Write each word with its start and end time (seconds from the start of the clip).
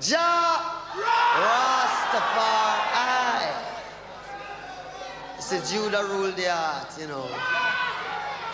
Jah 0.00 0.62
Rastafari. 1.42 2.78
It's 5.38 5.50
a 5.50 5.74
Judah 5.74 6.04
rule 6.04 6.30
the 6.30 6.44
heart, 6.54 6.96
you 7.00 7.08
know. 7.08 7.26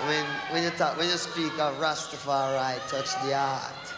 When, 0.07 0.25
when 0.53 0.62
you 0.62 0.71
talk, 0.71 0.96
when 0.96 1.07
you 1.09 1.19
speak 1.19 1.53
of 1.59 1.79
Rastafari, 1.79 2.80
touch 2.88 3.12
the 3.27 3.37
heart. 3.37 3.95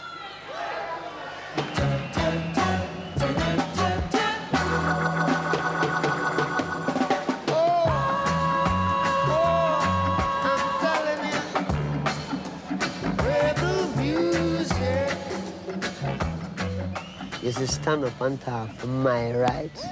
Is 17.47 17.55
to 17.55 17.67
stand 17.67 18.03
up 18.03 18.19
and 18.19 18.39
talk 18.41 18.69
for 18.75 18.87
my 18.87 19.31
rights. 19.31 19.85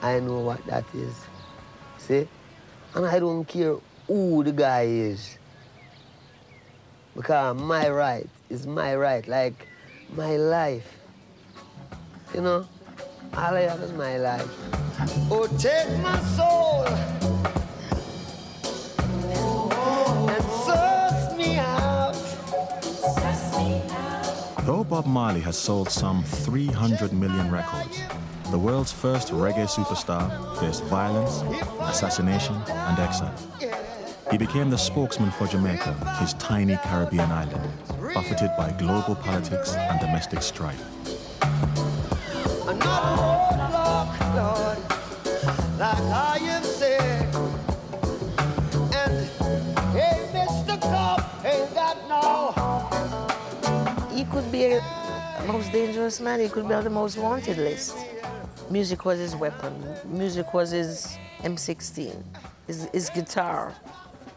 I 0.00 0.20
know 0.20 0.38
what 0.38 0.64
that 0.66 0.84
is. 0.94 1.14
See? 1.98 2.28
And 2.94 3.04
I 3.04 3.18
don't 3.18 3.44
care 3.44 3.76
who 4.06 4.44
the 4.44 4.52
guy 4.52 4.82
is. 4.82 5.36
Because 7.16 7.60
my 7.60 7.88
right 7.88 8.28
is 8.48 8.66
my 8.66 8.94
right, 8.94 9.26
like 9.26 9.66
my 10.14 10.36
life. 10.36 10.86
You 12.32 12.42
know? 12.42 12.68
All 13.36 13.56
I 13.56 13.62
have 13.62 13.80
is 13.80 13.92
my 13.92 14.16
life. 14.18 14.48
Oh, 15.32 15.48
take 15.58 15.90
my 15.98 16.20
soul. 16.38 17.23
Though 24.64 24.82
Bob 24.82 25.04
Marley 25.04 25.40
has 25.40 25.58
sold 25.58 25.90
some 25.90 26.24
300 26.24 27.12
million 27.12 27.50
records, 27.50 28.00
the 28.50 28.58
world's 28.58 28.92
first 28.92 29.28
reggae 29.28 29.68
superstar 29.68 30.58
faced 30.58 30.84
violence, 30.84 31.42
assassination, 31.80 32.54
and 32.68 32.98
exile. 32.98 33.34
He 34.30 34.38
became 34.38 34.70
the 34.70 34.78
spokesman 34.78 35.30
for 35.32 35.46
Jamaica, 35.46 35.92
his 36.18 36.32
tiny 36.34 36.78
Caribbean 36.78 37.30
island, 37.30 37.62
buffeted 38.14 38.52
by 38.56 38.72
global 38.78 39.16
politics 39.16 39.74
and 39.74 40.00
domestic 40.00 40.40
strife. 40.40 40.82
could 46.64 46.73
most 55.46 55.72
dangerous 55.72 56.20
man. 56.20 56.40
He 56.40 56.48
could 56.48 56.66
be 56.68 56.74
on 56.74 56.84
the 56.84 56.90
most 56.90 57.18
wanted 57.18 57.58
list. 57.58 57.96
Music 58.70 59.04
was 59.04 59.18
his 59.18 59.36
weapon. 59.36 59.72
Music 60.04 60.54
was 60.54 60.70
his 60.70 61.18
M16. 61.42 62.22
His, 62.66 62.88
his 62.92 63.10
guitar 63.10 63.74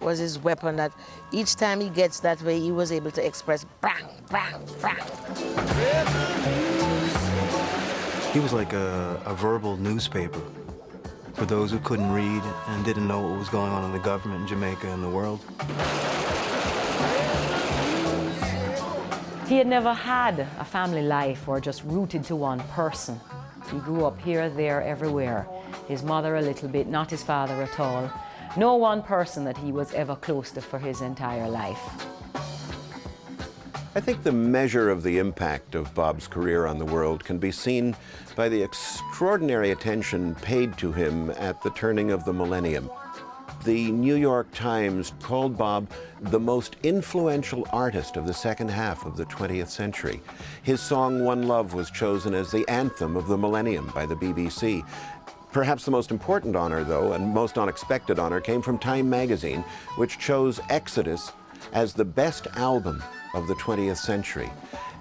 was 0.01 0.19
his 0.19 0.37
weapon 0.39 0.75
that 0.75 0.91
each 1.31 1.55
time 1.55 1.79
he 1.79 1.89
gets 1.89 2.19
that 2.19 2.41
way, 2.41 2.59
he 2.59 2.71
was 2.71 2.91
able 2.91 3.11
to 3.11 3.25
express 3.25 3.65
bang, 3.81 4.05
bang, 4.29 4.61
bang. 4.81 5.03
He 8.33 8.39
was 8.39 8.53
like 8.53 8.73
a, 8.73 9.21
a 9.25 9.33
verbal 9.33 9.77
newspaper 9.77 10.41
for 11.33 11.45
those 11.45 11.71
who 11.71 11.79
couldn't 11.79 12.11
read 12.11 12.43
and 12.67 12.85
didn't 12.85 13.07
know 13.07 13.21
what 13.21 13.39
was 13.39 13.49
going 13.49 13.71
on 13.71 13.83
in 13.85 13.91
the 13.91 13.99
government 13.99 14.41
in 14.41 14.47
Jamaica 14.47 14.91
and 14.91 15.03
the 15.03 15.09
world. 15.09 15.39
He 19.47 19.55
had 19.55 19.67
never 19.67 19.93
had 19.93 20.41
a 20.59 20.65
family 20.65 21.01
life 21.01 21.47
or 21.47 21.61
just 21.61 21.81
rooted 21.85 22.25
to 22.25 22.35
one 22.35 22.59
person. 22.71 23.17
He 23.71 23.79
grew 23.79 24.05
up 24.05 24.19
here, 24.19 24.49
there, 24.49 24.81
everywhere. 24.81 25.47
His 25.87 26.03
mother 26.03 26.35
a 26.35 26.41
little 26.41 26.67
bit, 26.67 26.87
not 26.87 27.09
his 27.09 27.23
father 27.23 27.63
at 27.63 27.79
all. 27.79 28.11
No 28.57 28.75
one 28.75 29.01
person 29.01 29.45
that 29.45 29.57
he 29.57 29.71
was 29.71 29.93
ever 29.93 30.17
close 30.17 30.51
to 30.51 30.61
for 30.61 30.79
his 30.79 30.99
entire 30.99 31.47
life. 31.47 31.79
I 33.95 34.01
think 34.01 34.23
the 34.23 34.33
measure 34.33 34.89
of 34.89 35.01
the 35.01 35.17
impact 35.17 35.75
of 35.75 35.95
Bob's 35.95 36.27
career 36.27 36.65
on 36.65 36.77
the 36.77 36.85
world 36.85 37.23
can 37.23 37.37
be 37.37 37.51
seen 37.51 37.95
by 38.35 38.49
the 38.49 38.61
extraordinary 38.61 39.71
attention 39.71 40.35
paid 40.35 40.77
to 40.79 40.91
him 40.91 41.29
at 41.31 41.61
the 41.61 41.69
turning 41.69 42.11
of 42.11 42.25
the 42.25 42.33
millennium. 42.33 42.89
The 43.63 43.91
New 43.91 44.15
York 44.15 44.47
Times 44.53 45.13
called 45.21 45.57
Bob 45.57 45.89
the 46.21 46.39
most 46.39 46.77
influential 46.83 47.67
artist 47.71 48.15
of 48.15 48.25
the 48.25 48.33
second 48.33 48.69
half 48.69 49.05
of 49.05 49.17
the 49.17 49.25
20th 49.25 49.69
century. 49.69 50.21
His 50.63 50.79
song 50.79 51.23
One 51.23 51.47
Love 51.47 51.73
was 51.73 51.91
chosen 51.91 52.33
as 52.33 52.51
the 52.51 52.67
anthem 52.69 53.17
of 53.17 53.27
the 53.27 53.37
millennium 53.37 53.91
by 53.93 54.05
the 54.05 54.15
BBC. 54.15 54.85
Perhaps 55.51 55.85
the 55.85 55.91
most 55.91 56.11
important 56.11 56.55
honor, 56.55 56.83
though, 56.83 57.13
and 57.13 57.33
most 57.33 57.57
unexpected 57.57 58.19
honor, 58.19 58.39
came 58.39 58.61
from 58.61 58.77
Time 58.77 59.09
magazine, 59.09 59.63
which 59.95 60.19
chose 60.19 60.59
Exodus 60.69 61.31
as 61.73 61.93
the 61.93 62.05
best 62.05 62.47
album 62.55 63.03
of 63.33 63.47
the 63.47 63.55
20th 63.55 63.97
century. 63.97 64.49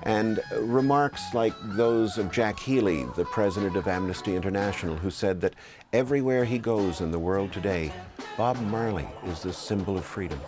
And 0.03 0.41
remarks 0.59 1.35
like 1.35 1.55
those 1.63 2.19
of 2.19 2.31
Jack 2.31 2.59
Healey, 2.59 3.05
the 3.17 3.25
president 3.25 3.77
of 3.77 3.89
Amnesty 3.89 4.37
International, 4.37 4.97
who 4.97 5.11
said 5.11 5.41
that 5.41 5.55
everywhere 5.93 6.45
he 6.45 6.59
goes 6.59 7.01
in 7.01 7.11
the 7.11 7.19
world 7.19 7.53
today, 7.53 7.93
Bob 8.37 8.61
Marley 8.61 9.09
is 9.27 9.43
the 9.43 9.53
symbol 9.53 9.97
of 9.99 10.05
freedom. 10.05 10.41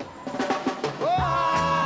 euphoria 1.09 1.78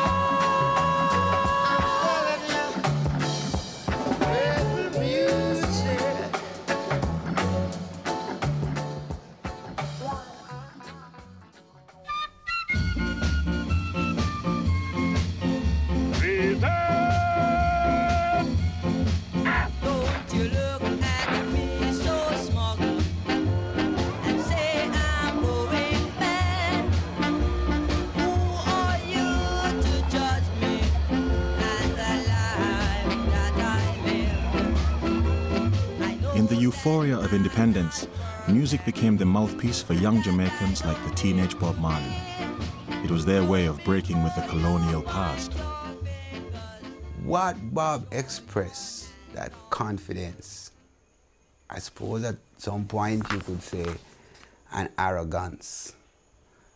young 40.03 40.21
Jamaicans 40.21 40.85
like 40.85 41.01
the 41.05 41.15
teenage 41.15 41.57
Bob 41.61 41.79
Marley. 41.79 42.13
It 43.05 43.11
was 43.13 43.25
their 43.25 43.45
way 43.45 43.67
of 43.67 43.79
breaking 43.85 44.21
with 44.25 44.35
the 44.35 44.43
colonial 44.49 45.01
past. 45.01 45.53
What 47.23 47.55
Bob 47.73 48.09
expressed, 48.11 49.11
that 49.35 49.53
confidence, 49.71 50.73
I 51.71 51.79
suppose 51.79 52.25
at 52.25 52.35
some 52.59 52.85
point 52.87 53.23
you 53.31 53.39
could 53.39 53.63
say 53.63 53.87
an 54.73 54.89
arrogance 54.99 55.93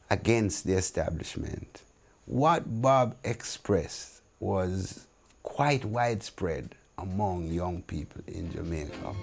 against 0.08 0.64
the 0.64 0.74
establishment. 0.74 1.82
What 2.26 2.80
Bob 2.80 3.16
expressed 3.24 4.20
was 4.38 5.04
quite 5.42 5.84
widespread 5.84 6.76
among 6.96 7.48
young 7.48 7.82
people 7.82 8.22
in 8.28 8.52
Jamaica. 8.52 9.16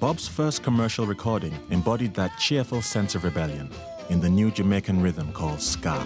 Bob's 0.00 0.28
first 0.28 0.62
commercial 0.62 1.06
recording 1.06 1.58
embodied 1.70 2.14
that 2.14 2.38
cheerful 2.38 2.82
sense 2.82 3.14
of 3.14 3.24
rebellion 3.24 3.70
in 4.10 4.20
the 4.20 4.28
new 4.28 4.50
Jamaican 4.50 5.00
rhythm 5.00 5.32
called 5.32 5.60
ska. 5.60 6.04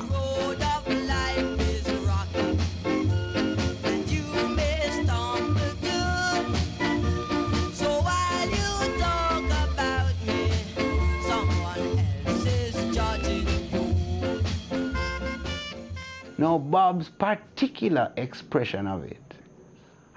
Now, 16.41 16.57
Bob's 16.57 17.09
particular 17.09 18.13
expression 18.17 18.87
of 18.87 19.03
it 19.03 19.28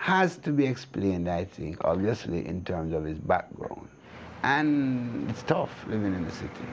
has 0.02 0.36
to 0.36 0.52
be 0.52 0.66
explained, 0.66 1.30
I 1.30 1.46
think, 1.46 1.78
obviously, 1.84 2.48
in 2.48 2.64
terms 2.66 2.92
of 2.92 3.04
his 3.04 3.20
background. 3.20 3.88
And 4.42 5.30
it's 5.30 5.44
tough 5.44 5.86
living 5.88 6.16
in 6.16 6.26
the 6.26 6.32
city. 6.32 6.66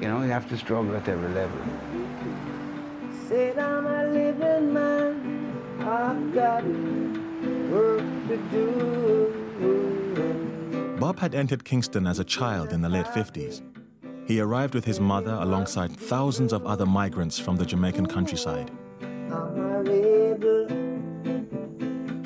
You 0.00 0.08
know, 0.08 0.22
you 0.22 0.30
have 0.30 0.48
to 0.48 0.56
struggle 0.56 0.96
at 0.96 1.06
every 1.06 1.28
level. 1.34 1.58
Said 3.28 3.58
I'm 3.58 3.86
a 3.86 4.06
living 4.06 4.72
man, 4.72 5.52
I've 5.80 6.32
got 6.32 6.64
work 7.70 8.00
to 8.28 8.38
do. 8.50 9.26
Bob 10.98 11.18
had 11.18 11.34
entered 11.34 11.62
Kingston 11.62 12.06
as 12.06 12.20
a 12.20 12.24
child 12.24 12.72
in 12.72 12.80
the 12.80 12.88
late 12.88 13.04
50s. 13.04 13.60
He 14.26 14.40
arrived 14.40 14.74
with 14.74 14.86
his 14.86 14.98
mother 14.98 15.36
alongside 15.42 15.94
thousands 15.94 16.54
of 16.54 16.64
other 16.66 16.86
migrants 16.86 17.38
from 17.38 17.56
the 17.56 17.66
Jamaican 17.66 18.06
countryside. 18.06 18.70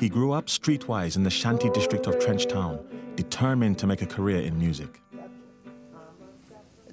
He 0.01 0.09
grew 0.09 0.31
up 0.31 0.47
streetwise 0.47 1.15
in 1.15 1.21
the 1.21 1.29
shanty 1.29 1.69
district 1.69 2.07
of 2.07 2.15
Trenchtown, 2.17 2.83
determined 3.15 3.77
to 3.77 3.85
make 3.85 4.01
a 4.01 4.07
career 4.07 4.41
in 4.41 4.57
music. 4.57 4.99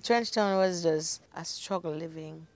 Trenchtown 0.02 0.58
was 0.58 0.82
just 0.82 1.22
a 1.34 1.42
struggle 1.42 1.90
living 1.90 2.46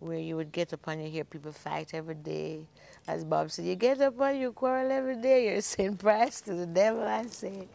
where 0.00 0.18
you 0.18 0.34
would 0.34 0.50
get 0.50 0.72
up 0.72 0.88
and 0.88 1.04
you 1.04 1.08
hear 1.08 1.22
people 1.22 1.52
fight 1.52 1.94
every 1.94 2.16
day. 2.16 2.66
As 3.06 3.24
Bob 3.24 3.52
said, 3.52 3.66
you 3.66 3.76
get 3.76 4.00
up 4.00 4.20
and 4.20 4.40
you 4.40 4.50
quarrel 4.50 4.90
every 4.90 5.14
day, 5.14 5.44
you're 5.52 5.60
saying 5.60 5.96
price 5.98 6.40
to 6.40 6.54
the 6.54 6.66
devil, 6.66 7.04
I 7.04 7.26
say. 7.26 7.68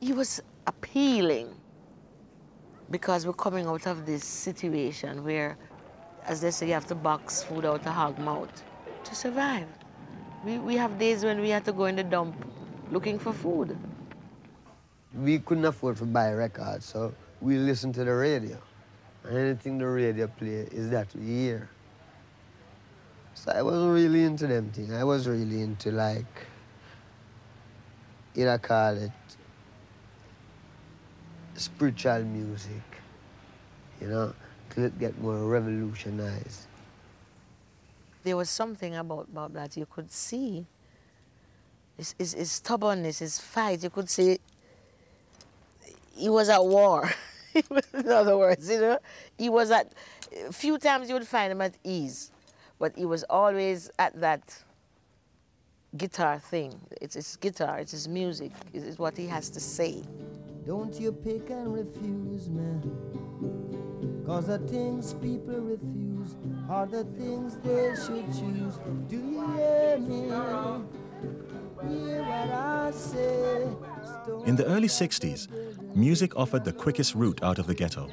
It 0.00 0.16
was 0.16 0.42
appealing 0.66 1.54
because 2.90 3.28
we're 3.28 3.32
coming 3.32 3.68
out 3.68 3.86
of 3.86 4.06
this 4.06 4.24
situation 4.24 5.22
where, 5.22 5.56
as 6.26 6.40
they 6.40 6.50
say, 6.50 6.66
you 6.66 6.72
have 6.72 6.88
to 6.88 6.96
box 6.96 7.44
food 7.44 7.64
out 7.64 7.86
of 7.86 7.92
hog 7.92 8.18
mouth 8.18 8.64
to 9.04 9.14
survive. 9.14 9.68
We, 10.44 10.58
we 10.58 10.76
have 10.76 10.98
days 10.98 11.24
when 11.24 11.40
we 11.40 11.48
have 11.50 11.64
to 11.64 11.72
go 11.72 11.86
in 11.86 11.96
the 11.96 12.04
dump 12.04 12.36
looking 12.90 13.18
for 13.18 13.32
food. 13.32 13.76
We 15.14 15.38
couldn't 15.38 15.64
afford 15.64 15.96
to 15.98 16.04
buy 16.04 16.32
records, 16.32 16.84
so 16.84 17.14
we 17.40 17.56
listen 17.56 17.92
to 17.94 18.04
the 18.04 18.12
radio. 18.12 18.58
And 19.24 19.38
anything 19.38 19.78
the 19.78 19.86
radio 19.86 20.26
play 20.26 20.68
is 20.70 20.90
that 20.90 21.08
we 21.14 21.24
hear. 21.24 21.70
So 23.32 23.52
I 23.52 23.62
wasn't 23.62 23.94
really 23.94 24.24
into 24.24 24.46
them 24.46 24.70
things. 24.70 24.92
I 24.92 25.02
was 25.02 25.26
really 25.26 25.62
into 25.62 25.90
like, 25.90 26.46
you 28.34 28.44
know, 28.44 28.58
call 28.58 28.96
it 28.96 29.12
spiritual 31.54 32.22
music, 32.24 32.82
you 34.00 34.08
know, 34.08 34.34
it 34.76 34.98
get 34.98 35.18
more 35.20 35.38
revolutionized. 35.46 36.66
There 38.24 38.36
was 38.36 38.50
something 38.50 38.96
about 38.96 39.32
Bob 39.32 39.52
that 39.52 39.76
you 39.76 39.86
could 39.86 40.10
see. 40.10 40.66
His, 41.96 42.14
his, 42.18 42.34
his 42.34 42.50
stubbornness, 42.50 43.20
his 43.20 43.38
fight, 43.38 43.82
you 43.82 43.90
could 43.90 44.10
see 44.10 44.38
he 46.16 46.28
was 46.28 46.48
at 46.48 46.64
war. 46.64 47.10
in 47.94 48.08
other 48.08 48.36
words, 48.36 48.68
you 48.68 48.80
know, 48.80 48.98
he 49.38 49.48
was 49.48 49.70
at, 49.70 49.92
a 50.48 50.52
few 50.52 50.78
times 50.78 51.08
you 51.08 51.14
would 51.14 51.26
find 51.26 51.52
him 51.52 51.60
at 51.60 51.74
ease, 51.84 52.32
but 52.78 52.96
he 52.96 53.04
was 53.04 53.24
always 53.24 53.90
at 53.98 54.18
that 54.20 54.56
guitar 55.96 56.38
thing. 56.38 56.74
It's 57.00 57.14
his 57.14 57.36
guitar, 57.36 57.78
it's 57.78 57.92
his 57.92 58.08
music, 58.08 58.50
it's 58.72 58.98
what 58.98 59.16
he 59.16 59.26
has 59.28 59.50
to 59.50 59.60
say. 59.60 60.02
Don't 60.66 60.98
you 60.98 61.12
pick 61.12 61.50
and 61.50 61.72
refuse, 61.72 62.48
man. 62.48 62.82
Cause 64.26 64.46
the 64.46 64.58
things 64.58 65.12
people 65.14 65.60
refuse 65.60 66.34
are 66.68 66.86
the 66.86 67.04
things 67.04 67.56
they 67.62 67.94
should 67.94 68.26
choose. 68.32 68.78
Do 69.08 69.16
you 69.16 69.46
hear 69.54 69.98
me? 69.98 70.28
Hear 71.88 72.22
what 72.22 72.50
I 72.50 72.90
say? 72.90 73.66
In 74.46 74.56
the 74.56 74.64
early 74.66 74.88
60s, 74.88 75.48
music 75.94 76.36
offered 76.36 76.64
the 76.64 76.72
quickest 76.72 77.14
route 77.14 77.42
out 77.42 77.58
of 77.58 77.66
the 77.66 77.74
ghetto. 77.74 78.08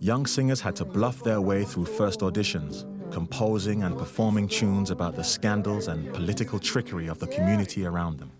Young 0.00 0.26
singers 0.26 0.60
had 0.60 0.76
to 0.76 0.84
bluff 0.84 1.22
their 1.22 1.40
way 1.40 1.64
through 1.64 1.84
first 1.84 2.20
auditions, 2.20 2.86
composing 3.12 3.82
and 3.82 3.98
performing 3.98 4.48
tunes 4.48 4.90
about 4.90 5.16
the 5.16 5.24
scandals 5.24 5.88
and 5.88 6.12
political 6.14 6.58
trickery 6.58 7.08
of 7.08 7.18
the 7.18 7.26
community 7.26 7.84
around 7.84 8.18
them. 8.18 8.30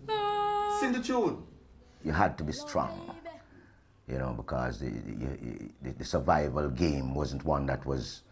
Sing 0.79 0.93
the 0.93 1.01
tune. 1.01 1.43
You 2.03 2.13
had 2.13 2.37
to 2.37 2.43
be 2.45 2.53
strong, 2.53 3.13
you 4.07 4.17
know, 4.17 4.33
because 4.33 4.79
the, 4.79 4.89
the, 5.81 5.91
the 5.91 6.05
survival 6.05 6.69
game 6.69 7.13
wasn't 7.13 7.43
one 7.43 7.65
that 7.65 7.85
was 7.85 8.23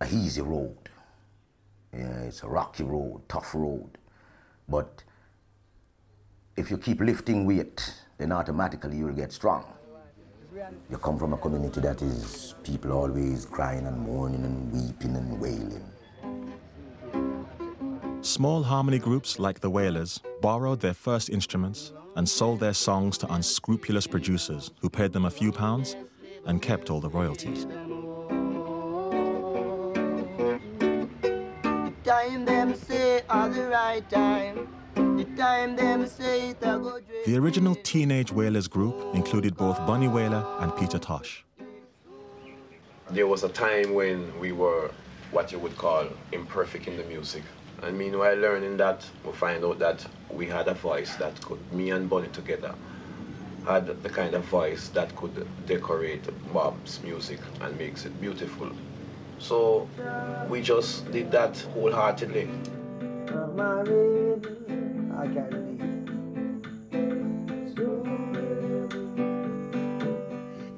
a 0.00 0.06
easy 0.06 0.40
road. 0.40 0.76
Yeah, 1.92 2.22
it's 2.22 2.42
a 2.42 2.48
rocky 2.48 2.84
road, 2.84 3.22
tough 3.28 3.54
road. 3.54 3.98
But 4.68 5.02
if 6.56 6.70
you 6.70 6.78
keep 6.78 7.00
lifting 7.00 7.44
weight, 7.46 7.94
then 8.18 8.32
automatically 8.32 8.96
you'll 8.96 9.12
get 9.12 9.32
strong. 9.32 9.64
You 10.90 10.98
come 10.98 11.18
from 11.18 11.32
a 11.32 11.36
community 11.36 11.80
that 11.80 12.02
is 12.02 12.54
people 12.64 12.92
always 12.92 13.46
crying 13.46 13.86
and 13.86 13.98
mourning 13.98 14.44
and 14.44 14.72
weeping 14.72 15.16
and 15.16 15.40
wailing. 15.40 15.84
Small 18.22 18.62
harmony 18.62 18.98
groups 18.98 19.38
like 19.38 19.60
the 19.60 19.70
Wailers 19.70 20.20
borrowed 20.42 20.80
their 20.80 20.94
first 20.94 21.30
instruments 21.30 21.92
and 22.16 22.28
sold 22.28 22.60
their 22.60 22.74
songs 22.74 23.16
to 23.18 23.32
unscrupulous 23.32 24.06
producers 24.06 24.72
who 24.80 24.90
paid 24.90 25.12
them 25.12 25.24
a 25.24 25.30
few 25.30 25.52
pounds 25.52 25.96
and 26.46 26.60
kept 26.60 26.90
all 26.90 27.00
the 27.00 27.08
royalties. 27.08 27.66
The 37.24 37.36
original 37.38 37.74
Teenage 37.76 38.30
Wailers 38.30 38.68
group 38.68 39.14
included 39.14 39.56
both 39.56 39.78
Bunny 39.86 40.06
Wailer 40.06 40.44
and 40.60 40.76
Peter 40.76 40.98
Tosh. 40.98 41.46
There 43.10 43.26
was 43.26 43.42
a 43.42 43.48
time 43.48 43.94
when 43.94 44.38
we 44.38 44.52
were 44.52 44.90
what 45.30 45.50
you 45.50 45.58
would 45.60 45.78
call 45.78 46.08
imperfect 46.32 46.88
in 46.88 46.98
the 46.98 47.04
music. 47.04 47.42
And 47.82 47.96
meanwhile 47.96 48.36
learning 48.36 48.76
that, 48.76 49.08
we 49.24 49.32
find 49.32 49.64
out 49.64 49.78
that 49.78 50.06
we 50.30 50.46
had 50.46 50.68
a 50.68 50.74
voice 50.74 51.16
that 51.16 51.40
could, 51.40 51.72
me 51.72 51.90
and 51.90 52.10
Bunny 52.10 52.28
together, 52.28 52.74
had 53.66 54.02
the 54.02 54.10
kind 54.10 54.34
of 54.34 54.44
voice 54.44 54.88
that 54.88 55.16
could 55.16 55.46
decorate 55.66 56.28
Bob's 56.52 57.02
music 57.02 57.40
and 57.62 57.78
makes 57.78 58.04
it 58.04 58.20
beautiful. 58.20 58.70
So 59.40 59.88
we 60.48 60.60
just 60.60 61.10
did 61.10 61.30
that 61.32 61.56
wholeheartedly. 61.74 62.48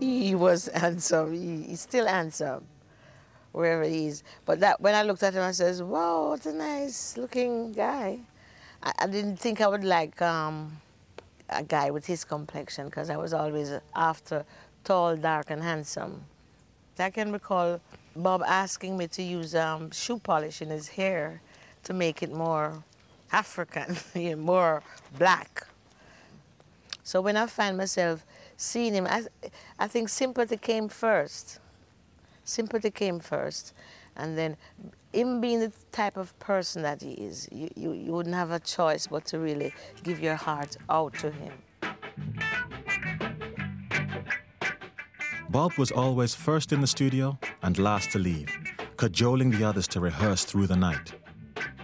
He 0.00 0.34
was 0.34 0.68
handsome. 0.74 1.32
He, 1.34 1.64
he's 1.68 1.80
still 1.80 2.06
handsome, 2.06 2.64
wherever 3.50 3.82
he 3.82 4.06
is. 4.06 4.22
But 4.46 4.60
that 4.60 4.80
when 4.80 4.94
I 4.94 5.02
looked 5.02 5.22
at 5.22 5.34
him, 5.34 5.42
I 5.42 5.52
says, 5.52 5.82
"Wow, 5.82 6.30
what 6.30 6.46
a 6.46 6.52
nice 6.52 7.16
looking 7.16 7.72
guy." 7.72 8.20
I, 8.82 8.92
I 9.00 9.06
didn't 9.08 9.36
think 9.36 9.60
I 9.60 9.66
would 9.66 9.84
like 9.84 10.22
um, 10.22 10.80
a 11.48 11.62
guy 11.62 11.90
with 11.90 12.06
his 12.06 12.24
complexion 12.24 12.86
because 12.86 13.10
I 13.10 13.16
was 13.16 13.32
always 13.32 13.72
after 13.94 14.44
tall, 14.84 15.16
dark, 15.16 15.50
and 15.50 15.62
handsome. 15.62 16.24
I 16.98 17.10
can 17.10 17.32
recall 17.32 17.80
Bob 18.16 18.42
asking 18.46 18.96
me 18.96 19.06
to 19.08 19.22
use 19.22 19.54
um, 19.54 19.90
shoe 19.90 20.18
polish 20.18 20.60
in 20.60 20.68
his 20.68 20.88
hair 20.88 21.40
to 21.84 21.92
make 21.92 22.22
it 22.22 22.32
more 22.32 22.82
African, 23.32 23.96
more 24.38 24.82
black. 25.18 25.66
So 27.02 27.20
when 27.20 27.36
I 27.36 27.46
find 27.46 27.76
myself 27.76 28.24
seeing 28.56 28.94
him, 28.94 29.06
I, 29.08 29.24
I 29.78 29.88
think 29.88 30.08
sympathy 30.08 30.56
came 30.56 30.88
first. 30.88 31.58
Sympathy 32.44 32.90
came 32.90 33.18
first. 33.18 33.74
And 34.16 34.36
then 34.36 34.56
him 35.12 35.40
being 35.40 35.60
the 35.60 35.72
type 35.90 36.16
of 36.16 36.38
person 36.38 36.82
that 36.82 37.02
he 37.02 37.12
is, 37.12 37.48
you, 37.50 37.70
you, 37.74 37.92
you 37.92 38.12
wouldn't 38.12 38.34
have 38.34 38.50
a 38.50 38.60
choice 38.60 39.06
but 39.06 39.24
to 39.26 39.38
really 39.38 39.72
give 40.02 40.20
your 40.20 40.36
heart 40.36 40.76
out 40.88 41.14
to 41.14 41.30
him. 41.30 41.52
Bob 45.52 45.76
was 45.76 45.90
always 45.90 46.34
first 46.34 46.72
in 46.72 46.80
the 46.80 46.86
studio 46.86 47.38
and 47.62 47.78
last 47.78 48.10
to 48.10 48.18
leave, 48.18 48.48
cajoling 48.96 49.50
the 49.50 49.62
others 49.62 49.86
to 49.86 50.00
rehearse 50.00 50.46
through 50.46 50.66
the 50.66 50.74
night. 50.74 51.12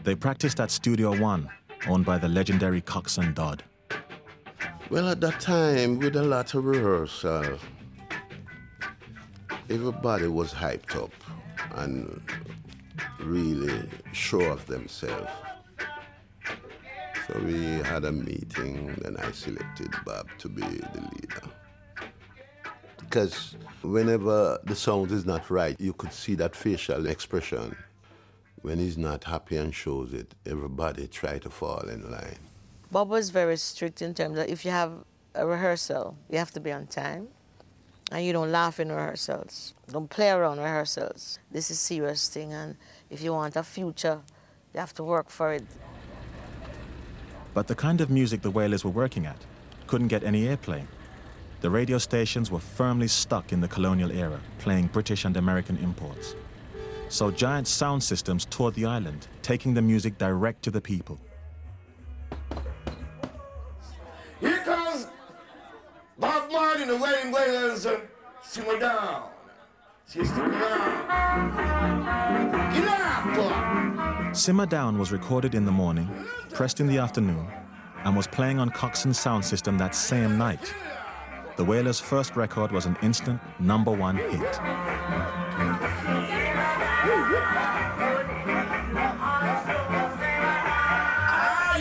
They 0.04 0.14
practiced 0.14 0.58
at 0.58 0.70
Studio 0.70 1.14
One, 1.20 1.50
owned 1.86 2.06
by 2.06 2.16
the 2.16 2.28
legendary 2.28 2.80
Coxsone 2.80 3.34
Dodd. 3.34 3.62
Well, 4.88 5.10
at 5.10 5.20
that 5.20 5.38
time, 5.38 5.98
with 5.98 6.16
a 6.16 6.22
lot 6.22 6.54
of 6.54 6.64
rehearsal, 6.64 7.58
everybody 9.68 10.28
was 10.28 10.54
hyped 10.54 10.96
up 10.96 11.12
and 11.74 12.22
really 13.20 13.86
sure 14.12 14.50
of 14.50 14.64
themselves. 14.64 15.30
So 17.26 17.38
we 17.44 17.62
had 17.84 18.06
a 18.06 18.12
meeting, 18.12 18.98
and 19.04 19.18
I 19.18 19.30
selected 19.32 19.90
Bob 20.06 20.26
to 20.38 20.48
be 20.48 20.62
the 20.62 21.10
leader. 21.12 21.42
Because 23.08 23.56
whenever 23.80 24.58
the 24.64 24.76
sound 24.76 25.12
is 25.12 25.24
not 25.24 25.48
right, 25.48 25.80
you 25.80 25.94
could 25.94 26.12
see 26.12 26.34
that 26.34 26.54
facial 26.54 27.06
expression. 27.06 27.74
When 28.60 28.78
he's 28.78 28.98
not 28.98 29.24
happy 29.24 29.56
and 29.56 29.74
shows 29.74 30.12
it, 30.12 30.34
everybody 30.44 31.06
try 31.06 31.38
to 31.38 31.48
fall 31.48 31.88
in 31.88 32.10
line. 32.10 32.36
Bob 32.90 33.08
was 33.08 33.30
very 33.30 33.56
strict 33.56 34.02
in 34.02 34.12
terms 34.12 34.36
of 34.38 34.46
if 34.48 34.62
you 34.62 34.70
have 34.72 34.92
a 35.34 35.46
rehearsal, 35.46 36.18
you 36.28 36.36
have 36.36 36.50
to 36.52 36.60
be 36.60 36.70
on 36.70 36.86
time. 36.86 37.28
And 38.12 38.24
you 38.24 38.32
don't 38.34 38.52
laugh 38.52 38.78
in 38.78 38.90
rehearsals. 38.90 39.72
Don't 39.90 40.10
play 40.10 40.30
around 40.30 40.58
rehearsals. 40.58 41.38
This 41.50 41.70
is 41.70 41.78
serious 41.78 42.28
thing 42.28 42.52
and 42.52 42.76
if 43.08 43.22
you 43.22 43.32
want 43.32 43.56
a 43.56 43.62
future, 43.62 44.20
you 44.74 44.80
have 44.80 44.92
to 44.94 45.04
work 45.04 45.30
for 45.30 45.54
it. 45.54 45.64
But 47.54 47.68
the 47.68 47.74
kind 47.74 48.02
of 48.02 48.10
music 48.10 48.42
the 48.42 48.50
Wailers 48.50 48.84
were 48.84 48.90
working 48.90 49.24
at 49.24 49.38
couldn't 49.86 50.08
get 50.08 50.22
any 50.24 50.44
airplay. 50.44 50.84
The 51.60 51.68
radio 51.68 51.98
stations 51.98 52.52
were 52.52 52.60
firmly 52.60 53.08
stuck 53.08 53.52
in 53.52 53.60
the 53.60 53.66
colonial 53.66 54.12
era, 54.12 54.40
playing 54.60 54.86
British 54.88 55.24
and 55.24 55.36
American 55.36 55.76
imports. 55.78 56.36
So 57.08 57.32
giant 57.32 57.66
sound 57.66 58.00
systems 58.02 58.44
toured 58.44 58.74
the 58.74 58.84
island, 58.84 59.26
taking 59.42 59.74
the 59.74 59.82
music 59.82 60.18
direct 60.18 60.62
to 60.62 60.70
the 60.70 60.80
people. 60.80 61.18
Here 64.40 64.58
comes 64.58 65.08
Bob 66.16 66.52
Marley 66.52 66.84
the 66.84 66.96
Wedding 66.96 67.32
Wailers 67.32 67.86
and 67.86 68.02
Simmer 68.44 68.78
Down. 68.78 69.30
Down. 70.14 70.98
Get 72.72 74.36
Simmer 74.36 74.66
Down 74.66 74.96
was 74.96 75.10
recorded 75.10 75.56
in 75.56 75.64
the 75.64 75.72
morning, 75.72 76.08
pressed 76.54 76.78
in 76.78 76.86
the 76.86 76.98
afternoon, 76.98 77.48
and 78.04 78.16
was 78.16 78.28
playing 78.28 78.60
on 78.60 78.70
Coxsone's 78.70 79.18
sound 79.18 79.44
system 79.44 79.76
that 79.78 79.94
same 79.94 80.38
night. 80.38 80.72
The 81.58 81.64
Wailers' 81.64 81.98
first 81.98 82.36
record 82.36 82.70
was 82.70 82.86
an 82.86 82.96
instant 83.02 83.40
number 83.58 83.90
one 83.90 84.14
hit. 84.14 84.60
Ah, 91.20 91.74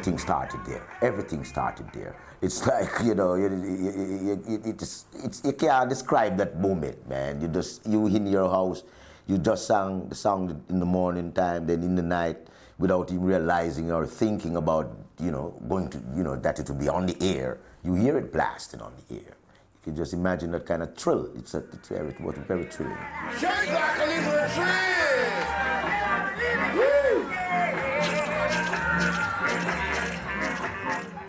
Everything 0.00 0.18
started 0.18 0.60
there. 0.64 0.82
Everything 1.02 1.44
started 1.44 1.92
there. 1.92 2.16
It's 2.40 2.66
like 2.72 2.88
you 3.04 3.14
know, 3.14 3.34
you, 3.34 3.50
you, 3.50 4.40
you, 4.48 4.62
you, 4.64 4.74
it's, 4.78 5.04
you 5.44 5.52
can't 5.52 5.90
describe 5.90 6.38
that 6.38 6.58
moment, 6.58 7.06
man. 7.06 7.38
You 7.38 7.48
just 7.48 7.86
you 7.86 8.06
in 8.06 8.26
your 8.26 8.48
house, 8.48 8.82
you 9.26 9.36
just 9.36 9.66
sang 9.66 10.08
the 10.08 10.14
song 10.14 10.64
in 10.70 10.80
the 10.80 10.86
morning 10.86 11.32
time, 11.32 11.66
then 11.66 11.82
in 11.82 11.96
the 11.96 12.02
night, 12.02 12.38
without 12.78 13.10
even 13.10 13.24
realizing 13.24 13.92
or 13.92 14.06
thinking 14.06 14.56
about 14.56 14.90
you 15.20 15.30
know 15.30 15.54
going 15.68 15.90
to 15.90 16.00
you 16.16 16.22
know 16.22 16.34
that 16.34 16.58
it 16.58 16.70
will 16.70 16.76
be 16.76 16.88
on 16.88 17.04
the 17.04 17.16
air. 17.20 17.58
You 17.84 17.94
hear 17.94 18.16
it 18.16 18.32
blasting 18.32 18.80
on 18.80 18.94
the 18.96 19.16
air. 19.16 19.36
You 19.84 19.92
can 19.92 19.96
just 19.96 20.14
imagine 20.14 20.50
that 20.52 20.64
kind 20.64 20.82
of 20.82 20.96
thrill. 20.96 21.28
It's 21.36 21.52
a, 21.52 21.58
it's 21.74 21.88
very, 21.88 22.14
very 22.48 22.64
thrilling. 22.64 22.96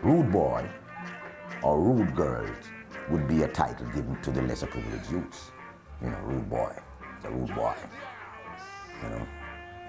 Rude 0.03 0.31
boy 0.31 0.67
or 1.61 1.79
rude 1.79 2.15
girl 2.15 2.49
would 3.09 3.27
be 3.27 3.43
a 3.43 3.47
title 3.47 3.85
given 3.87 4.19
to 4.23 4.31
the 4.31 4.41
lesser 4.41 4.65
privileged 4.65 5.11
youths. 5.11 5.51
You 6.01 6.09
know, 6.09 6.19
rude 6.23 6.49
boy. 6.49 6.73
A 7.23 7.29
rude 7.29 7.53
boy. 7.53 7.75
You 9.03 9.09
know, 9.09 9.27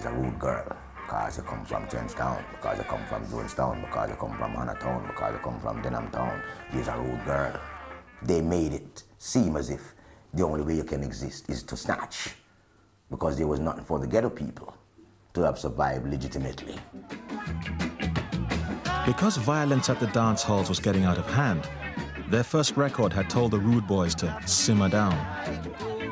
a 0.04 0.12
rude 0.12 0.38
girl 0.38 0.76
because 1.02 1.38
you 1.38 1.42
come 1.44 1.64
from 1.64 1.86
Trenchtown, 1.86 2.44
because 2.50 2.78
you 2.78 2.84
come 2.84 3.04
from 3.06 3.26
Jonestown, 3.26 3.80
because 3.80 4.10
you 4.10 4.16
come 4.16 4.36
from 4.36 4.56
Anatown, 4.56 5.06
because 5.06 5.32
you 5.32 5.38
come 5.38 5.60
from 5.60 5.82
Denham 5.82 6.10
Town. 6.10 6.42
You're 6.72 6.90
a 6.90 7.00
rude 7.00 7.24
girl. 7.24 7.60
They 8.22 8.40
made 8.42 8.74
it 8.74 9.04
seem 9.18 9.56
as 9.56 9.70
if 9.70 9.94
the 10.34 10.44
only 10.44 10.62
way 10.62 10.76
you 10.76 10.84
can 10.84 11.02
exist 11.02 11.48
is 11.48 11.62
to 11.64 11.76
snatch 11.76 12.34
because 13.10 13.36
there 13.36 13.46
was 13.46 13.60
nothing 13.60 13.84
for 13.84 13.98
the 13.98 14.06
ghetto 14.06 14.30
people 14.30 14.74
to 15.34 15.42
have 15.42 15.58
survived 15.58 16.06
legitimately. 16.06 16.78
Because 19.04 19.36
violence 19.36 19.90
at 19.90 19.98
the 19.98 20.06
dance 20.08 20.42
halls 20.44 20.68
was 20.68 20.78
getting 20.78 21.04
out 21.04 21.18
of 21.18 21.26
hand, 21.26 21.68
their 22.28 22.44
first 22.44 22.76
record 22.76 23.12
had 23.12 23.28
told 23.28 23.50
the 23.50 23.58
Rude 23.58 23.86
Boys 23.86 24.14
to 24.16 24.38
simmer 24.46 24.88
down. 24.88 25.18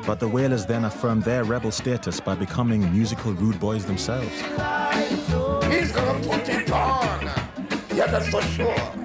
But 0.05 0.19
the 0.19 0.27
Wailers 0.27 0.65
then 0.65 0.85
affirmed 0.85 1.23
their 1.23 1.43
rebel 1.43 1.71
status 1.71 2.19
by 2.19 2.35
becoming 2.35 2.91
musical 2.91 3.33
rude 3.33 3.59
boys 3.59 3.85
themselves. 3.85 4.31
He's 5.71 5.91
gonna 5.91 6.19
put 6.27 6.49
it 6.49 6.71
on. 6.71 7.25
Yeah, 7.95 8.07
that's 8.07 8.29
for 8.29 8.41
sure. 8.41 9.00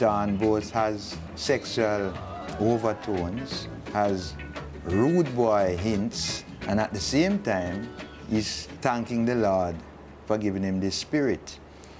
Both 0.00 0.70
has 0.70 1.18
sexual 1.34 2.14
overtones, 2.58 3.68
has 3.92 4.32
rude 4.84 5.34
boy 5.36 5.76
hints, 5.76 6.42
and 6.68 6.80
at 6.80 6.94
the 6.94 7.00
same 7.00 7.38
time, 7.40 7.86
he's 8.30 8.64
thanking 8.80 9.26
the 9.26 9.34
Lord 9.34 9.76
for 10.24 10.38
giving 10.38 10.62
him 10.62 10.80
this 10.80 10.94
spirit. 10.94 11.58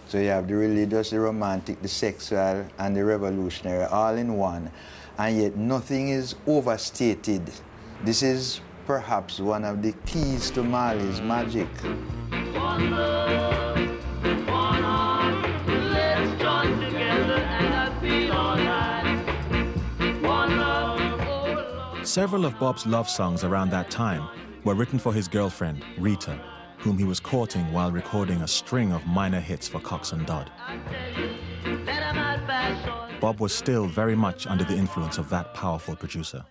So 0.09 0.17
you 0.17 0.29
have 0.29 0.49
the 0.49 0.55
religious, 0.55 1.11
the 1.11 1.21
romantic, 1.21 1.83
the 1.83 1.89
sexual, 1.89 2.65
and 2.79 2.97
the 2.97 3.05
revolutionary 3.05 3.85
all 3.85 4.17
in 4.17 4.39
one, 4.39 4.71
and 5.19 5.37
yet 5.37 5.57
nothing 5.57 6.09
is 6.09 6.37
overstated. 6.47 7.53
This 8.03 8.23
is 8.23 8.63
perhaps 8.87 9.41
one 9.41 9.67
of 9.67 9.83
the 9.83 9.93
keys 10.07 10.51
to 10.53 10.63
Marley's 10.63 11.21
magic. 11.21 11.69
Several 22.11 22.45
of 22.45 22.59
Bob's 22.59 22.87
love 22.87 23.09
songs 23.09 23.45
around 23.45 23.71
that 23.71 23.89
time 23.89 24.29
were 24.65 24.75
written 24.75 24.99
for 24.99 25.13
his 25.15 25.29
girlfriend, 25.29 25.85
Rita, 25.97 26.41
whom 26.79 26.99
he 26.99 27.05
was 27.05 27.21
courting 27.21 27.73
while 27.73 27.93
recording 27.93 28.43
a 28.43 28.49
string 28.49 28.91
of 28.91 29.07
minor 29.07 29.39
hits 29.39 29.69
for 29.69 29.79
Coxsone 29.79 30.27
Dodd. 30.27 30.51
Bob 33.21 33.39
was 33.39 33.55
still 33.55 33.87
very 33.87 34.17
much 34.17 34.49
under 34.49 34.65
the 34.65 34.75
influence 34.75 35.19
of 35.19 35.31
that 35.31 35.55
powerful 35.55 35.95
producer. 35.95 36.45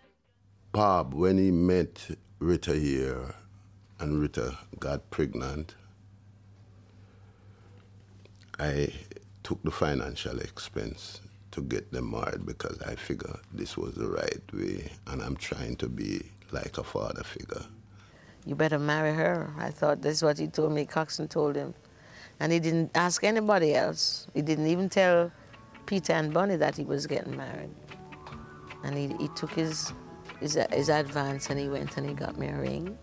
Bob, 0.72 1.14
when 1.14 1.38
he 1.38 1.52
met 1.52 2.08
Rita 2.40 2.76
here 2.76 3.36
and 4.00 4.22
Rita 4.22 4.58
got 4.80 5.10
pregnant, 5.10 5.76
I 8.58 8.94
took 9.44 9.62
the 9.64 9.72
financial 9.72 10.40
expense 10.40 11.20
to 11.52 11.62
get 11.62 11.92
them 11.92 12.12
married 12.12 12.46
because 12.46 12.82
I 12.82 12.96
figured 12.96 13.40
this 13.54 13.78
was 13.78 13.96
the 13.96 14.08
right 14.08 14.42
way 14.54 14.92
and 15.08 15.22
I'm 15.22 15.36
trying 15.36 15.76
to 15.78 15.90
be 15.90 16.22
like 16.52 16.78
a 16.78 16.84
father 16.84 17.24
figure. 17.24 17.66
You 18.46 18.56
better 18.56 18.80
marry 18.80 19.14
her. 19.14 19.54
I 19.58 19.70
thought 19.70 20.02
this 20.02 20.18
is 20.18 20.24
what 20.24 20.38
he 20.40 20.48
told 20.48 20.72
me, 20.72 20.86
Coxsone 20.86 21.30
told 21.30 21.56
him. 21.56 21.74
And 22.40 22.52
he 22.52 22.60
didn't 22.60 22.92
ask 22.96 23.24
anybody 23.24 23.76
else. 23.76 24.28
He 24.34 24.42
didn't 24.42 24.68
even 24.68 24.90
tell 24.90 25.32
Peter 25.86 26.14
and 26.14 26.34
Bunny 26.34 26.56
that 26.56 26.78
he 26.78 26.84
was 26.84 27.06
getting 27.06 27.36
married. 27.36 27.70
And 28.84 28.98
he, 28.98 29.14
he 29.20 29.28
took 29.36 29.52
his, 29.52 29.94
his, 30.40 30.58
his 30.72 30.90
advance 30.90 31.50
and 31.50 31.60
he 31.60 31.68
went 31.68 31.98
and 31.98 32.08
he 32.08 32.16
got 32.16 32.38
me 32.38 32.48
a 32.48 32.56
ring. 32.56 32.98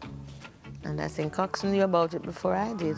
And 0.84 1.00
I 1.00 1.08
think 1.08 1.34
Coxsone 1.34 1.72
knew 1.72 1.82
about 1.82 2.14
it 2.14 2.22
before 2.22 2.54
I 2.54 2.72
did. 2.74 2.96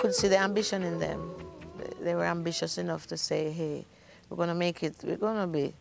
Could 0.00 0.14
see 0.14 0.28
the 0.28 0.38
ambition 0.38 0.82
in 0.82 0.98
them. 0.98 1.30
They 2.00 2.14
were 2.14 2.24
ambitious 2.24 2.78
enough 2.78 3.06
to 3.08 3.18
say, 3.18 3.50
hey, 3.50 3.84
we're 4.30 4.38
going 4.38 4.48
to 4.48 4.54
make 4.54 4.82
it, 4.82 4.96
we're 5.04 5.18
going 5.18 5.36
to 5.36 5.46
be 5.46 5.74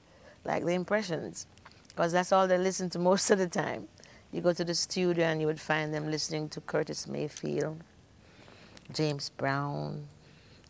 like 0.44 0.66
the 0.66 0.74
Impressions. 0.74 1.48
Because 1.88 2.12
that's 2.12 2.34
all 2.34 2.46
they 2.46 2.58
listen 2.58 2.90
to 2.90 3.00
most 3.12 3.32
of 3.32 3.40
the 3.40 3.48
time. 3.48 3.88
You 4.34 4.42
go 4.42 4.52
to 4.52 4.66
the 4.66 4.76
studio 4.76 5.24
and 5.24 5.40
you 5.40 5.48
would 5.48 5.62
find 5.62 5.94
them 5.94 6.12
listening 6.12 6.50
to 6.50 6.60
Curtis 6.60 7.08
Mayfield, 7.08 7.82
James 8.92 9.30
Brown, 9.30 10.06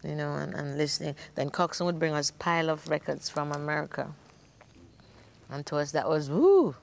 you 0.04 0.14
know, 0.14 0.36
and, 0.36 0.54
and 0.54 0.78
listening. 0.78 1.16
Then 1.34 1.50
Coxsone 1.50 1.86
would 1.86 1.98
bring 1.98 2.14
us 2.14 2.30
a 2.30 2.34
pile 2.34 2.70
of 2.70 2.88
records 2.88 3.32
from 3.32 3.52
America. 3.52 4.14
And 5.50 5.66
to 5.66 5.78
us 5.78 5.92
that 5.94 6.08
was, 6.08 6.30
woo, 6.30 6.76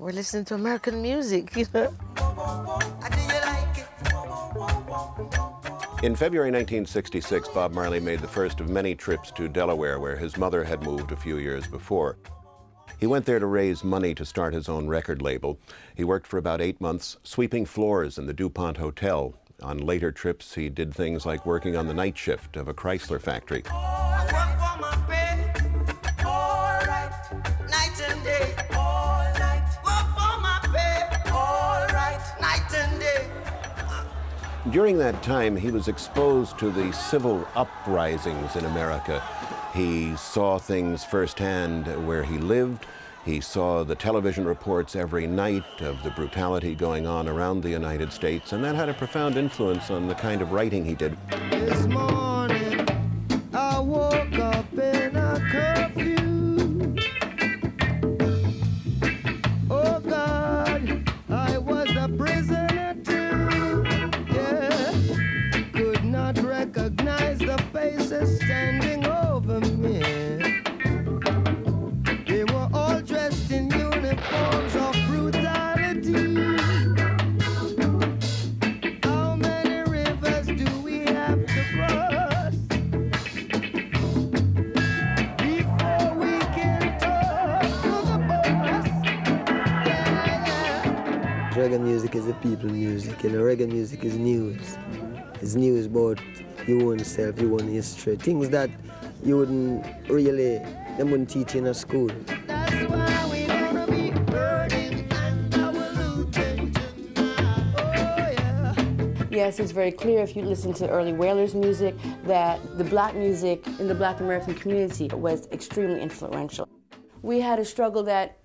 we're 0.00 0.10
listening 0.10 0.46
to 0.46 0.56
American 0.56 1.00
music, 1.00 1.54
you 1.56 1.66
know. 1.72 1.94
In 6.02 6.16
February 6.16 6.50
1966, 6.50 7.46
Bob 7.50 7.74
Marley 7.74 8.00
made 8.00 8.18
the 8.18 8.26
first 8.26 8.58
of 8.58 8.68
many 8.68 8.92
trips 8.92 9.30
to 9.30 9.48
Delaware, 9.48 10.00
where 10.00 10.16
his 10.16 10.36
mother 10.36 10.64
had 10.64 10.82
moved 10.82 11.12
a 11.12 11.16
few 11.16 11.36
years 11.36 11.68
before. 11.68 12.18
He 12.98 13.06
went 13.06 13.24
there 13.24 13.38
to 13.38 13.46
raise 13.46 13.84
money 13.84 14.12
to 14.16 14.24
start 14.24 14.52
his 14.52 14.68
own 14.68 14.88
record 14.88 15.22
label. 15.22 15.60
He 15.94 16.02
worked 16.02 16.26
for 16.26 16.38
about 16.38 16.60
eight 16.60 16.80
months 16.80 17.18
sweeping 17.22 17.64
floors 17.64 18.18
in 18.18 18.26
the 18.26 18.34
DuPont 18.34 18.78
Hotel 18.78 19.32
On 19.62 19.78
later 19.78 20.10
trips, 20.10 20.56
he 20.56 20.68
did 20.68 20.92
things 20.92 21.24
like 21.24 21.46
working 21.46 21.76
on 21.76 21.86
the 21.86 21.94
night 21.94 22.18
shift 22.18 22.56
of 22.56 22.66
a 22.66 22.74
Chrysler 22.74 23.20
factory. 23.20 23.62
During 34.70 34.96
that 34.98 35.20
time, 35.24 35.56
he 35.56 35.72
was 35.72 35.88
exposed 35.88 36.56
to 36.60 36.70
the 36.70 36.92
civil 36.92 37.46
uprisings 37.56 38.54
in 38.54 38.64
America. 38.64 39.20
He 39.74 40.14
saw 40.14 40.58
things 40.58 41.04
firsthand 41.04 42.06
where 42.06 42.22
he 42.22 42.38
lived. 42.38 42.86
He 43.24 43.40
saw 43.40 43.82
the 43.82 43.96
television 43.96 44.44
reports 44.44 44.94
every 44.94 45.26
night 45.26 45.64
of 45.80 46.04
the 46.04 46.10
brutality 46.10 46.76
going 46.76 47.08
on 47.08 47.28
around 47.28 47.62
the 47.62 47.70
United 47.70 48.12
States, 48.12 48.52
and 48.52 48.62
that 48.62 48.76
had 48.76 48.88
a 48.88 48.94
profound 48.94 49.36
influence 49.36 49.90
on 49.90 50.06
the 50.06 50.14
kind 50.14 50.40
of 50.40 50.52
writing 50.52 50.84
he 50.84 50.94
did. 50.94 51.16
Music 91.82 92.14
is 92.14 92.26
the 92.26 92.34
people 92.34 92.70
music, 92.70 93.24
and 93.24 93.34
reggae 93.34 93.70
music 93.70 94.04
is 94.04 94.16
news. 94.16 94.76
It's 95.40 95.54
news 95.54 95.86
about 95.86 96.20
your 96.66 96.92
own 96.92 97.00
self, 97.00 97.40
your 97.40 97.60
own 97.60 97.68
history, 97.68 98.16
things 98.16 98.48
that 98.50 98.70
you 99.24 99.38
wouldn't 99.38 99.84
really, 100.08 100.58
them 100.96 101.10
wouldn't 101.10 101.30
teach 101.30 101.54
in 101.56 101.66
a 101.66 101.74
school. 101.74 102.10
That's 102.46 102.72
why 102.88 103.28
we 103.30 103.46
gonna 103.46 103.86
be 103.88 104.10
burning 104.30 105.08
and 105.10 105.54
our 105.56 105.72
looting 105.94 106.72
tonight. 106.72 107.74
Oh 107.76 108.30
yeah. 108.32 109.24
Yes, 109.30 109.58
it's 109.58 109.72
very 109.72 109.92
clear 109.92 110.22
if 110.22 110.36
you 110.36 110.42
listen 110.42 110.72
to 110.74 110.88
early 110.88 111.12
Wailers 111.12 111.54
music 111.54 111.96
that 112.24 112.60
the 112.78 112.84
black 112.84 113.16
music 113.16 113.66
in 113.80 113.88
the 113.88 113.94
black 113.94 114.20
American 114.20 114.54
community 114.54 115.08
was 115.08 115.48
extremely 115.50 116.00
influential. 116.00 116.68
We 117.22 117.40
had 117.40 117.58
a 117.58 117.64
struggle 117.64 118.04
that, 118.04 118.38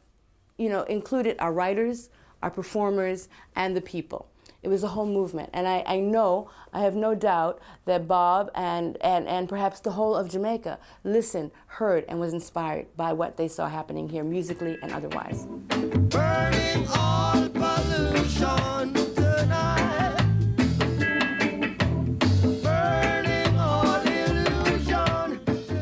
you 0.57 0.69
know, 0.69 0.83
included 0.83 1.35
our 1.39 1.53
writers, 1.53 2.09
our 2.41 2.51
performers, 2.51 3.29
and 3.55 3.75
the 3.75 3.81
people. 3.81 4.27
It 4.63 4.69
was 4.69 4.83
a 4.83 4.87
whole 4.87 5.05
movement. 5.05 5.49
And 5.53 5.67
I, 5.67 5.83
I 5.85 5.99
know, 5.99 6.49
I 6.73 6.81
have 6.81 6.95
no 6.95 7.13
doubt 7.13 7.59
that 7.85 8.07
Bob 8.07 8.49
and, 8.55 8.97
and, 9.01 9.27
and 9.27 9.47
perhaps 9.47 9.79
the 9.79 9.91
whole 9.91 10.15
of 10.15 10.29
Jamaica 10.29 10.79
listened, 11.03 11.51
heard, 11.67 12.03
and 12.07 12.19
was 12.19 12.33
inspired 12.33 12.87
by 12.97 13.13
what 13.13 13.37
they 13.37 13.47
saw 13.47 13.69
happening 13.69 14.09
here 14.09 14.23
musically 14.23 14.77
and 14.81 14.91
otherwise. 14.91 15.45
Burning 15.45 16.87
all 16.97 17.47
pollution 17.49 18.93
tonight. 19.13 20.17
Burning 22.63 23.57
all 23.57 24.01
illusion. 24.01 25.39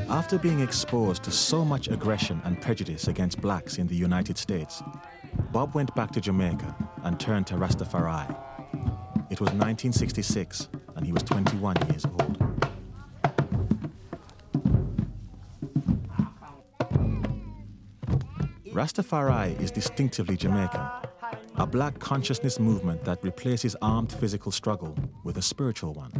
After 0.09 0.37
being 0.37 0.59
exposed 0.59 1.23
to 1.23 1.31
so 1.31 1.63
much 1.63 1.87
aggression 1.87 2.41
and 2.43 2.61
prejudice 2.61 3.07
against 3.07 3.41
blacks 3.41 3.77
in 3.77 3.87
the 3.87 3.95
United 3.95 4.37
States, 4.37 4.83
Bob 5.51 5.73
went 5.73 5.93
back 5.95 6.11
to 6.11 6.21
Jamaica 6.21 6.75
and 7.03 7.19
turned 7.19 7.47
to 7.47 7.55
Rastafari. 7.55 8.29
It 9.29 9.39
was 9.39 9.49
1966, 9.51 10.69
and 10.95 11.05
he 11.05 11.11
was 11.11 11.23
21 11.23 11.75
years 11.89 12.05
old. 12.05 12.37
Rastafari 18.75 19.59
is 19.61 19.71
distinctively 19.71 20.35
Jamaican, 20.35 20.81
a 21.55 21.65
black 21.65 21.97
consciousness 21.99 22.59
movement 22.59 23.05
that 23.05 23.23
replaces 23.23 23.75
armed 23.81 24.11
physical 24.11 24.51
struggle 24.51 24.97
with 25.23 25.37
a 25.37 25.41
spiritual 25.41 25.93
one. 25.93 26.11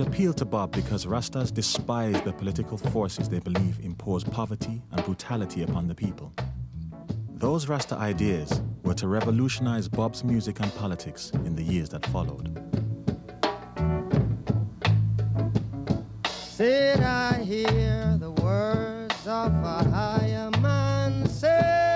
It 0.00 0.06
appealed 0.06 0.36
to 0.36 0.44
Bob 0.44 0.72
because 0.72 1.06
Rastas 1.06 1.52
despise 1.52 2.20
the 2.22 2.32
political 2.32 2.76
forces 2.76 3.30
they 3.30 3.38
believe 3.38 3.80
impose 3.80 4.24
poverty 4.24 4.82
and 4.92 5.02
brutality 5.04 5.62
upon 5.62 5.86
the 5.86 5.94
people. 5.94 6.34
Those 7.30 7.66
Rasta 7.66 7.96
ideas 7.96 8.60
were 8.82 8.92
to 8.94 9.08
revolutionize 9.08 9.88
Bob's 9.88 10.22
music 10.22 10.60
and 10.60 10.74
politics 10.74 11.30
in 11.46 11.54
the 11.54 11.62
years 11.62 11.88
that 11.90 12.04
followed. 12.06 12.46
Said 16.26 17.00
I 17.00 17.42
hear 17.42 18.18
the 18.18 18.32
words 18.32 19.26
of 19.26 19.52
a 19.52 19.82
higher 19.90 20.50
man 20.60 21.26
say. 21.26 21.95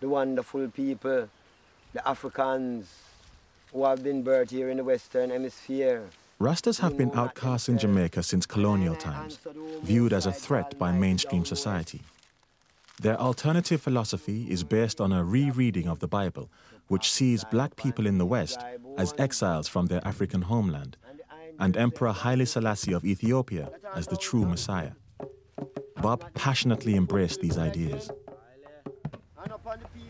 the 0.00 0.08
wonderful 0.08 0.68
people, 0.68 1.28
the 1.92 2.08
Africans 2.08 2.86
who 3.72 3.84
have 3.84 4.02
been 4.02 4.24
birthed 4.24 4.50
here 4.50 4.70
in 4.70 4.76
the 4.76 4.84
Western 4.84 5.30
Hemisphere. 5.30 6.04
Rastas 6.40 6.78
have 6.80 6.96
been 6.96 7.10
outcasts 7.14 7.68
in 7.68 7.78
Jamaica 7.78 8.22
since 8.22 8.46
colonial 8.46 8.94
times, 8.94 9.40
viewed 9.82 10.12
as 10.12 10.26
a 10.26 10.32
threat 10.32 10.78
by 10.78 10.92
mainstream 10.92 11.44
society. 11.44 12.00
Their 13.00 13.18
alternative 13.20 13.80
philosophy 13.80 14.46
is 14.48 14.64
based 14.64 15.00
on 15.00 15.12
a 15.12 15.24
rereading 15.24 15.88
of 15.88 15.98
the 15.98 16.08
Bible, 16.08 16.48
which 16.86 17.10
sees 17.10 17.44
black 17.44 17.76
people 17.76 18.06
in 18.06 18.18
the 18.18 18.26
West 18.26 18.60
as 18.96 19.14
exiles 19.18 19.68
from 19.68 19.86
their 19.86 20.04
African 20.06 20.42
homeland, 20.42 20.96
and 21.58 21.76
Emperor 21.76 22.12
Haile 22.12 22.46
Selassie 22.46 22.92
of 22.92 23.04
Ethiopia 23.04 23.70
as 23.94 24.06
the 24.06 24.16
true 24.16 24.46
Messiah. 24.46 24.92
Bob 26.00 26.32
passionately 26.34 26.94
embraced 26.94 27.40
these 27.40 27.58
ideas. 27.58 28.10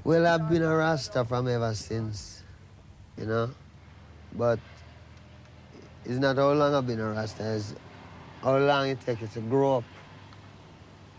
Well, 0.08 0.26
I've 0.26 0.48
been 0.48 0.62
a 0.62 0.74
Rasta 0.74 1.22
from 1.26 1.48
ever 1.48 1.74
since, 1.74 2.42
you 3.18 3.26
know. 3.26 3.50
But 4.32 4.58
it's 6.06 6.18
not 6.18 6.36
how 6.36 6.52
long 6.52 6.74
I've 6.74 6.86
been 6.86 6.98
a 6.98 7.10
Rasta, 7.10 7.56
it's 7.56 7.74
how 8.42 8.56
long 8.56 8.88
it 8.88 9.02
takes 9.02 9.34
to 9.34 9.40
grow 9.40 9.76
up. 9.76 9.84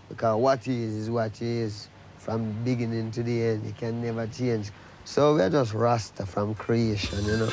Because 0.10 0.42
what 0.42 0.64
he 0.64 0.82
is 0.82 0.96
is 0.96 1.10
what 1.12 1.38
he 1.38 1.60
is. 1.60 1.88
from 2.18 2.52
beginning 2.64 3.12
to 3.12 3.22
the 3.22 3.44
end. 3.44 3.68
It 3.68 3.78
can 3.78 4.02
never 4.02 4.26
change. 4.26 4.72
So 5.06 5.36
we're 5.36 5.52
just 5.52 5.76
Rasta 5.76 6.26
from 6.26 6.56
creation, 6.56 7.24
you 7.26 7.38
know. 7.38 7.50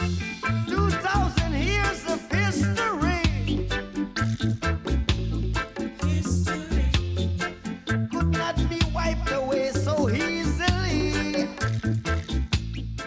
2,000 0.67 1.53
years 1.53 2.05
of 2.09 2.33
history. 2.33 3.06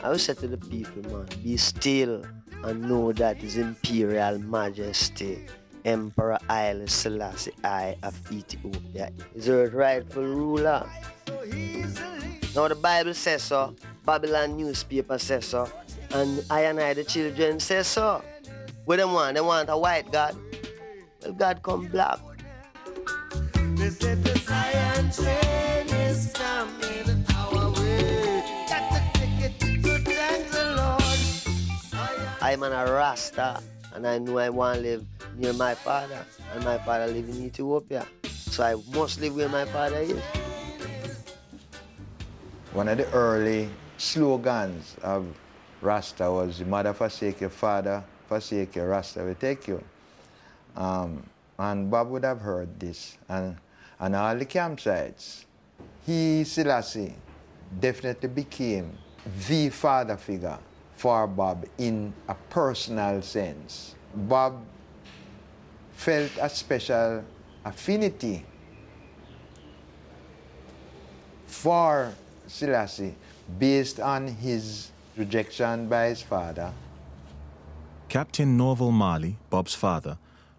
I 0.10 0.14
will 0.14 0.18
say 0.18 0.34
to 0.34 0.48
the 0.48 0.58
people, 0.58 1.04
man, 1.14 1.28
be 1.44 1.56
still 1.56 2.26
and 2.64 2.82
know 2.82 3.12
that 3.14 3.38
His 3.38 3.58
Imperial 3.58 4.40
Majesty 4.40 5.46
Emperor 5.86 6.40
Haile 6.50 6.88
Selassie 6.88 7.54
I 7.64 7.96
of 8.02 8.18
Ethiopia 8.32 9.12
is 9.36 9.46
the 9.46 9.70
rightful 9.70 10.24
ruler. 10.24 10.90
Now 12.56 12.68
the 12.68 12.80
Bible 12.82 13.14
says 13.14 13.44
so, 13.44 13.76
Babylon 14.04 14.58
newspaper 14.58 15.20
says 15.20 15.46
so, 15.46 15.70
and 16.10 16.44
I 16.50 16.62
and 16.62 16.80
I 16.80 16.96
the 16.96 17.04
children 17.04 17.60
say 17.60 17.84
so. 17.84 18.24
What 18.86 18.98
they 18.98 19.06
want? 19.06 19.36
They 19.36 19.42
want 19.42 19.70
a 19.70 19.78
white 19.78 20.12
God. 20.12 20.36
Well, 21.22 21.34
God 21.34 21.62
come 21.62 21.86
black. 21.86 22.18
They 23.76 23.92
said 23.92 24.24
the 24.24 24.40
train 25.14 25.88
is 26.02 26.34
coming 26.34 26.79
I'm 32.50 32.64
an 32.64 32.72
Rasta, 32.72 33.62
and 33.94 34.08
I 34.08 34.18
know 34.18 34.40
I 34.40 34.50
want 34.50 34.78
to 34.78 34.82
live 34.82 35.06
near 35.38 35.54
my 35.54 35.76
father, 35.76 36.26
and 36.56 36.66
my 36.66 36.80
father 36.80 37.06
live 37.06 37.30
in 37.30 37.46
Ethiopia. 37.46 38.08
So 38.24 38.64
I 38.64 38.74
must 38.98 39.22
live 39.22 39.36
where 39.36 39.50
my 39.50 39.66
father 39.66 39.98
is. 39.98 40.20
One 42.74 42.88
of 42.88 42.98
the 42.98 43.08
early 43.12 43.70
slogans 44.00 44.96
of 45.04 45.28
Rasta 45.82 46.32
was, 46.32 46.62
Mother 46.62 46.92
forsake 46.92 47.40
your 47.42 47.52
father, 47.52 48.04
forsake 48.28 48.78
your 48.78 48.90
Rasta 48.90 49.24
will 49.24 49.36
take 49.36 49.68
you. 49.68 49.84
Um, 50.76 51.22
and 51.60 51.92
Bob 51.92 52.10
would 52.10 52.24
have 52.26 52.42
heard 52.42 52.80
this. 52.80 53.20
And 53.30 53.58
on 54.00 54.16
all 54.16 54.36
the 54.36 54.48
campsites, 54.48 55.46
he, 56.04 56.44
Selassie, 56.46 57.14
definitely 57.80 58.30
became 58.30 58.98
the 59.48 59.70
father 59.70 60.18
figure 60.18 60.58
for 61.00 61.28
Bob 61.28 61.66
in 61.78 62.14
a 62.28 62.36
personal 62.50 63.22
sense. 63.22 63.96
Bob 64.14 64.62
felt 65.94 66.30
a 66.42 66.50
special 66.50 67.24
affinity 67.64 68.44
for 71.46 72.14
Selassie 72.48 73.16
based 73.58 74.02
on 74.02 74.28
his 74.28 74.92
rejection 75.16 75.88
by 75.88 76.08
his 76.08 76.22
father. 76.22 76.74
Captain 78.10 78.58
Norval 78.58 78.92
Marley, 78.92 79.38
Bob's 79.50 79.76
father, 79.76 80.18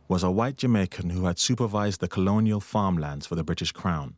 was 0.09 0.23
a 0.23 0.31
white 0.31 0.57
Jamaican 0.57 1.11
who 1.11 1.27
had 1.27 1.39
supervised 1.39 2.01
the 2.01 2.09
colonial 2.09 2.61
farmlands 2.61 3.27
for 3.27 3.35
the 3.35 3.45
British 3.45 3.73
Crown. 3.73 4.17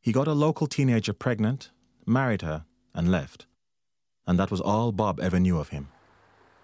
He 0.00 0.12
got 0.12 0.28
a 0.28 0.32
local 0.32 0.66
teenager 0.66 1.12
pregnant, 1.12 1.72
married 2.06 2.40
her, 2.40 2.64
and 2.94 3.12
left. 3.12 3.46
And 4.26 4.38
that 4.38 4.50
was 4.50 4.60
all 4.60 4.92
Bob 4.92 5.20
ever 5.20 5.38
knew 5.38 5.58
of 5.58 5.68
him. 5.68 5.88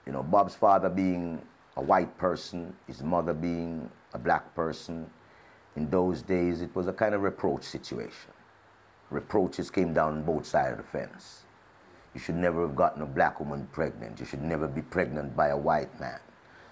You 0.07 0.12
know, 0.12 0.22
Bob's 0.22 0.55
father 0.55 0.88
being 0.88 1.40
a 1.77 1.83
white 1.83 2.18
person, 2.18 2.75
his 2.87 3.03
mother 3.03 3.33
being 3.33 3.88
a 4.12 4.18
black 4.18 4.55
person, 4.55 5.09
in 5.77 5.88
those 5.88 6.22
days 6.22 6.61
it 6.61 6.75
was 6.75 6.88
a 6.88 6.92
kind 6.92 7.14
of 7.14 7.22
reproach 7.22 7.62
situation. 7.62 8.31
Reproaches 9.11 9.70
came 9.70 9.94
down 9.94 10.25
both 10.25 10.46
sides 10.46 10.72
of 10.72 10.79
the 10.79 10.83
fence. 10.85 11.44
You 12.14 12.20
should 12.20 12.35
never 12.35 12.62
have 12.66 12.77
gotten 12.77 13.03
a 13.03 13.07
black 13.07 13.40
woman 13.40 13.68
pregnant. 13.72 14.20
You 14.20 14.27
should 14.27 14.42
never 14.42 14.68
be 14.68 14.83
pregnant 14.83 15.37
by 15.37 15.48
a 15.48 15.57
white 15.57 15.98
man. 16.01 16.20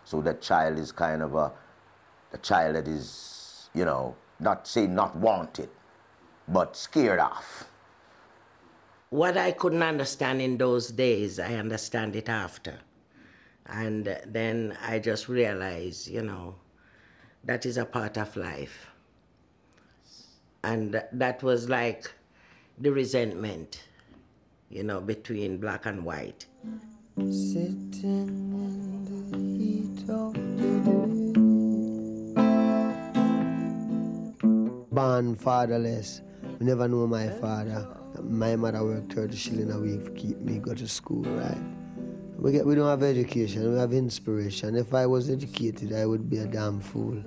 So 0.05 0.21
that 0.23 0.43
child 0.43 0.79
is 0.79 0.93
kind 0.93 1.23
of 1.23 1.35
a, 1.35 1.53
a 2.33 2.39
child 2.39 2.75
that 2.75 2.89
is, 2.89 3.71
you 3.75 3.85
know, 3.85 4.17
not 4.39 4.67
say 4.67 4.87
not 4.87 5.17
wanted, 5.17 5.69
but 6.49 6.77
scared 6.77 7.21
off. 7.21 7.70
What 9.11 9.37
I 9.37 9.51
couldn't 9.51 9.83
understand 9.83 10.41
in 10.41 10.57
those 10.57 10.93
days, 10.93 11.41
I 11.41 11.55
understand 11.55 12.15
it 12.15 12.29
after. 12.29 12.79
And 13.67 14.17
then 14.25 14.79
I 14.87 15.01
just 15.01 15.29
realized, 15.29 16.07
you 16.07 16.23
know, 16.23 16.55
that 17.43 17.67
is 17.67 17.77
a 17.77 17.85
part 17.85 18.17
of 18.19 18.37
life. 18.37 18.87
And 20.63 21.03
that 21.11 21.43
was 21.43 21.69
like 21.69 22.13
the 22.79 22.93
resentment, 22.93 23.83
you 24.69 24.85
know, 24.85 25.01
between 25.01 25.59
black 25.59 25.87
and 25.87 26.05
white. 26.05 26.47
Sitting 27.17 27.93
in 28.05 29.05
the 29.11 29.39
heat 29.59 30.09
of 30.09 30.35
the 30.35 30.71
day. 30.87 31.11
Born 34.93 35.35
fatherless. 35.35 36.23
We 36.61 36.67
never 36.67 36.87
knew 36.87 37.09
my 37.09 37.29
father. 37.29 38.00
My 38.23 38.57
mother 38.57 38.85
worked 38.85 39.13
30 39.13 39.37
shilling 39.37 39.71
a 39.71 39.79
week 39.79 40.05
to 40.05 40.11
keep 40.13 40.39
me 40.41 40.59
go 40.59 40.75
to 40.75 40.87
school, 40.87 41.23
right? 41.23 41.59
We, 42.39 42.53
get, 42.53 42.65
we 42.65 42.75
don't 42.75 42.89
have 42.89 43.03
education, 43.03 43.73
we 43.73 43.79
have 43.79 43.93
inspiration. 43.93 44.75
If 44.75 44.95
I 44.95 45.07
was 45.07 45.29
educated, 45.29 45.93
I 45.93 46.07
would 46.07 46.31
be 46.31 46.39
a 46.39 46.47
damn 46.47 46.81
fool. 46.81 47.23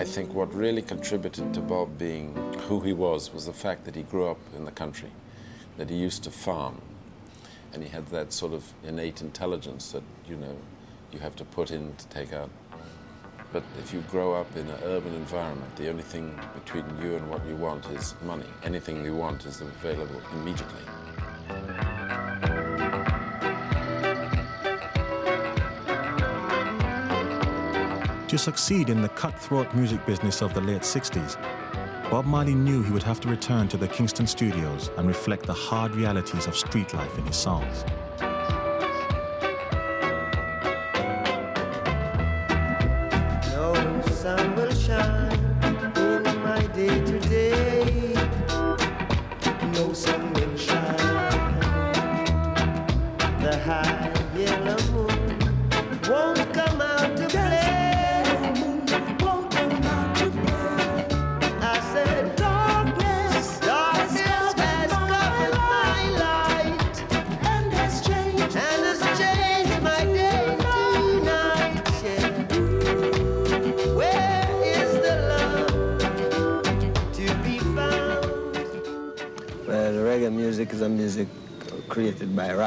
I 0.00 0.04
think 0.04 0.34
what 0.34 0.52
really 0.54 0.82
contributed 0.82 1.52
to 1.52 1.60
Bob 1.60 1.98
being 1.98 2.34
who 2.66 2.80
he 2.80 2.92
was 2.92 3.32
was 3.34 3.46
the 3.46 3.52
fact 3.52 3.84
that 3.84 3.94
he 3.94 4.02
grew 4.02 4.26
up 4.26 4.38
in 4.56 4.64
the 4.64 4.70
country, 4.70 5.10
that 5.76 5.90
he 5.90 5.96
used 5.96 6.24
to 6.24 6.30
farm, 6.30 6.80
and 7.72 7.82
he 7.82 7.88
had 7.88 8.06
that 8.08 8.32
sort 8.32 8.52
of 8.52 8.72
innate 8.84 9.20
intelligence 9.20 9.92
that, 9.92 10.02
you 10.28 10.36
know, 10.36 10.56
you 11.12 11.18
have 11.18 11.36
to 11.36 11.44
put 11.44 11.70
in 11.70 11.94
to 11.96 12.06
take 12.08 12.32
out. 12.32 12.50
But 13.52 13.64
if 13.78 13.92
you 13.92 14.00
grow 14.02 14.34
up 14.34 14.54
in 14.56 14.68
an 14.68 14.78
urban 14.84 15.12
environment, 15.14 15.74
the 15.76 15.88
only 15.88 16.04
thing 16.04 16.38
between 16.54 16.84
you 17.02 17.16
and 17.16 17.28
what 17.28 17.44
you 17.46 17.56
want 17.56 17.84
is 17.90 18.14
money. 18.22 18.46
Anything 18.62 19.04
you 19.04 19.16
want 19.16 19.44
is 19.44 19.60
available 19.60 20.20
immediately. 20.32 20.82
To 28.28 28.38
succeed 28.38 28.90
in 28.90 29.02
the 29.02 29.08
cutthroat 29.08 29.74
music 29.74 30.06
business 30.06 30.40
of 30.40 30.54
the 30.54 30.60
late 30.60 30.82
60s, 30.82 31.36
Bob 32.10 32.26
Marley 32.26 32.56
knew 32.56 32.82
he 32.82 32.90
would 32.90 33.04
have 33.04 33.20
to 33.20 33.28
return 33.28 33.68
to 33.68 33.76
the 33.76 33.86
Kingston 33.86 34.26
studios 34.26 34.90
and 34.96 35.06
reflect 35.06 35.46
the 35.46 35.52
hard 35.52 35.94
realities 35.94 36.48
of 36.48 36.56
street 36.56 36.92
life 36.92 37.16
in 37.16 37.24
his 37.24 37.36
songs. 37.36 37.84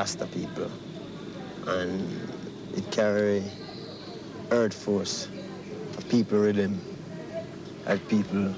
Rasta 0.03 0.27
people. 0.27 0.69
And 1.65 2.03
it 2.75 2.91
carry 2.91 3.41
earth 4.51 4.73
force, 4.73 5.29
a 5.97 6.01
people 6.01 6.39
rhythm, 6.39 6.77
like 7.87 8.05
people, 8.09 8.53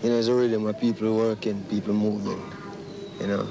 you 0.00 0.10
know, 0.10 0.16
it's 0.16 0.28
a 0.28 0.32
rhythm 0.32 0.62
where 0.62 0.72
people 0.72 1.16
working, 1.16 1.60
people 1.64 1.92
moving, 1.92 2.40
you 3.20 3.26
know. 3.26 3.48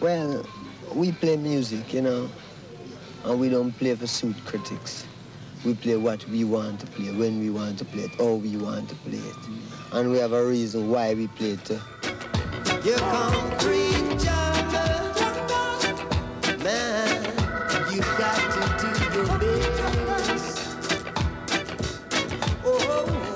Well, 0.00 0.46
we 0.94 1.12
play 1.12 1.36
music, 1.36 1.92
you 1.92 2.00
know, 2.00 2.30
and 3.26 3.38
we 3.38 3.50
don't 3.50 3.72
play 3.72 3.94
for 3.94 4.06
suit 4.06 4.36
critics. 4.46 5.04
We 5.66 5.74
play 5.74 5.98
what 5.98 6.26
we 6.28 6.44
want 6.44 6.80
to 6.80 6.86
play, 6.86 7.12
when 7.12 7.40
we 7.40 7.50
want 7.50 7.78
to 7.80 7.84
play 7.84 8.04
it, 8.04 8.14
how 8.18 8.36
we 8.36 8.56
want 8.56 8.88
to 8.88 8.94
play 8.94 9.18
it. 9.18 9.36
And 9.92 10.10
we 10.10 10.16
have 10.16 10.32
a 10.32 10.46
reason 10.46 10.88
why 10.88 11.12
we 11.12 11.26
play 11.26 11.50
it 11.50 11.70
concrete 12.96 14.53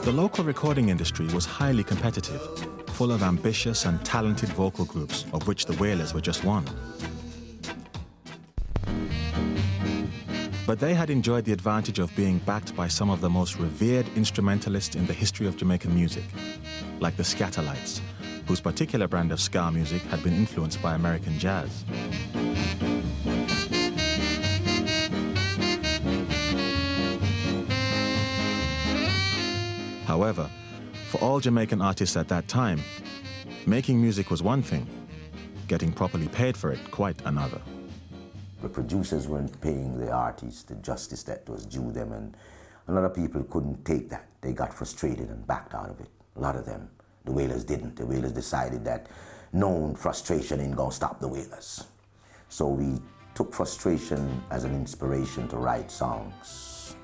The 0.08 0.14
local 0.14 0.42
recording 0.42 0.88
industry 0.88 1.26
was 1.34 1.44
highly 1.44 1.84
competitive, 1.84 2.40
full 2.92 3.12
of 3.12 3.22
ambitious 3.22 3.84
and 3.84 4.02
talented 4.06 4.48
vocal 4.48 4.86
groups, 4.86 5.26
of 5.34 5.46
which 5.46 5.66
the 5.66 5.76
Wailers 5.76 6.14
were 6.14 6.22
just 6.22 6.44
one. 6.44 6.64
But 10.66 10.78
they 10.78 10.94
had 10.94 11.10
enjoyed 11.10 11.44
the 11.44 11.52
advantage 11.52 11.98
of 11.98 12.16
being 12.16 12.38
backed 12.38 12.74
by 12.74 12.88
some 12.88 13.10
of 13.10 13.20
the 13.20 13.28
most 13.28 13.58
revered 13.58 14.08
instrumentalists 14.16 14.96
in 14.96 15.06
the 15.06 15.12
history 15.12 15.46
of 15.46 15.58
Jamaican 15.58 15.94
music, 15.94 16.24
like 17.00 17.18
the 17.18 17.22
Skatalites, 17.22 18.00
whose 18.46 18.62
particular 18.62 19.08
brand 19.08 19.30
of 19.30 19.42
ska 19.42 19.70
music 19.70 20.00
had 20.04 20.22
been 20.24 20.32
influenced 20.32 20.80
by 20.80 20.94
American 20.94 21.38
jazz. 21.38 21.84
However, 30.18 30.50
for 31.10 31.18
all 31.18 31.38
Jamaican 31.38 31.80
artists 31.80 32.16
at 32.16 32.26
that 32.26 32.48
time, 32.48 32.82
making 33.66 34.02
music 34.02 34.32
was 34.32 34.42
one 34.42 34.62
thing, 34.62 34.84
getting 35.68 35.92
properly 35.92 36.26
paid 36.26 36.56
for 36.56 36.72
it 36.72 36.80
quite 36.90 37.22
another. 37.24 37.60
The 38.60 38.68
producers 38.68 39.28
weren't 39.28 39.60
paying 39.60 39.96
the 39.96 40.10
artists 40.10 40.64
the 40.64 40.74
justice 40.74 41.22
that 41.22 41.48
was 41.48 41.64
due 41.64 41.92
them, 41.92 42.10
and 42.10 42.36
a 42.88 42.92
lot 42.92 43.04
of 43.04 43.14
people 43.14 43.44
couldn't 43.44 43.84
take 43.84 44.10
that. 44.10 44.26
They 44.40 44.52
got 44.52 44.74
frustrated 44.74 45.28
and 45.28 45.46
backed 45.46 45.72
out 45.72 45.88
of 45.88 46.00
it. 46.00 46.10
A 46.34 46.40
lot 46.40 46.56
of 46.56 46.66
them. 46.66 46.90
The 47.24 47.30
Wailers 47.30 47.62
didn't. 47.62 47.94
The 47.94 48.04
Wailers 48.04 48.32
decided 48.32 48.84
that 48.86 49.06
known 49.52 49.94
frustration 49.94 50.60
ain't 50.60 50.74
gonna 50.74 50.90
stop 50.90 51.20
the 51.20 51.28
Wailers. 51.28 51.84
So 52.48 52.66
we 52.66 53.00
took 53.36 53.54
frustration 53.54 54.42
as 54.50 54.64
an 54.64 54.74
inspiration 54.74 55.46
to 55.46 55.58
write 55.58 55.92
songs 55.92 56.96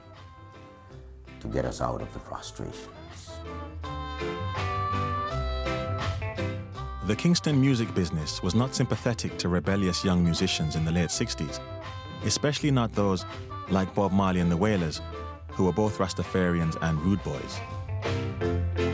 to 1.38 1.46
get 1.46 1.64
us 1.64 1.80
out 1.80 2.02
of 2.02 2.12
the 2.12 2.18
frustrations. 2.18 2.93
The 7.06 7.14
Kingston 7.14 7.60
music 7.60 7.94
business 7.94 8.42
was 8.42 8.54
not 8.54 8.74
sympathetic 8.74 9.36
to 9.36 9.50
rebellious 9.50 10.02
young 10.04 10.24
musicians 10.24 10.74
in 10.74 10.86
the 10.86 10.92
late 10.92 11.10
60s, 11.10 11.60
especially 12.24 12.70
not 12.70 12.92
those 12.94 13.26
like 13.68 13.94
Bob 13.94 14.10
Marley 14.10 14.40
and 14.40 14.50
the 14.50 14.56
Wailers, 14.56 15.02
who 15.48 15.64
were 15.66 15.72
both 15.72 15.98
Rastafarians 15.98 16.78
and 16.80 16.98
rude 17.02 17.22
boys. 17.22 17.60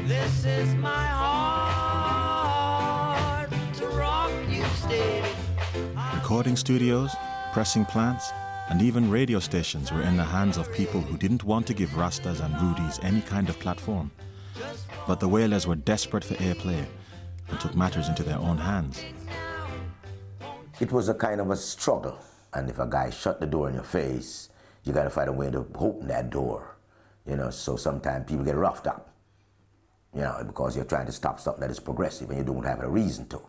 This 0.08 0.44
is 0.44 0.74
my 0.74 1.06
heart 1.06 2.60
to 3.74 3.86
rock 3.88 4.32
you. 4.48 4.64
Recording 6.14 6.56
studios, 6.56 7.14
pressing 7.52 7.84
plants, 7.84 8.32
and 8.70 8.82
even 8.82 9.08
radio 9.08 9.38
stations 9.38 9.92
were 9.92 10.02
in 10.02 10.16
the 10.16 10.24
hands 10.24 10.56
of 10.56 10.72
people 10.72 11.00
who 11.00 11.16
didn't 11.16 11.44
want 11.44 11.66
to 11.68 11.74
give 11.74 11.90
Rastas 11.90 12.40
and 12.40 12.54
Rudies 12.56 12.98
any 13.04 13.20
kind 13.20 13.48
of 13.48 13.58
platform. 13.60 14.10
But 15.10 15.18
the 15.18 15.26
Wailers 15.26 15.66
were 15.66 15.74
desperate 15.74 16.22
for 16.22 16.34
airplay 16.34 16.86
and 17.48 17.58
took 17.58 17.74
matters 17.74 18.08
into 18.08 18.22
their 18.22 18.38
own 18.38 18.56
hands. 18.56 19.02
It 20.78 20.92
was 20.92 21.08
a 21.08 21.14
kind 21.14 21.40
of 21.40 21.50
a 21.50 21.56
struggle. 21.56 22.16
And 22.54 22.70
if 22.70 22.78
a 22.78 22.86
guy 22.86 23.10
shut 23.10 23.40
the 23.40 23.46
door 23.48 23.68
in 23.68 23.74
your 23.74 23.82
face, 23.82 24.50
you 24.84 24.92
gotta 24.92 25.10
find 25.10 25.28
a 25.28 25.32
way 25.32 25.50
to 25.50 25.66
open 25.74 26.06
that 26.06 26.30
door. 26.30 26.76
You 27.26 27.34
know, 27.34 27.50
so 27.50 27.74
sometimes 27.74 28.26
people 28.30 28.44
get 28.44 28.54
roughed 28.54 28.86
up. 28.86 29.10
You 30.14 30.20
know, 30.20 30.44
because 30.46 30.76
you're 30.76 30.84
trying 30.84 31.06
to 31.06 31.12
stop 31.12 31.40
something 31.40 31.62
that 31.62 31.72
is 31.72 31.80
progressive 31.80 32.30
and 32.30 32.38
you 32.38 32.44
don't 32.44 32.64
have 32.64 32.78
a 32.78 32.88
reason 32.88 33.26
to. 33.30 33.40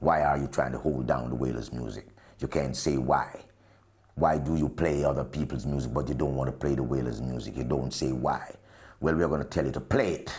Why 0.00 0.24
are 0.24 0.36
you 0.36 0.48
trying 0.48 0.72
to 0.72 0.78
hold 0.78 1.06
down 1.06 1.30
the 1.30 1.36
Wailers 1.36 1.72
music? 1.72 2.08
You 2.40 2.48
can't 2.48 2.76
say 2.76 2.96
why. 2.96 3.40
Why 4.16 4.38
do 4.38 4.56
you 4.56 4.68
play 4.68 5.04
other 5.04 5.22
people's 5.22 5.64
music 5.64 5.94
but 5.94 6.08
you 6.08 6.14
don't 6.14 6.34
want 6.34 6.48
to 6.48 6.56
play 6.56 6.74
the 6.74 6.82
Wailers 6.82 7.22
music? 7.22 7.56
You 7.56 7.62
don't 7.62 7.94
say 7.94 8.10
why. 8.10 8.52
Well, 8.98 9.14
we're 9.14 9.28
gonna 9.28 9.44
tell 9.44 9.64
you 9.64 9.70
to 9.70 9.80
play 9.80 10.14
it 10.14 10.32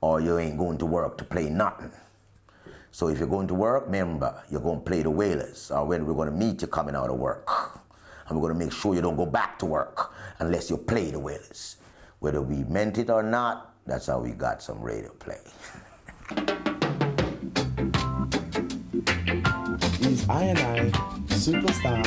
or 0.00 0.20
you 0.20 0.38
ain't 0.38 0.58
going 0.58 0.78
to 0.78 0.86
work 0.86 1.18
to 1.18 1.24
play 1.24 1.48
nothing. 1.50 1.92
So 2.90 3.08
if 3.08 3.18
you're 3.18 3.28
going 3.28 3.48
to 3.48 3.54
work, 3.54 3.86
remember, 3.86 4.42
you're 4.50 4.60
going 4.60 4.78
to 4.80 4.84
play 4.84 5.02
the 5.02 5.10
Wailers, 5.10 5.70
or 5.70 5.86
when 5.86 6.06
we're 6.06 6.14
going 6.14 6.30
to 6.30 6.34
meet 6.34 6.62
you 6.62 6.68
coming 6.68 6.94
out 6.94 7.10
of 7.10 7.18
work. 7.18 7.48
And 8.28 8.38
we're 8.38 8.48
going 8.48 8.58
to 8.58 8.64
make 8.66 8.74
sure 8.74 8.94
you 8.94 9.00
don't 9.00 9.16
go 9.16 9.26
back 9.26 9.58
to 9.60 9.66
work 9.66 10.12
unless 10.38 10.68
you 10.70 10.76
play 10.76 11.10
the 11.10 11.18
Wailers. 11.18 11.76
Whether 12.18 12.42
we 12.42 12.64
meant 12.64 12.98
it 12.98 13.10
or 13.10 13.22
not, 13.22 13.74
that's 13.86 14.06
how 14.06 14.20
we 14.20 14.32
got 14.32 14.62
some 14.62 14.82
radio 14.82 15.10
play. 15.14 15.40
He's 19.98 20.28
I 20.28 20.42
and 20.44 20.58
I, 20.58 20.90
superstar, 21.28 22.04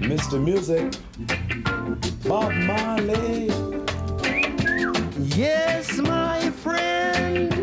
Mr. 0.00 0.42
Music, 0.42 0.94
Bob 2.26 2.52
Marley. 2.54 3.67
Yes, 5.38 5.98
my 5.98 6.50
friend, 6.50 7.54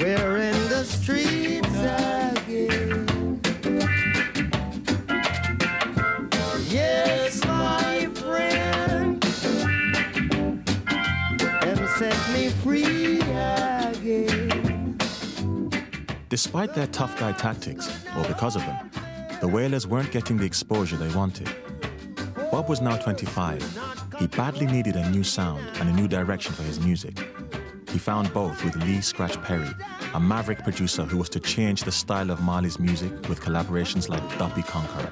we're 0.00 0.36
in 0.38 0.68
the 0.68 0.82
streets 0.84 1.68
again. 1.68 3.40
Yes, 6.68 7.44
my 7.44 8.08
friend, 8.14 9.22
them 11.62 11.88
set 11.96 12.18
me 12.32 12.48
free 12.48 13.20
again. 13.20 14.98
Despite 16.28 16.74
their 16.74 16.88
tough 16.88 17.16
guy 17.20 17.30
tactics, 17.30 17.88
or 18.16 18.24
because 18.24 18.56
of 18.56 18.62
them, 18.62 18.90
the 19.40 19.46
Wailers 19.46 19.86
weren't 19.86 20.10
getting 20.10 20.38
the 20.38 20.44
exposure 20.44 20.96
they 20.96 21.14
wanted. 21.14 21.48
Bob 22.54 22.68
was 22.68 22.80
now 22.80 22.96
25. 22.96 24.16
He 24.20 24.28
badly 24.28 24.66
needed 24.66 24.94
a 24.94 25.10
new 25.10 25.24
sound 25.24 25.66
and 25.80 25.88
a 25.88 25.92
new 25.92 26.06
direction 26.06 26.52
for 26.52 26.62
his 26.62 26.78
music. 26.78 27.18
He 27.90 27.98
found 27.98 28.32
both 28.32 28.62
with 28.62 28.76
Lee 28.76 29.00
Scratch 29.00 29.42
Perry, 29.42 29.66
a 30.14 30.20
maverick 30.20 30.62
producer 30.62 31.02
who 31.02 31.18
was 31.18 31.28
to 31.30 31.40
change 31.40 31.82
the 31.82 31.90
style 31.90 32.30
of 32.30 32.40
Marley's 32.42 32.78
music 32.78 33.10
with 33.28 33.40
collaborations 33.40 34.08
like 34.08 34.22
Duppy 34.38 34.62
Conqueror. 34.62 35.10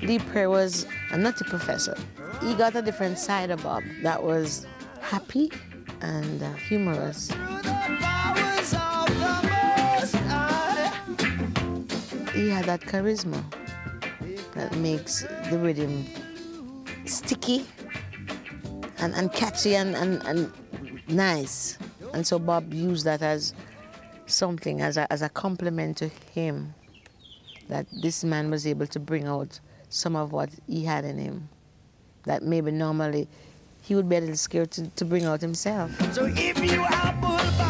Lee 0.00 0.20
Perry 0.20 0.46
was 0.46 0.86
a 1.10 1.18
nutty 1.18 1.44
professor. 1.46 1.96
He 2.44 2.54
got 2.54 2.76
a 2.76 2.82
different 2.82 3.18
side 3.18 3.50
of 3.50 3.64
Bob 3.64 3.82
that 4.04 4.22
was 4.22 4.68
happy 5.00 5.50
and 6.00 6.44
uh, 6.44 6.52
humorous. 6.52 7.32
He 12.38 12.48
had 12.48 12.66
that 12.66 12.82
charisma 12.82 13.42
that 14.54 14.72
makes 14.76 15.22
the 15.50 15.58
rhythm 15.58 16.06
sticky 17.04 17.66
and, 18.98 19.12
and 19.12 19.32
catchy 19.32 19.74
and, 19.74 19.96
and, 19.96 20.22
and 20.22 20.52
nice. 21.08 21.78
And 22.14 22.24
so 22.24 22.38
Bob 22.38 22.72
used 22.72 23.04
that 23.06 23.22
as 23.22 23.54
something, 24.26 24.80
as 24.80 24.96
a, 24.96 25.12
as 25.12 25.22
a 25.22 25.28
compliment 25.28 25.96
to 25.96 26.06
him, 26.32 26.74
that 27.68 27.86
this 28.02 28.22
man 28.22 28.52
was 28.52 28.68
able 28.68 28.86
to 28.86 29.00
bring 29.00 29.26
out 29.26 29.58
some 29.88 30.14
of 30.14 30.30
what 30.30 30.50
he 30.68 30.84
had 30.84 31.04
in 31.04 31.18
him 31.18 31.48
that 32.22 32.44
maybe 32.44 32.70
normally 32.70 33.26
he 33.82 33.96
would 33.96 34.08
be 34.08 34.14
a 34.14 34.20
little 34.20 34.36
scared 34.36 34.70
to, 34.70 34.86
to 34.90 35.04
bring 35.04 35.24
out 35.24 35.40
himself. 35.40 35.90
So 36.14 36.26
if 36.36 36.62
you 36.64 36.82
are 36.82 37.67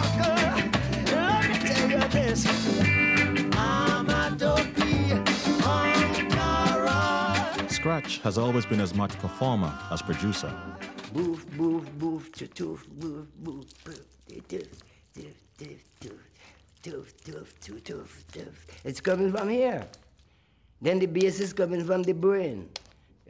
Has 8.23 8.37
always 8.37 8.67
been 8.67 8.81
as 8.81 8.95
much 8.95 9.17
performer 9.19 9.73
as 9.91 10.03
producer. 10.03 10.53
Move, 11.15 11.57
move, 11.57 12.03
move, 12.03 12.33
to 12.33 12.47
toof, 12.49 12.85
move, 13.01 13.27
move, 13.41 13.67
doof, 13.85 14.03
doof, 14.49 14.67
doof, 15.15 15.35
doof, 15.59 15.79
doof, 16.83 17.07
doof, 17.25 17.55
doof, 17.63 17.83
doof, 17.83 18.25
doof. 18.33 18.55
It's 18.85 19.01
coming 19.01 19.33
from 19.33 19.49
here. 19.49 19.87
Then 20.83 20.99
the 20.99 21.07
bass 21.07 21.39
is 21.41 21.53
coming 21.53 21.85
from 21.85 22.03
the 22.03 22.13
brain. 22.13 22.69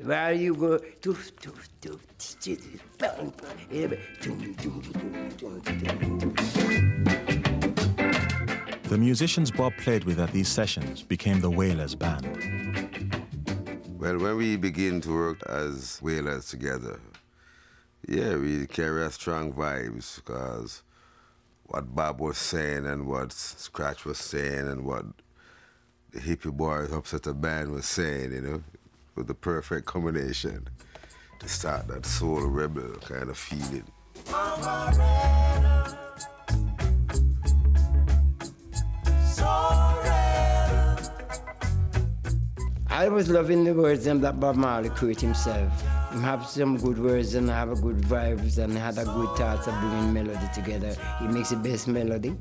Where 0.03 0.33
you 0.33 0.55
go, 0.55 0.79
doof, 1.03 1.33
doof, 1.35 1.69
doof, 1.83 2.01
doof, 2.19 2.37
doof, 2.41 2.81
bang, 2.99 3.33
bang, 3.41 3.59
doof, 4.21 4.57
doof, 4.57 4.83
doof, 5.37 5.63
doof, 5.63 5.63
doof. 6.21 6.69
The 8.89 8.97
musicians 8.97 9.51
Bob 9.51 9.75
played 9.77 10.05
with 10.05 10.19
at 10.19 10.33
these 10.33 10.49
sessions 10.49 11.03
became 11.03 11.41
the 11.43 11.51
Wailers 11.51 11.95
Band. 11.95 12.25
Well, 13.99 14.17
when 14.19 14.37
we 14.37 14.57
begin 14.57 15.01
to 15.01 15.13
work 15.13 15.43
as 15.49 16.01
Wailers 16.01 16.51
together, 16.51 17.01
yeah, 18.07 18.37
we 18.37 18.65
carry 18.69 19.05
a 19.05 19.11
strong 19.11 19.53
vibes 19.53 20.15
because 20.25 20.85
what 21.65 21.97
Bob 21.97 22.21
was 22.21 22.39
saying 22.39 22.87
and 22.87 23.09
what 23.09 23.33
Scratch 23.33 24.05
was 24.05 24.19
saying 24.19 24.69
and 24.69 24.85
what 24.85 25.05
the 26.13 26.21
hippie 26.21 26.57
boys 26.57 26.93
upset 26.93 27.25
the 27.25 27.35
band 27.35 27.73
was 27.73 27.87
saying, 27.87 28.33
you 28.35 28.41
know, 28.41 28.63
was 29.17 29.27
the 29.27 29.35
perfect 29.35 29.87
combination 29.87 30.69
to 31.41 31.49
start 31.49 31.89
that 31.89 32.07
soul 32.07 32.47
rebel 32.47 32.95
kind 33.01 33.29
of 33.29 33.37
feeling. 33.37 33.83
I 42.99 43.07
was 43.09 43.31
loving 43.31 43.63
the 43.63 43.75
words 43.75 44.07
them 44.07 44.21
that 44.23 44.41
Bob 44.41 44.57
Marley 44.57 44.89
created 44.89 45.23
himself. 45.23 45.71
He 46.13 46.19
have 46.19 46.45
some 46.45 46.77
good 46.77 46.99
words 46.99 47.37
and 47.37 47.49
have 47.49 47.71
a 47.71 47.77
good 47.77 47.99
vibes 47.99 48.59
and 48.59 48.77
had 48.77 48.99
a 48.99 49.05
good 49.05 49.37
thoughts 49.37 49.69
of 49.69 49.75
bringing 49.79 50.13
melody 50.13 50.49
together. 50.53 50.97
He 51.21 51.29
makes 51.29 51.51
the 51.51 51.57
best 51.59 51.87
melody. 51.87 52.35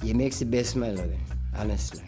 He 0.00 0.14
makes 0.14 0.38
the 0.38 0.44
best 0.44 0.76
melody, 0.76 1.18
honestly. 1.56 2.04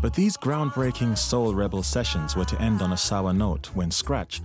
But 0.00 0.14
these 0.14 0.38
groundbreaking 0.38 1.18
soul 1.18 1.54
rebel 1.54 1.82
sessions 1.82 2.36
were 2.36 2.46
to 2.46 2.58
end 2.62 2.80
on 2.80 2.94
a 2.94 2.96
sour 2.96 3.34
note 3.34 3.66
when 3.74 3.90
Scratch, 3.90 4.40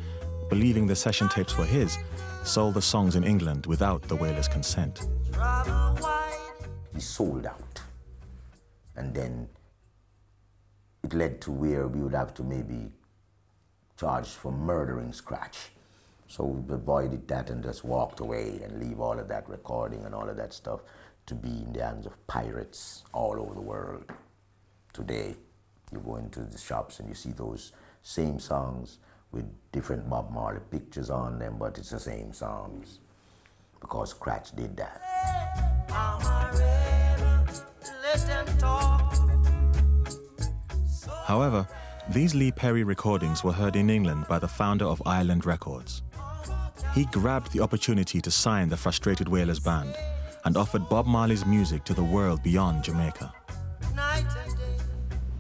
believing 0.50 0.86
the 0.86 0.98
session 0.98 1.30
tapes 1.30 1.58
were 1.58 1.64
his, 1.64 1.98
sold 2.44 2.74
the 2.74 2.82
songs 2.82 3.16
in 3.16 3.24
England 3.24 3.68
without 3.68 4.02
the 4.02 4.18
Wailers' 4.18 4.50
consent. 4.50 5.08
He 6.96 7.02
sold 7.02 7.46
out. 7.46 7.82
And 8.96 9.14
then 9.14 9.50
it 11.04 11.14
led 11.14 11.42
to 11.42 11.52
where 11.52 11.88
we 11.90 12.00
would 12.00 12.14
have 12.14 12.34
to 12.36 12.44
maybe 12.44 12.90
charge 14.00 14.30
for 14.30 14.52
murdering 14.52 15.12
Scratch. 15.12 15.72
So 16.28 16.46
we 16.46 16.74
avoided 16.74 17.28
that 17.28 17.50
and 17.50 17.62
just 17.62 17.84
walked 17.84 18.22
away 18.22 18.62
and 18.64 18.80
leave 18.80 19.02
all 19.02 19.20
of 19.20 19.28
that 19.28 19.48
recording 19.50 20.06
and 20.06 20.16
all 20.16 20.28
of 20.30 20.38
that 20.38 20.54
stuff 20.54 20.80
to 21.26 21.36
be 21.36 21.50
in 21.50 21.74
the 21.74 21.84
hands 21.84 22.06
of 22.06 22.28
pirates 22.28 23.04
all 23.14 23.40
over 23.40 23.54
the 23.54 23.62
world. 23.62 24.06
Today, 24.94 25.36
you 25.92 26.00
go 26.00 26.16
into 26.16 26.40
the 26.42 26.58
shops 26.58 27.00
and 27.00 27.10
you 27.10 27.16
see 27.16 27.32
those 27.32 27.74
same 28.04 28.40
songs 28.40 29.00
with 29.32 29.46
different 29.74 30.10
Bob 30.10 30.32
Marley 30.32 30.62
pictures 30.72 31.10
on 31.10 31.40
them, 31.40 31.58
but 31.60 31.78
it's 31.78 31.90
the 31.90 32.00
same 32.00 32.32
songs 32.32 33.00
because 33.80 34.12
Scratch 34.12 34.56
did 34.56 34.76
that. 34.78 35.02
However, 41.26 41.68
these 42.10 42.36
Lee 42.36 42.52
Perry 42.52 42.84
recordings 42.84 43.44
were 43.44 43.52
heard 43.52 43.76
in 43.76 43.90
England 43.90 44.28
by 44.30 44.38
the 44.38 44.48
founder 44.48 44.86
of 44.86 45.02
Island 45.06 45.46
Records. 45.46 46.04
He 46.94 47.06
grabbed 47.06 47.52
the 47.52 47.62
opportunity 47.62 48.22
to 48.22 48.32
sign 48.32 48.70
the 48.70 48.78
Frustrated 48.78 49.28
Wailers 49.28 49.60
band 49.60 49.96
and 50.46 50.56
offered 50.56 50.88
Bob 50.88 51.08
Marley's 51.08 51.46
music 51.46 51.84
to 51.86 51.94
the 51.94 52.04
world 52.04 52.44
beyond 52.44 52.84
Jamaica. 52.84 53.34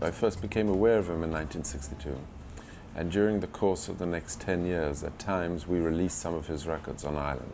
I 0.01 0.11
first 0.11 0.41
became 0.41 0.67
aware 0.67 0.97
of 0.97 1.05
him 1.05 1.23
in 1.23 1.31
1962. 1.31 2.17
And 2.95 3.11
during 3.11 3.39
the 3.39 3.47
course 3.47 3.87
of 3.87 3.99
the 3.99 4.05
next 4.05 4.41
10 4.41 4.65
years, 4.65 5.03
at 5.03 5.17
times 5.19 5.67
we 5.67 5.79
released 5.79 6.19
some 6.19 6.33
of 6.33 6.47
his 6.47 6.65
records 6.65 7.05
on 7.05 7.15
Island. 7.15 7.51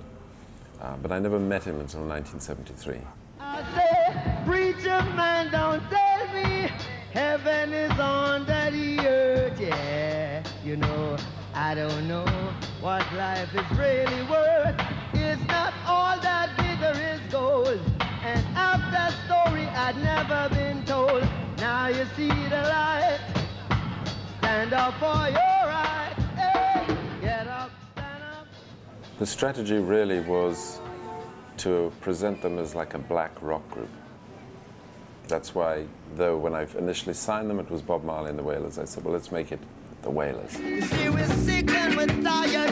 Uh, 0.81 0.95
but 0.97 1.11
I 1.11 1.19
never 1.19 1.39
met 1.39 1.63
him 1.63 1.79
until 1.79 2.01
1973. 2.01 2.97
I 3.39 3.61
say, 3.75 4.45
preacher 4.45 5.01
man, 5.15 5.51
don't 5.51 5.83
tell 5.89 6.27
me 6.33 6.71
heaven 7.11 7.71
is 7.71 7.91
under 7.99 8.71
the 8.71 8.99
earth, 9.07 9.59
yeah. 9.59 10.43
You 10.65 10.77
know, 10.77 11.17
I 11.53 11.75
don't 11.75 12.07
know 12.07 12.25
what 12.81 13.05
life 13.13 13.53
is 13.53 13.77
really 13.77 14.23
worth. 14.23 14.75
It's 15.13 15.41
not 15.47 15.73
all 15.85 16.19
that 16.21 16.49
is 16.97 17.31
gold. 17.31 17.79
And 18.23 18.45
after 18.55 19.15
story 19.25 19.65
I'd 19.67 19.97
never 20.01 20.49
been 20.55 20.83
told, 20.85 21.27
now 21.57 21.87
you 21.87 22.05
see 22.15 22.27
the 22.27 22.63
light. 22.69 23.19
Stand 24.39 24.73
up 24.73 24.93
for 24.99 25.29
The 29.21 29.27
strategy 29.27 29.77
really 29.77 30.19
was 30.19 30.79
to 31.57 31.93
present 32.01 32.41
them 32.41 32.57
as 32.57 32.73
like 32.73 32.95
a 32.95 32.97
black 32.97 33.31
rock 33.39 33.61
group. 33.69 33.91
That's 35.27 35.53
why, 35.53 35.85
though, 36.15 36.39
when 36.39 36.55
I 36.55 36.65
initially 36.75 37.13
signed 37.13 37.47
them, 37.47 37.59
it 37.59 37.69
was 37.69 37.83
Bob 37.83 38.03
Marley 38.03 38.31
and 38.31 38.39
the 38.39 38.41
Wailers. 38.41 38.79
I 38.79 38.85
said, 38.85 39.03
well, 39.03 39.13
let's 39.13 39.31
make 39.31 39.51
it 39.51 39.59
the 40.01 40.09
Wailers. 40.09 40.57
We're 40.57 41.27
sick 41.27 41.69
and 41.69 41.95
we're 41.95 42.07
tired 42.23 42.71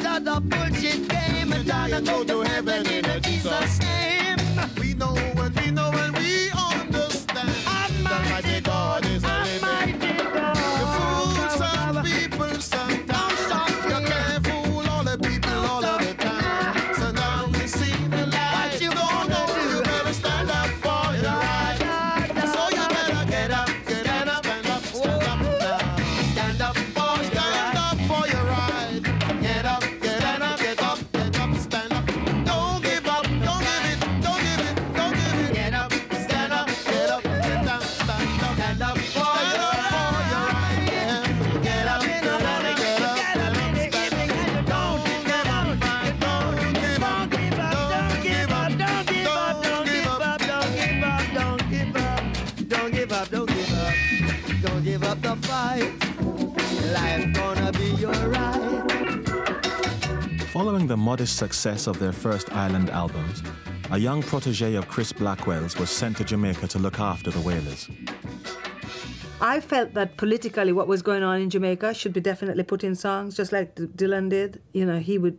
the 60.89 60.97
modest 60.97 61.37
success 61.37 61.85
of 61.85 61.99
their 61.99 62.11
first 62.11 62.51
island 62.51 62.89
albums, 62.89 63.43
a 63.91 63.97
young 63.99 64.23
protege 64.23 64.73
of 64.73 64.87
Chris 64.87 65.13
Blackwell's 65.13 65.77
was 65.77 65.91
sent 65.91 66.17
to 66.17 66.23
Jamaica 66.23 66.67
to 66.67 66.79
look 66.79 66.99
after 66.99 67.29
the 67.29 67.39
Wailers. 67.41 67.87
I 69.39 69.59
felt 69.59 69.93
that 69.93 70.17
politically 70.17 70.73
what 70.73 70.87
was 70.87 71.03
going 71.03 71.21
on 71.21 71.41
in 71.41 71.51
Jamaica 71.51 71.93
should 71.93 72.11
be 72.11 72.21
definitely 72.21 72.63
put 72.63 72.83
in 72.83 72.95
songs, 72.95 73.37
just 73.37 73.51
like 73.51 73.75
Dylan 73.75 74.31
did. 74.31 74.63
You 74.73 74.83
know, 74.83 74.97
he 74.97 75.19
would 75.19 75.37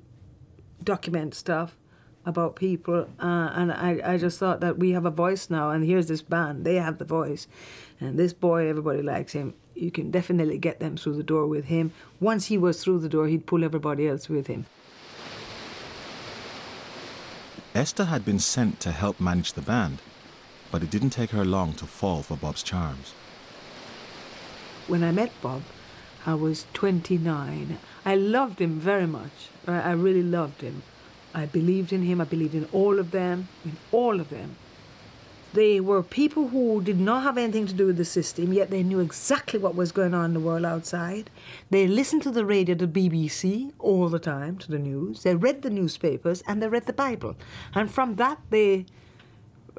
document 0.84 1.34
stuff 1.34 1.76
about 2.24 2.54
people, 2.54 3.08
uh, 3.18 3.50
and 3.52 3.72
I, 3.72 4.00
I 4.04 4.18
just 4.18 4.38
thought 4.38 4.60
that 4.60 4.78
we 4.78 4.92
have 4.92 5.04
a 5.04 5.10
voice 5.10 5.50
now, 5.50 5.70
and 5.70 5.84
here's 5.84 6.06
this 6.06 6.22
band, 6.22 6.64
they 6.64 6.76
have 6.76 6.98
the 6.98 7.04
voice. 7.04 7.48
And 7.98 8.16
this 8.16 8.32
boy, 8.32 8.68
everybody 8.68 9.02
likes 9.02 9.32
him. 9.32 9.54
You 9.74 9.90
can 9.90 10.12
definitely 10.12 10.58
get 10.58 10.78
them 10.78 10.96
through 10.96 11.16
the 11.16 11.24
door 11.24 11.46
with 11.48 11.64
him. 11.64 11.92
Once 12.20 12.46
he 12.46 12.56
was 12.56 12.84
through 12.84 13.00
the 13.00 13.08
door, 13.08 13.26
he'd 13.26 13.46
pull 13.46 13.64
everybody 13.64 14.06
else 14.06 14.28
with 14.28 14.46
him. 14.46 14.66
Esther 17.72 18.06
had 18.06 18.24
been 18.24 18.40
sent 18.40 18.80
to 18.80 18.90
help 18.90 19.20
manage 19.20 19.52
the 19.52 19.62
band, 19.62 19.98
but 20.72 20.82
it 20.82 20.90
didn't 20.90 21.10
take 21.10 21.30
her 21.30 21.44
long 21.44 21.72
to 21.74 21.86
fall 21.86 22.20
for 22.22 22.36
Bob's 22.36 22.64
charms. 22.64 23.12
When 24.88 25.04
I 25.04 25.12
met 25.12 25.30
Bob, 25.40 25.62
I 26.26 26.34
was 26.34 26.66
29. 26.72 27.78
I 28.04 28.14
loved 28.16 28.60
him 28.60 28.80
very 28.80 29.06
much. 29.06 29.50
I, 29.68 29.92
really 29.92 30.22
loved 30.22 30.62
him. 30.62 30.82
I 31.32 31.46
believed 31.46 31.92
in 31.92 32.02
him. 32.02 32.20
I 32.20 32.24
believed 32.24 32.56
in 32.56 32.66
all 32.72 32.98
of 32.98 33.12
them, 33.12 33.46
in 33.64 33.76
all 33.92 34.18
of 34.18 34.30
them. 34.30 34.56
They 35.52 35.80
were 35.80 36.02
people 36.02 36.48
who 36.48 36.80
did 36.80 37.00
not 37.00 37.24
have 37.24 37.36
anything 37.36 37.66
to 37.66 37.74
do 37.74 37.86
with 37.86 37.96
the 37.96 38.04
system, 38.04 38.52
yet 38.52 38.70
they 38.70 38.84
knew 38.84 39.00
exactly 39.00 39.58
what 39.58 39.74
was 39.74 39.90
going 39.90 40.14
on 40.14 40.26
in 40.26 40.34
the 40.34 40.40
world 40.40 40.64
outside. 40.64 41.28
They 41.70 41.88
listened 41.88 42.22
to 42.22 42.30
the 42.30 42.44
radio, 42.44 42.76
the 42.76 42.86
BBC, 42.86 43.72
all 43.80 44.08
the 44.08 44.20
time, 44.20 44.58
to 44.58 44.70
the 44.70 44.78
news. 44.78 45.24
They 45.24 45.34
read 45.34 45.62
the 45.62 45.70
newspapers 45.70 46.42
and 46.46 46.62
they 46.62 46.68
read 46.68 46.86
the 46.86 46.92
Bible. 46.92 47.36
And 47.74 47.90
from 47.90 48.14
that, 48.16 48.38
they 48.50 48.86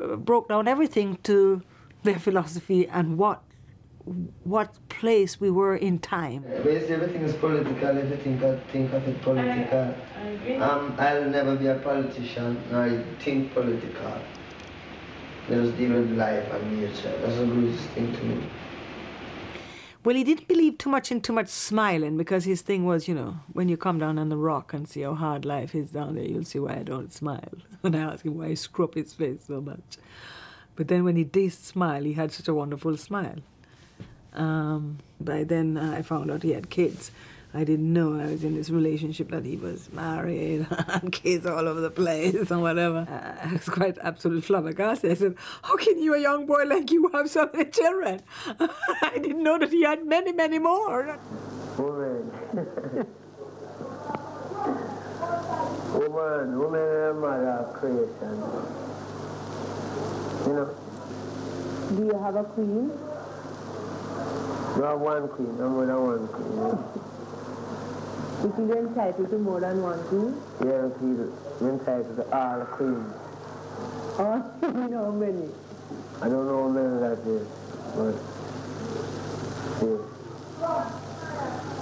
uh, 0.01 0.17
broke 0.17 0.49
down 0.49 0.67
everything 0.67 1.19
to 1.24 1.61
their 2.03 2.19
philosophy 2.19 2.88
and 2.88 3.17
what 3.17 3.43
what 4.43 4.74
place 4.89 5.39
we 5.39 5.51
were 5.51 5.76
in 5.76 5.99
time. 5.99 6.41
Basically, 6.63 6.95
everything 6.95 7.22
is 7.22 7.36
political. 7.36 7.88
Everything 7.88 8.13
I 8.13 8.24
think 8.24 8.41
of, 8.41 8.63
think 8.72 8.93
of 8.93 9.07
it 9.07 9.22
political, 9.22 9.95
um, 10.59 10.95
I'll 10.97 11.30
never 11.30 11.55
be 11.55 11.67
a 11.67 11.76
politician 11.76 12.57
I 12.74 13.03
think 13.24 13.53
political. 13.53 14.13
I 15.48 15.54
just 15.54 15.78
deal 15.78 15.92
life 15.92 16.52
and 16.54 16.80
nature. 16.80 17.14
That's 17.22 17.38
the 17.38 17.46
greatest 17.46 17.84
thing 17.89 18.14
to 18.14 18.24
me. 18.24 18.44
Well, 20.04 20.16
he 20.16 20.24
didn't 20.24 20.48
believe 20.48 20.80
too 20.80 20.89
much 20.89 21.12
in 21.12 21.22
too 21.22 21.34
much 21.34 21.48
smiling 21.48 22.18
because 22.18 22.44
his 22.44 22.62
thing 22.62 22.86
was, 22.86 23.08
you 23.08 23.14
know, 23.14 23.39
when 23.54 23.70
you 23.70 23.78
come 23.78 24.00
down 24.00 24.18
on 24.18 24.30
the 24.30 24.38
rock 24.38 24.74
and 24.74 24.88
see 24.88 25.02
how 25.02 25.14
hard 25.14 25.46
life 25.46 25.76
is 25.76 25.92
down 25.92 26.16
there, 26.16 26.24
you'll 26.24 26.44
see 26.44 26.58
why 26.58 26.78
I 26.78 26.84
don't 26.84 27.14
smile. 27.14 27.54
And 27.84 27.96
I 27.96 28.00
asked 28.00 28.26
him 28.26 28.38
why 28.38 28.50
he 28.50 28.84
up 28.84 28.96
his 28.96 29.14
face 29.14 29.46
so 29.48 29.62
much. 29.62 29.98
But 30.76 30.88
then 30.88 31.04
when 31.04 31.16
he 31.16 31.24
did 31.24 31.54
smile, 31.54 32.04
he 32.04 32.14
had 32.14 32.32
such 32.32 32.48
a 32.48 32.54
wonderful 32.54 32.98
smile. 32.98 33.39
Um, 34.34 35.00
by 35.20 35.44
then 35.44 35.78
uh, 35.78 35.96
I 35.98 36.02
found 36.02 36.32
out 36.32 36.44
he 36.44 36.52
had 36.52 36.70
kids. 36.70 37.12
I 37.54 37.66
didn't 37.66 37.91
know 37.91 38.18
I 38.18 38.28
was 38.28 38.45
in 38.45 38.56
this 38.56 38.70
relationship 38.70 39.30
that 39.32 39.43
he 39.43 39.58
was 39.58 39.91
married 39.91 40.68
and 40.88 41.12
kids 41.12 41.45
all 41.45 41.68
over 41.68 41.82
the 41.82 41.91
place 41.91 42.49
and 42.49 42.62
whatever. 42.62 42.99
Uh, 42.99 43.47
I 43.47 43.52
was 43.54 43.68
quite 43.68 43.97
absolutely 44.02 44.41
flabbergasted. 44.41 45.12
I 45.12 45.16
said, 45.16 45.36
How 45.62 45.76
can 45.76 45.99
you, 45.99 46.14
a 46.14 46.20
young 46.20 46.45
boy 46.45 46.64
like 46.64 46.89
you, 46.91 47.10
have 47.14 47.30
so 47.30 47.49
many 47.54 47.70
children? 47.70 48.22
I 49.02 49.12
didn't 49.16 49.43
know 49.43 49.58
that 49.58 49.70
he 49.70 49.84
had 49.84 50.06
many, 50.06 50.32
many 50.32 50.60
more. 50.60 51.20
Woman. 51.78 52.32
woman, 55.91 56.58
woman 56.58 56.82
and 56.82 57.20
mother 57.20 57.49
of 57.49 57.74
creation. 57.74 58.43
You 60.47 60.54
know? 60.54 60.76
Do 61.97 62.06
you 62.06 62.18
have 62.18 62.36
a 62.38 62.45
queen? 62.45 62.91
You 64.78 64.84
have 64.84 64.99
one 65.02 65.28
queen, 65.28 65.58
no 65.58 65.70
more 65.70 65.86
than 65.86 66.02
one 66.02 66.28
queen. 66.30 67.11
Yeah. 68.42 68.48
You 68.48 68.54
feel 68.56 68.72
entitled 68.78 69.30
to 69.30 69.38
more 69.38 69.60
than 69.60 69.82
one 69.82 70.00
queen? 70.08 70.34
Yeah, 70.66 70.86
I 70.86 70.89
feel 71.00 71.28
entitled 71.70 72.16
to 72.18 72.24
all 72.36 72.60
the 72.60 72.66
queens. 72.66 73.14
Oh, 74.20 74.44
you 74.62 74.72
know 74.89 75.06
how 75.06 75.12
many? 75.12 75.48
I 76.22 76.28
don't 76.30 76.46
know 76.46 76.64
how 76.64 76.70
many 76.70 77.00
that 77.00 77.20
is, 77.26 77.48
but 77.96 78.16
yeah. 79.82 79.98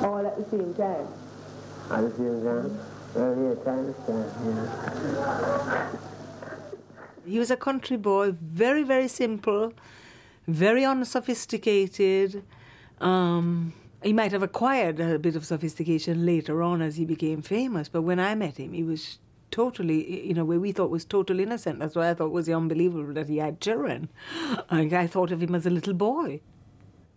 All 0.06 0.26
at 0.26 0.36
the 0.38 0.46
same 0.50 0.74
time? 0.76 1.08
At 1.92 2.02
the 2.02 2.12
same 2.16 2.42
time? 2.46 2.80
Well, 3.16 3.36
yeah, 3.44 3.56
time 3.66 3.86
to 3.88 3.94
time, 4.06 4.30
yeah. 4.46 4.66
He 7.26 7.40
was 7.40 7.50
a 7.52 7.58
country 7.58 7.98
boy, 7.98 8.32
very, 8.32 8.84
very 8.84 9.08
simple, 9.08 9.74
very 10.48 10.86
unsophisticated. 10.86 12.44
Um, 13.02 13.74
he 14.04 14.14
might 14.14 14.32
have 14.32 14.44
acquired 14.44 15.00
a 15.00 15.20
bit 15.20 15.36
of 15.36 15.46
sophistication 15.46 16.26
later 16.26 16.64
on 16.64 16.82
as 16.82 16.96
he 16.96 17.06
became 17.06 17.42
famous, 17.42 17.90
but 17.90 18.04
when 18.04 18.20
I 18.20 18.36
met 18.36 18.58
him, 18.58 18.74
he 18.74 18.84
was 18.84 19.20
totally, 19.52 20.28
you 20.28 20.34
know, 20.34 20.46
where 20.46 20.60
we 20.60 20.72
thought 20.72 20.90
was 20.90 21.06
total 21.06 21.40
innocent. 21.40 21.80
That's 21.80 21.96
why 21.96 22.10
I 22.10 22.14
thought 22.14 22.28
it 22.28 22.32
was 22.32 22.50
unbelievable 22.50 23.14
that 23.14 23.30
he 23.30 23.38
had 23.38 23.62
children. 23.62 24.10
Like, 24.72 24.94
I 24.94 25.08
thought 25.08 25.32
of 25.32 25.42
him 25.42 25.56
as 25.56 25.66
a 25.66 25.70
little 25.70 25.94
boy. 25.94 26.42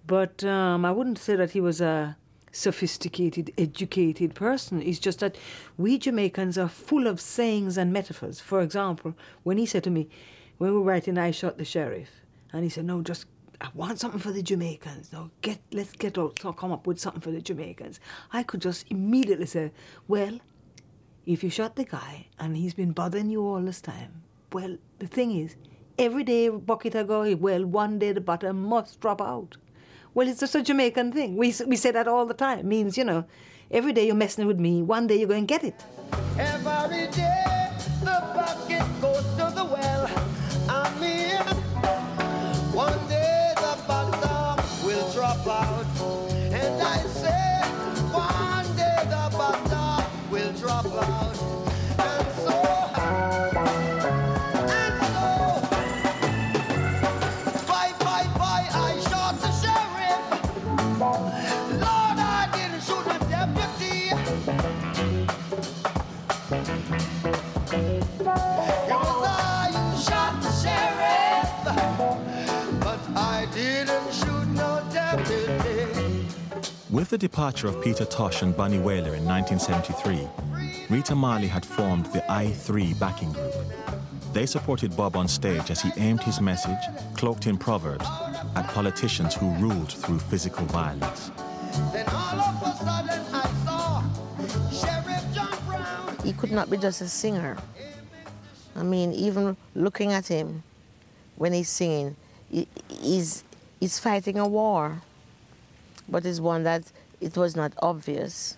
But 0.07 0.43
um, 0.45 0.85
I 0.85 0.91
wouldn't 0.91 1.19
say 1.19 1.37
that 1.37 1.53
he 1.53 1.61
was 1.61 1.81
a 1.81 2.17
sophisticated, 2.51 3.53
educated 3.57 4.35
person. 4.35 4.83
It's 4.83 4.99
just 4.99 5.21
that 5.21 5.37
we 5.79 5.99
Jamaicans 5.99 6.59
are 6.59 6.69
full 6.69 7.07
of 7.07 7.21
sayings 7.21 7.77
and 7.77 7.93
metaphors. 7.93 8.41
For 8.41 8.61
example, 8.61 9.15
when 9.43 9.59
he 9.59 9.67
said 9.67 9.85
to 9.85 9.91
me, 9.91 10.09
when 10.59 10.73
we 10.73 10.79
were 10.79 10.85
writing 10.85 11.19
I 11.19 11.31
Shot 11.31 11.59
the 11.59 11.65
Sheriff, 11.65 12.11
and 12.53 12.65
he 12.65 12.69
said, 12.69 12.85
no, 12.85 13.01
just 13.01 13.27
I 13.63 13.69
want 13.75 14.01
something 14.01 14.19
for 14.19 14.33
the 14.33 14.43
Jamaicans. 14.43 15.13
No, 15.13 15.31
get 15.41 15.61
let's 15.73 15.93
get 15.93 16.19
out, 16.19 16.41
so 16.41 16.53
come 16.53 16.73
up 16.73 16.85
with 16.85 16.99
something 16.99 17.21
for 17.21 17.31
the 17.31 17.41
Jamaicans. 17.41 18.01
I 18.33 18.43
could 18.43 18.61
just 18.61 18.85
immediately 18.91 19.47
say, 19.47 19.71
well, 20.09 20.41
if 21.27 21.45
you 21.45 21.51
shot 21.51 21.77
the 21.77 21.85
guy 21.85 22.27
and 22.41 22.57
he's 22.57 22.75
been 22.75 22.91
bothering 22.91 23.31
you 23.31 23.47
all 23.47 23.61
this 23.61 23.81
time, 23.81 24.25
well, 24.53 24.77
the 24.99 25.07
thing 25.07 25.39
is, 25.39 25.55
every 25.97 26.25
day 26.25 26.49
bucket 26.49 26.97
I 26.97 27.05
go, 27.05 27.37
well, 27.37 27.65
one 27.65 28.01
day 28.01 28.11
the 28.11 28.21
butter 28.21 28.53
must 28.53 29.01
drop 29.01 29.23
out. 29.23 29.57
Well, 30.13 30.27
it's 30.27 30.41
just 30.41 30.57
a 30.57 30.63
Jamaican 30.63 31.13
thing. 31.13 31.37
We 31.37 31.55
we 31.67 31.77
say 31.77 31.93
that 31.93 32.09
all 32.09 32.27
the 32.27 32.35
time. 32.35 32.59
It 32.59 32.65
means 32.65 32.99
you 32.99 33.05
know, 33.05 33.25
every 33.71 33.93
day 33.93 34.07
you're 34.07 34.17
messing 34.17 34.49
with 34.49 34.59
me, 34.59 34.83
one 34.83 35.07
day 35.07 35.21
you're 35.21 35.29
going 35.29 35.47
to 35.47 35.55
get 35.55 35.63
it. 35.63 35.85
Every 36.37 37.07
day 37.13 37.71
the 38.01 38.19
bucket 38.35 39.01
goes 39.01 39.25
to 39.37 39.53
the 39.55 39.65
well. 39.65 40.11
I 40.69 41.01
mean, 41.01 41.62
will 45.35 45.82
the 77.13 77.19
departure 77.19 77.69
of 77.69 77.79
Peter 77.85 78.07
Tosh 78.07 78.41
and 78.41 78.57
Bunny 78.57 78.79
Wailer 78.79 79.15
in 79.15 79.23
1973, 79.27 80.27
Rita 80.89 81.15
Marley 81.15 81.47
had 81.47 81.63
formed 81.63 82.07
the 82.07 82.21
I3 82.21 82.99
backing 82.99 83.31
group. 83.35 83.53
They 84.33 84.47
supported 84.47 84.97
Bob 84.97 85.15
on 85.15 85.29
stage 85.29 85.71
as 85.71 85.83
he 85.83 85.91
aimed 85.99 86.23
his 86.23 86.41
message, 86.41 86.79
cloaked 87.15 87.47
in 87.47 87.59
proverbs, 87.59 88.07
at 88.57 88.67
politicians 88.69 89.35
who 89.35 89.51
ruled 89.57 89.93
through 89.93 90.21
physical 90.21 90.65
violence. 90.69 91.31
Then 91.93 92.07
all 92.09 92.41
of 92.41 92.63
a 92.63 92.77
sudden 92.83 93.21
I 93.31 93.47
saw 93.67 94.03
Sheriff 94.71 95.35
John 95.35 95.59
Brown. 95.67 96.17
He 96.25 96.33
could 96.33 96.51
not 96.51 96.71
be 96.71 96.79
just 96.79 97.03
a 97.03 97.09
singer. 97.09 97.59
I 98.75 98.83
mean, 98.85 99.13
even 99.13 99.55
looking 99.75 100.13
at 100.15 100.29
him 100.29 100.63
when 101.37 101.53
he's 101.53 101.69
singing, 101.69 102.17
he- 102.51 102.69
he's, 102.89 103.45
he's 103.81 103.99
fighting 103.99 104.39
a 104.39 104.49
war, 104.49 105.03
but 106.09 106.25
it's 106.25 106.41
one 106.41 106.63
that 106.65 106.91
it 107.23 107.37
was 107.37 107.55
not 107.55 107.73
obvious 107.81 108.57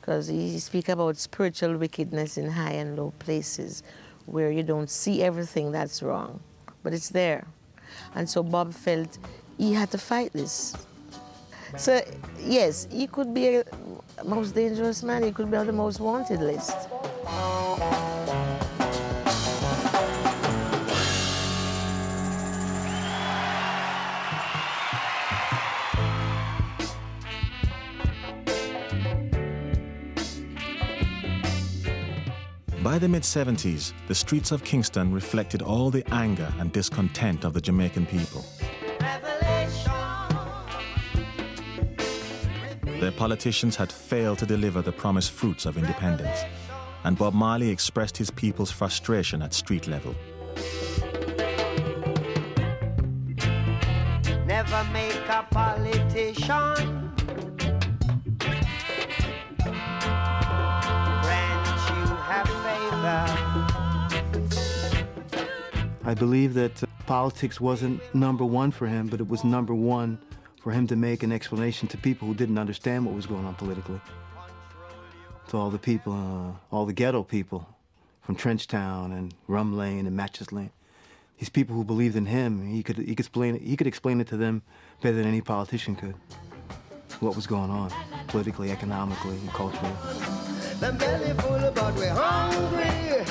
because 0.00 0.26
he 0.26 0.58
speak 0.58 0.88
about 0.88 1.18
spiritual 1.18 1.76
wickedness 1.76 2.38
in 2.38 2.50
high 2.50 2.72
and 2.72 2.96
low 2.96 3.12
places 3.18 3.82
where 4.26 4.50
you 4.50 4.62
don't 4.62 4.88
see 4.88 5.22
everything 5.22 5.70
that's 5.70 6.02
wrong, 6.02 6.40
but 6.82 6.94
it's 6.94 7.10
there. 7.10 7.46
And 8.14 8.28
so 8.28 8.42
Bob 8.42 8.72
felt 8.72 9.18
he 9.58 9.74
had 9.74 9.90
to 9.90 9.98
fight 9.98 10.32
this. 10.32 10.74
So, 11.76 12.00
yes, 12.42 12.88
he 12.90 13.06
could 13.06 13.34
be 13.34 13.56
a 13.56 13.64
most 14.24 14.54
dangerous 14.54 15.02
man, 15.02 15.22
he 15.22 15.30
could 15.30 15.50
be 15.50 15.56
on 15.56 15.66
the 15.66 15.72
most 15.72 16.00
wanted 16.00 16.40
list. 16.40 16.76
By 32.82 32.98
the 32.98 33.08
mid 33.08 33.24
70s, 33.24 33.92
the 34.08 34.14
streets 34.14 34.52
of 34.52 34.64
Kingston 34.64 35.12
reflected 35.12 35.60
all 35.60 35.90
the 35.90 36.02
anger 36.14 36.50
and 36.58 36.72
discontent 36.72 37.44
of 37.44 37.52
the 37.52 37.60
Jamaican 37.60 38.06
people. 38.06 38.42
Their 42.98 43.12
politicians 43.12 43.76
had 43.76 43.92
failed 43.92 44.38
to 44.38 44.46
deliver 44.46 44.80
the 44.80 44.92
promised 44.92 45.30
fruits 45.30 45.66
of 45.66 45.76
independence, 45.76 46.40
and 47.04 47.18
Bob 47.18 47.34
Marley 47.34 47.68
expressed 47.68 48.16
his 48.16 48.30
people's 48.30 48.70
frustration 48.70 49.42
at 49.42 49.52
street 49.52 49.86
level. 49.86 50.14
Never 54.46 54.84
make 54.90 55.28
a 55.28 55.46
politician. 55.50 57.19
I 66.10 66.14
believe 66.14 66.54
that 66.54 66.82
uh, 66.82 66.86
politics 67.06 67.60
wasn't 67.60 68.02
number 68.12 68.44
one 68.44 68.72
for 68.72 68.88
him, 68.88 69.06
but 69.06 69.20
it 69.20 69.28
was 69.28 69.44
number 69.44 69.76
one 69.76 70.18
for 70.60 70.72
him 70.72 70.88
to 70.88 70.96
make 70.96 71.22
an 71.22 71.30
explanation 71.30 71.86
to 71.86 71.96
people 71.96 72.26
who 72.26 72.34
didn't 72.34 72.58
understand 72.58 73.06
what 73.06 73.14
was 73.14 73.26
going 73.26 73.46
on 73.46 73.54
politically. 73.54 74.00
To 75.50 75.56
all 75.56 75.70
the 75.70 75.78
people, 75.78 76.12
uh, 76.12 76.74
all 76.74 76.84
the 76.84 76.92
ghetto 76.92 77.22
people 77.22 77.64
from 78.22 78.34
Trenchtown 78.34 79.16
and 79.16 79.32
Rum 79.46 79.76
Lane 79.78 80.04
and 80.08 80.16
Matches 80.16 80.50
Lane. 80.50 80.72
These 81.38 81.48
people 81.48 81.76
who 81.76 81.84
believed 81.84 82.16
in 82.16 82.26
him, 82.26 82.66
he 82.66 82.82
could, 82.82 82.96
he 82.96 83.14
could 83.14 83.20
explain 83.20 83.54
it, 83.54 83.62
he 83.62 83.76
could 83.76 83.86
explain 83.86 84.20
it 84.20 84.26
to 84.28 84.36
them 84.36 84.62
better 85.02 85.14
than 85.14 85.26
any 85.26 85.40
politician 85.40 85.94
could. 85.94 86.16
What 87.20 87.36
was 87.36 87.46
going 87.46 87.70
on 87.70 87.92
politically, 88.26 88.72
economically, 88.72 89.36
and 89.36 89.50
culturally. 89.50 89.94
Them 90.80 90.98
belly 90.98 91.34
full, 91.34 91.94
we're 91.94 92.08
hungry. 92.08 93.24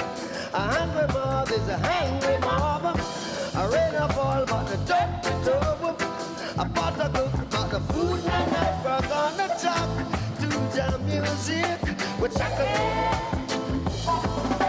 A 0.53 0.59
hungry 0.59 1.07
mob 1.13 1.49
is 1.49 1.67
a 1.67 1.77
hungry 1.77 2.37
mob. 2.39 2.48
Music 11.09 11.65
with 12.19 12.37
chaka. 12.37 12.65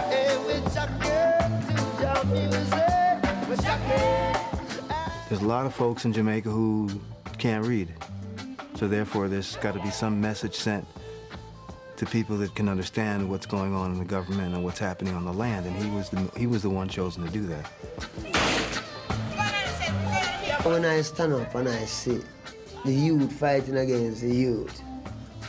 Hey, 0.09 0.37
with 0.45 0.73
chaka. 0.73 1.15
To 1.67 1.75
jam 2.01 2.33
music 2.33 3.49
with 3.49 3.61
chaka. 3.61 4.39
There's 5.29 5.41
a 5.41 5.47
lot 5.47 5.65
of 5.65 5.73
folks 5.73 6.05
in 6.05 6.13
Jamaica 6.13 6.49
who 6.49 6.89
can't 7.37 7.65
read. 7.65 7.93
So 8.75 8.87
therefore, 8.87 9.27
there's 9.27 9.55
got 9.57 9.73
to 9.75 9.79
be 9.81 9.91
some 9.91 10.19
message 10.19 10.55
sent 10.55 10.85
to 11.97 12.05
people 12.07 12.35
that 12.37 12.55
can 12.55 12.67
understand 12.67 13.29
what's 13.29 13.45
going 13.45 13.75
on 13.75 13.91
in 13.91 13.99
the 13.99 14.05
government 14.05 14.55
and 14.55 14.63
what's 14.63 14.79
happening 14.79 15.13
on 15.13 15.23
the 15.23 15.33
land, 15.33 15.67
and 15.67 15.75
he 15.75 15.87
was 15.91 16.09
the, 16.09 16.31
he 16.35 16.47
was 16.47 16.63
the 16.63 16.69
one 16.69 16.89
chosen 16.89 17.23
to 17.23 17.29
do 17.29 17.45
that. 17.45 17.67
When 20.63 20.83
I 20.85 21.01
stand 21.01 21.33
up 21.33 21.53
and 21.53 21.69
I 21.69 21.85
see 21.85 22.21
the 22.83 22.91
youth 22.91 23.31
fighting 23.33 23.77
against 23.77 24.21
the 24.21 24.33
youth 24.33 24.81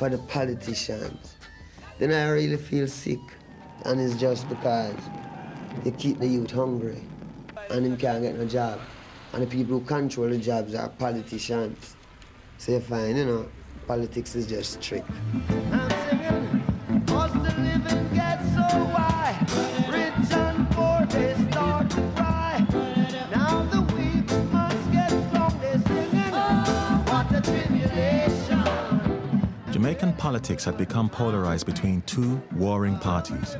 for 0.02 0.08
the 0.08 0.18
politicians, 0.18 1.36
then 2.00 2.10
I 2.10 2.28
really 2.30 2.56
feel 2.56 2.88
sick. 2.88 3.20
And 3.84 4.00
it's 4.00 4.16
just 4.16 4.48
because 4.48 4.96
they 5.84 5.92
keep 5.92 6.18
the 6.18 6.26
youth 6.26 6.50
hungry 6.50 7.00
and 7.70 7.86
them 7.86 7.96
can't 7.96 8.20
get 8.20 8.36
no 8.36 8.44
job. 8.44 8.80
And 9.32 9.44
the 9.44 9.46
people 9.46 9.78
who 9.78 9.84
control 9.84 10.28
the 10.28 10.38
jobs 10.38 10.74
are 10.74 10.88
politicians. 10.88 11.94
So 12.58 12.72
you 12.72 12.80
find, 12.80 13.16
you 13.16 13.26
know, 13.26 13.48
politics 13.86 14.34
is 14.34 14.48
just 14.48 14.82
trick. 14.82 15.04
Jamaican 29.82 30.12
politics 30.12 30.64
had 30.64 30.78
become 30.78 31.10
polarized 31.10 31.66
between 31.66 32.02
two 32.02 32.40
warring 32.54 32.96
parties, 33.00 33.56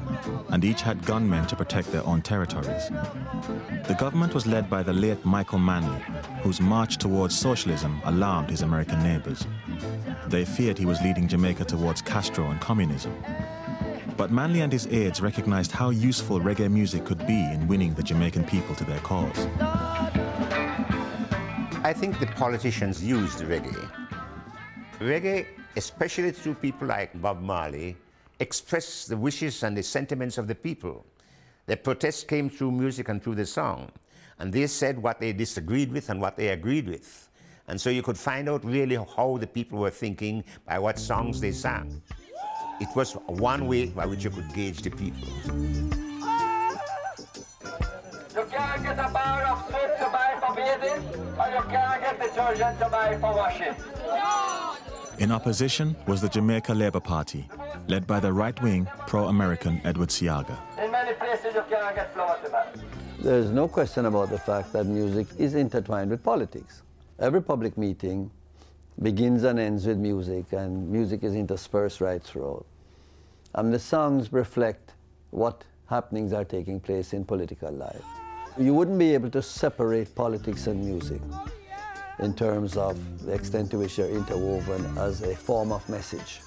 and 0.51 0.65
each 0.65 0.81
had 0.81 1.05
gunmen 1.05 1.45
to 1.49 1.57
protect 1.57 1.91
their 1.91 2.07
own 2.07 2.23
territories. 2.23 2.91
The 3.89 3.97
government 3.99 4.33
was 4.33 4.47
led 4.47 4.71
by 4.71 4.85
the 4.85 4.93
late 4.93 5.25
Michael 5.25 5.59
Manley, 5.59 6.01
whose 6.43 6.61
march 6.61 6.99
towards 6.99 7.37
socialism 7.37 8.01
alarmed 8.05 8.51
his 8.51 8.63
American 8.63 9.03
neighbors. 9.03 9.49
They 10.29 10.45
feared 10.45 10.79
he 10.79 10.87
was 10.87 11.03
leading 11.03 11.27
Jamaica 11.27 11.65
towards 11.65 12.03
Castro 12.03 12.53
and 12.53 12.61
communism. 12.61 13.13
But 14.17 14.31
Manley 14.31 14.61
and 14.61 14.73
his 14.73 14.87
aides 14.87 15.21
recognized 15.21 15.73
how 15.73 15.91
useful 15.91 16.39
reggae 16.39 16.71
music 16.71 17.05
could 17.05 17.27
be 17.27 17.51
in 17.53 17.67
winning 17.67 17.95
the 17.95 18.03
Jamaican 18.05 18.45
people 18.45 18.77
to 18.77 18.85
their 18.85 19.01
cause. 19.01 19.49
I 21.83 21.93
think 21.93 22.21
the 22.21 22.27
politicians 22.27 23.03
used 23.03 23.41
reggae. 23.41 23.91
Reggae, 25.01 25.47
especially 25.77 26.33
through 26.33 26.55
people 26.55 26.89
like 26.89 27.21
Bob 27.21 27.41
Marley, 27.41 27.97
expressed 28.41 29.09
the 29.09 29.17
wishes 29.17 29.63
and 29.63 29.77
the 29.77 29.83
sentiments 29.83 30.39
of 30.39 30.49
the 30.49 30.55
people. 30.55 31.05
The 31.67 31.77
protests 31.77 32.25
came 32.25 32.51
through 32.51 32.73
music 32.73 33.09
and 33.09 33.23
through 33.23 33.37
the 33.37 33.47
song. 33.47 33.91
And 34.39 34.53
they 34.53 34.67
said 34.67 35.01
what 35.01 35.21
they 35.21 35.33
disagreed 35.33 35.93
with 35.93 36.11
and 36.11 36.21
what 36.21 36.37
they 36.37 36.49
agreed 36.49 36.89
with. 36.89 37.31
And 37.69 37.81
so 37.81 37.91
you 37.91 38.03
could 38.03 38.19
find 38.19 38.49
out 38.49 38.65
really 38.65 38.97
how 38.97 39.39
the 39.39 39.47
people 39.47 39.79
were 39.79 39.91
thinking 39.91 40.43
by 40.67 40.79
what 40.79 40.99
songs 40.99 41.41
they 41.41 41.53
sang. 41.53 42.03
It 42.81 42.89
was 42.97 43.13
one 43.27 43.69
way 43.69 43.87
by 43.87 44.07
which 44.07 44.25
you 44.25 44.31
could 44.31 44.53
gauge 44.53 44.83
the 44.83 44.91
people. 44.91 45.29
You 48.35 48.45
can't 48.51 48.83
get 48.83 48.99
a 48.99 49.11
bar 49.13 49.43
of 49.45 49.71
soap 49.71 49.99
to 49.99 50.11
buy 50.11 50.37
for 50.41 50.55
bathing, 50.57 51.03
or 51.39 51.49
you 51.49 51.63
can't 51.71 52.03
get 52.03 52.21
detergent 52.21 52.79
to 52.81 52.89
buy 52.89 53.17
for 53.19 53.35
washing. 53.35 53.75
In 55.23 55.31
opposition 55.31 55.95
was 56.09 56.21
the 56.21 56.29
Jamaica 56.29 56.75
Labour 56.75 56.99
Party, 56.99 57.49
led 57.87 58.09
by 58.09 58.19
the 58.19 58.33
right-wing, 58.33 58.89
pro-American 59.07 59.81
Edward 59.85 60.09
Seaga. 60.09 60.59
In 60.83 60.91
many 60.91 61.13
places 61.13 61.55
you 61.55 61.63
can't 61.71 61.95
get 61.95 62.13
flour 62.13 62.41
to 62.43 62.51
buy. 62.51 62.67
There's 63.21 63.53
no 63.53 63.69
question 63.69 64.07
about 64.07 64.31
the 64.31 64.39
fact 64.41 64.73
that 64.73 64.85
music 64.87 65.29
is 65.39 65.55
intertwined 65.55 66.11
with 66.11 66.25
politics. 66.25 66.83
Every 67.21 67.41
public 67.41 67.79
meeting 67.79 68.33
begins 69.01 69.45
and 69.45 69.61
ends 69.61 69.87
with 69.87 69.99
music, 69.99 70.47
and 70.51 70.91
music 70.91 71.23
is 71.23 71.37
interspersed 71.37 72.01
right 72.01 72.21
throughout. 72.21 72.67
And 73.55 73.73
the 73.73 73.79
songs 73.79 74.33
reflect 74.33 74.95
what 75.31 75.63
happenings 75.87 76.33
are 76.33 76.45
taking 76.45 76.81
place 76.81 77.13
in 77.13 77.25
political 77.25 77.71
life. 77.71 78.03
You 78.59 78.75
wouldn't 78.75 78.99
be 78.99 79.15
able 79.15 79.31
to 79.31 79.41
separate 79.41 80.17
politics 80.17 80.67
and 80.67 80.85
music 80.85 81.21
in 82.19 82.35
terms 82.35 82.77
of 82.77 82.99
the 83.25 83.33
extent 83.33 83.71
to 83.71 83.79
which 83.79 83.97
they're 83.97 84.09
interwoven 84.09 84.97
as 84.99 85.23
a 85.23 85.35
form 85.35 85.73
of 85.73 85.89
message. 85.89 86.41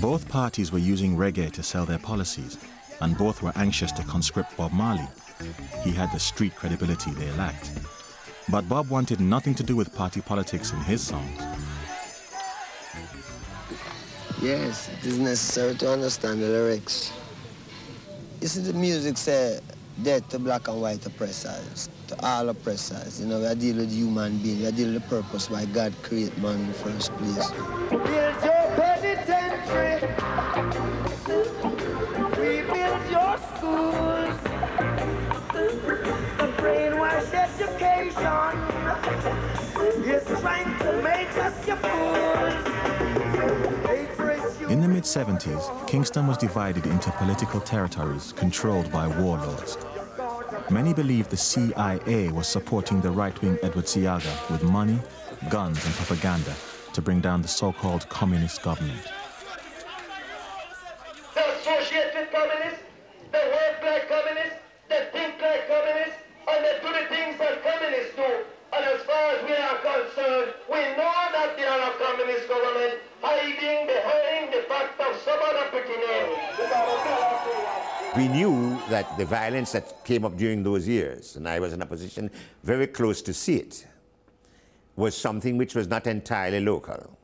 Both 0.00 0.28
parties 0.28 0.72
were 0.72 0.78
using 0.78 1.16
reggae 1.16 1.52
to 1.52 1.62
sell 1.62 1.86
their 1.86 1.98
policies, 1.98 2.58
and 3.00 3.16
both 3.16 3.42
were 3.42 3.52
anxious 3.56 3.92
to 3.92 4.02
conscript 4.02 4.56
Bob 4.56 4.72
Marley. 4.72 5.06
He 5.84 5.92
had 5.92 6.10
the 6.12 6.18
street 6.18 6.54
credibility 6.56 7.12
they 7.12 7.30
lacked. 7.32 7.70
But 8.48 8.68
Bob 8.68 8.90
wanted 8.90 9.20
nothing 9.20 9.54
to 9.54 9.62
do 9.62 9.76
with 9.76 9.94
party 9.94 10.20
politics 10.20 10.72
in 10.72 10.80
his 10.80 11.00
songs. 11.00 11.40
Yes, 14.40 14.88
it 14.88 15.06
is 15.06 15.18
necessary 15.20 15.76
to 15.76 15.92
understand 15.92 16.42
the 16.42 16.48
lyrics. 16.48 17.12
You 18.42 18.48
see, 18.48 18.60
the 18.62 18.72
music 18.72 19.16
say 19.18 19.60
death 20.02 20.28
to 20.30 20.40
black 20.40 20.66
and 20.66 20.82
white 20.82 21.06
oppressors, 21.06 21.88
to 22.08 22.26
all 22.26 22.48
oppressors. 22.48 23.20
You 23.20 23.28
know, 23.28 23.38
we 23.38 23.54
dealing 23.54 23.78
with 23.82 23.92
human 23.92 24.38
beings, 24.38 24.64
we 24.64 24.72
dealing 24.72 24.94
with 24.94 25.04
the 25.04 25.08
purpose 25.22 25.48
why 25.48 25.64
God 25.66 25.94
created 26.02 26.36
man 26.42 26.56
in 26.56 26.66
the 26.66 26.74
first 26.74 27.16
place. 27.18 27.52
Build 27.90 28.02
your 28.42 28.66
penitentiary. 28.74 30.08
We 32.36 32.62
build 32.62 33.10
your 33.12 33.38
schools. 33.54 34.36
The 36.38 36.52
brainwash 36.58 37.32
education 37.34 38.58
is 40.04 40.40
trying 40.40 40.78
to 40.80 41.02
make 41.04 41.36
us 41.38 41.66
your 41.68 41.76
fools. 41.76 42.71
In 45.02 45.08
the 45.08 45.24
mid 45.26 45.40
70s, 45.40 45.88
Kingston 45.88 46.28
was 46.28 46.38
divided 46.38 46.86
into 46.86 47.10
political 47.12 47.60
territories 47.60 48.32
controlled 48.36 48.92
by 48.92 49.08
warlords. 49.08 49.76
Many 50.70 50.94
believed 50.94 51.30
the 51.30 51.36
CIA 51.36 52.28
was 52.30 52.46
supporting 52.46 53.00
the 53.00 53.10
right 53.10 53.42
wing 53.42 53.58
Edward 53.64 53.86
Seaga 53.86 54.32
with 54.48 54.62
money, 54.62 55.00
guns, 55.50 55.84
and 55.84 55.94
propaganda 55.96 56.54
to 56.92 57.02
bring 57.02 57.20
down 57.20 57.42
the 57.42 57.48
so 57.48 57.72
called 57.72 58.08
communist 58.10 58.62
government. 58.62 59.00
We 78.14 78.28
knew 78.28 78.78
that 78.90 79.16
the 79.16 79.24
violence 79.24 79.72
that 79.72 80.04
came 80.04 80.26
up 80.26 80.36
during 80.36 80.62
those 80.62 80.86
years, 80.86 81.36
and 81.36 81.48
I 81.48 81.58
was 81.58 81.72
in 81.72 81.80
a 81.80 81.86
position 81.86 82.30
very 82.62 82.86
close 82.86 83.22
to 83.22 83.32
see 83.32 83.56
it, 83.56 83.86
was 84.96 85.16
something 85.16 85.56
which 85.56 85.74
was 85.74 85.88
not 85.88 86.06
entirely 86.06 86.60
local. 86.60 87.16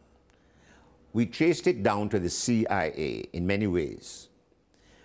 We 1.12 1.26
traced 1.26 1.66
it 1.66 1.82
down 1.82 2.09
to 2.09 2.18
the 2.18 2.30
CIA 2.30 3.28
in 3.34 3.47
many 3.47 3.66
ways. 3.66 4.28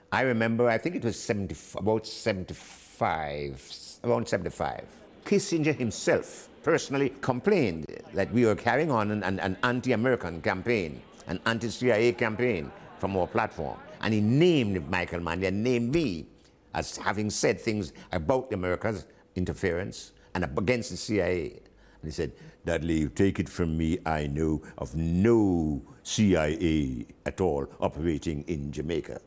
I 0.10 0.22
remember, 0.22 0.70
I 0.70 0.78
think 0.78 0.96
it 0.96 1.04
was 1.04 1.20
70, 1.20 1.54
about 1.76 2.08
75, 2.08 4.00
around 4.06 4.26
75. 4.26 4.86
Kissinger 5.26 5.76
himself 5.76 6.48
personally 6.64 7.14
complained 7.20 7.88
that 8.14 8.32
we 8.32 8.46
were 8.46 8.56
carrying 8.56 8.90
on 8.90 9.12
an, 9.12 9.22
an, 9.24 9.38
an 9.42 9.58
anti-American 9.64 10.42
campaign, 10.42 11.02
an 11.28 11.42
anti-CIA 11.46 12.14
campaign 12.14 12.72
from 13.00 13.18
our 13.18 13.28
platform. 13.28 13.78
And 14.04 14.14
he 14.14 14.22
named 14.22 14.89
Michael 14.89 15.22
Manley 15.22 15.47
and 15.47 15.64
named 15.64 15.93
me 15.93 16.28
as 16.74 16.97
having 16.97 17.30
said 17.30 17.60
things 17.60 17.93
about 18.12 18.49
the 18.49 18.56
Americans' 18.56 19.06
interference 19.36 20.12
and 20.36 20.43
against 20.58 20.91
the 20.91 20.97
CIA. 20.97 21.62
And 22.01 22.04
he 22.04 22.12
said, 22.12 22.34
Dudley, 22.66 22.99
you 22.99 23.10
take 23.10 23.39
it 23.39 23.47
from 23.47 23.78
me, 23.78 23.97
I 24.06 24.28
know 24.28 24.62
of 24.78 24.95
no 24.95 25.82
CIA 26.04 27.06
at 27.26 27.39
all 27.39 27.68
operating 27.80 28.43
in 28.43 28.72
Jamaica. 28.72 29.22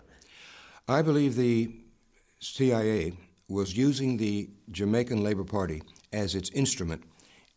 I 0.88 1.02
believe 1.02 1.36
the 1.36 1.72
CIA 2.40 3.14
was 3.48 3.76
using 3.76 4.16
the 4.16 4.50
Jamaican 4.70 5.22
Labor 5.22 5.44
Party 5.44 5.82
as 6.12 6.34
its 6.34 6.50
instrument 6.50 7.02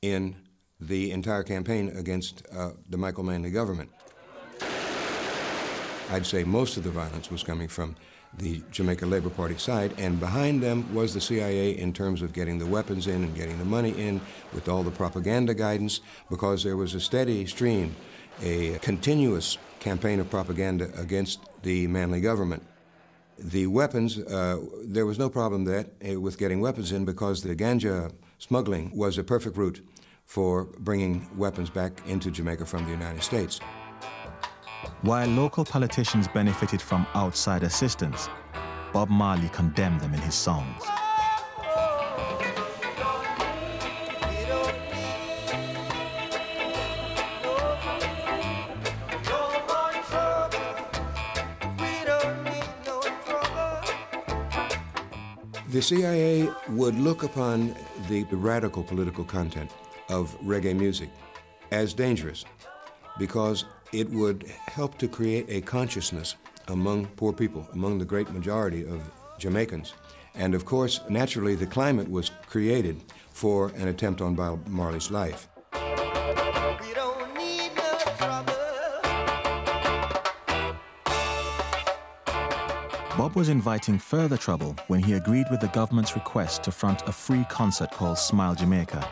in 0.02 0.36
the 0.80 1.12
entire 1.12 1.44
campaign 1.44 1.90
against 1.98 2.44
uh, 2.52 2.72
the 2.90 2.98
Michael 2.98 3.24
Manley 3.24 3.52
government. 3.52 3.90
I'd 6.10 6.26
say 6.26 6.44
most 6.44 6.78
of 6.78 6.84
the 6.84 6.90
violence 6.90 7.30
was 7.30 7.44
coming 7.44 7.68
from 7.68 7.96
the 8.38 8.62
Jamaica 8.72 9.06
Labor 9.06 9.30
Party 9.30 9.58
side, 9.58 9.94
and 9.98 10.20
behind 10.20 10.62
them 10.62 10.94
was 10.94 11.14
the 11.14 11.22
CIA 11.22 11.78
in 11.78 11.94
terms 11.94 12.22
of 12.22 12.34
getting 12.34 12.58
the 12.60 12.66
weapons 12.66 13.08
in 13.08 13.24
and 13.24 13.36
getting 13.36 13.58
the 13.58 13.66
money 13.66 13.92
in 13.92 14.22
with 14.54 14.70
all 14.70 14.84
the 14.84 14.92
propaganda 14.92 15.54
guidance, 15.54 16.02
because 16.30 16.64
there 16.64 16.78
was 16.78 16.94
a 16.94 17.00
steady 17.00 17.46
stream, 17.46 17.96
a 18.42 18.78
continuous 18.80 19.58
campaign 19.80 20.20
of 20.20 20.30
propaganda 20.30 20.90
against 20.98 21.40
the 21.64 21.88
Manley 21.88 22.22
government. 22.22 22.64
The 23.38 23.68
weapons, 23.68 24.18
uh, 24.18 24.60
there 24.84 25.06
was 25.06 25.18
no 25.18 25.30
problem 25.30 25.66
that, 25.66 25.92
uh, 26.08 26.20
with 26.20 26.38
getting 26.38 26.60
weapons 26.60 26.92
in 26.92 27.06
because 27.06 27.42
the 27.42 27.56
ganja 27.56 28.12
smuggling 28.38 28.92
was 28.96 29.18
a 29.18 29.24
perfect 29.24 29.58
route 29.58 29.82
for 30.26 30.66
bringing 30.80 31.28
weapons 31.38 31.70
back 31.70 32.02
into 32.06 32.30
Jamaica 32.30 32.66
from 32.66 32.86
the 32.86 32.92
United 32.92 33.24
States. 33.24 33.60
While 35.02 35.30
local 35.30 35.64
politicians 35.64 36.28
benefited 36.28 36.82
from 36.82 37.08
outside 37.14 37.64
assistance, 37.64 38.28
Bob 38.92 39.10
Marley 39.10 39.48
condemned 39.54 40.02
them 40.02 40.14
in 40.14 40.20
his 40.20 40.36
songs. 40.36 40.84
The 55.70 55.82
CIA 55.82 56.50
would 56.72 56.96
look 56.96 57.24
upon 57.24 57.74
the 58.10 58.26
radical 58.32 58.84
political 58.84 59.24
content 59.24 59.72
of 60.10 60.38
reggae 60.42 60.76
music 60.76 61.10
as 61.72 61.94
dangerous 61.94 62.44
because 63.18 63.64
it 63.92 64.10
would 64.10 64.48
help 64.48 64.98
to 65.00 65.08
create 65.08 65.46
a 65.50 65.62
consciousness 65.62 66.36
among 66.68 67.08
poor 67.08 67.34
people, 67.34 67.68
among 67.74 67.98
the 67.98 68.06
great 68.06 68.30
majority 68.32 68.84
of 68.84 69.02
Jamaicans. 69.38 69.94
And 70.36 70.54
of 70.54 70.66
course, 70.66 71.02
naturally, 71.10 71.56
the 71.56 71.66
climate 71.66 72.10
was 72.10 72.32
created 72.48 73.02
for 73.32 73.70
an 73.76 73.88
attempt 73.88 74.22
on 74.22 74.36
Bob 74.36 74.68
Marley's 74.68 75.10
life. 75.10 75.48
Bob 83.18 83.36
was 83.36 83.50
inviting 83.50 84.00
further 84.00 84.38
trouble 84.38 84.78
when 84.88 85.04
he 85.04 85.14
agreed 85.14 85.46
with 85.52 85.60
the 85.60 85.68
government's 85.68 86.16
request 86.16 86.64
to 86.64 86.72
front 86.72 87.02
a 87.06 87.12
free 87.12 87.46
concert 87.50 87.92
called 87.92 88.18
Smile 88.18 88.56
Jamaica. 88.56 89.06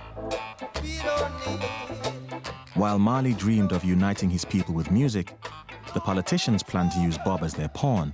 While 2.77 2.99
Marley 2.99 3.33
dreamed 3.33 3.71
of 3.71 3.83
uniting 3.83 4.29
his 4.29 4.45
people 4.45 4.75
with 4.75 4.91
music, 4.91 5.33
the 5.95 5.99
politicians 5.99 6.61
planned 6.61 6.91
to 6.91 6.99
use 6.99 7.17
Bob 7.25 7.41
as 7.41 7.55
their 7.55 7.69
pawn 7.69 8.13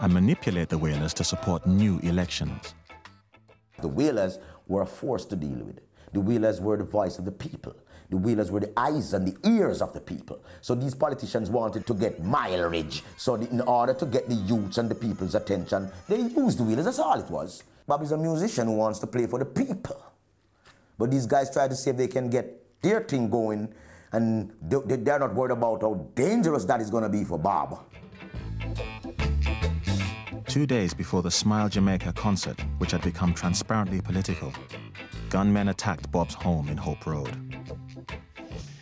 and 0.00 0.14
manipulate 0.14 0.68
the 0.68 0.78
Wailers 0.78 1.12
to 1.14 1.24
support 1.24 1.66
new 1.66 1.98
elections. 2.04 2.76
The 3.80 3.88
Wailers 3.88 4.38
were 4.68 4.82
a 4.82 4.86
force 4.86 5.24
to 5.24 5.34
deal 5.34 5.58
with. 5.58 5.80
The 6.12 6.20
Wailers 6.20 6.60
were 6.60 6.76
the 6.76 6.84
voice 6.84 7.18
of 7.18 7.24
the 7.24 7.32
people. 7.32 7.74
The 8.08 8.16
Wailers 8.16 8.52
were 8.52 8.60
the 8.60 8.72
eyes 8.76 9.12
and 9.12 9.26
the 9.26 9.36
ears 9.44 9.82
of 9.82 9.92
the 9.92 10.00
people. 10.00 10.40
So 10.60 10.76
these 10.76 10.94
politicians 10.94 11.50
wanted 11.50 11.84
to 11.88 11.94
get 11.94 12.22
mileage. 12.22 13.02
So 13.16 13.34
in 13.34 13.60
order 13.62 13.94
to 13.94 14.06
get 14.06 14.28
the 14.28 14.36
youths 14.36 14.78
and 14.78 14.88
the 14.88 14.94
people's 14.94 15.34
attention, 15.34 15.90
they 16.08 16.20
used 16.20 16.60
the 16.60 16.62
Wailers. 16.62 16.84
That's 16.84 17.00
all 17.00 17.18
it 17.18 17.28
was. 17.28 17.64
Bob 17.88 18.04
is 18.04 18.12
a 18.12 18.16
musician 18.16 18.68
who 18.68 18.74
wants 18.74 19.00
to 19.00 19.08
play 19.08 19.26
for 19.26 19.40
the 19.40 19.44
people. 19.44 20.00
But 20.96 21.10
these 21.10 21.26
guys 21.26 21.50
try 21.50 21.66
to 21.66 21.74
see 21.74 21.90
if 21.90 21.96
they 21.96 22.06
can 22.06 22.30
get 22.30 22.62
their 22.82 23.00
thing 23.00 23.28
going, 23.28 23.74
and 24.12 24.52
they're 24.62 25.18
not 25.18 25.34
worried 25.34 25.52
about 25.52 25.82
how 25.82 25.94
dangerous 26.14 26.64
that 26.64 26.80
is 26.80 26.90
going 26.90 27.02
to 27.02 27.08
be 27.08 27.24
for 27.24 27.38
Bob. 27.38 27.84
Two 30.46 30.66
days 30.66 30.94
before 30.94 31.22
the 31.22 31.30
Smile 31.30 31.68
Jamaica 31.68 32.12
concert, 32.12 32.58
which 32.78 32.92
had 32.92 33.02
become 33.02 33.34
transparently 33.34 34.00
political, 34.00 34.52
gunmen 35.28 35.68
attacked 35.68 36.10
Bob's 36.10 36.34
home 36.34 36.68
in 36.68 36.76
Hope 36.76 37.06
Road. 37.06 37.36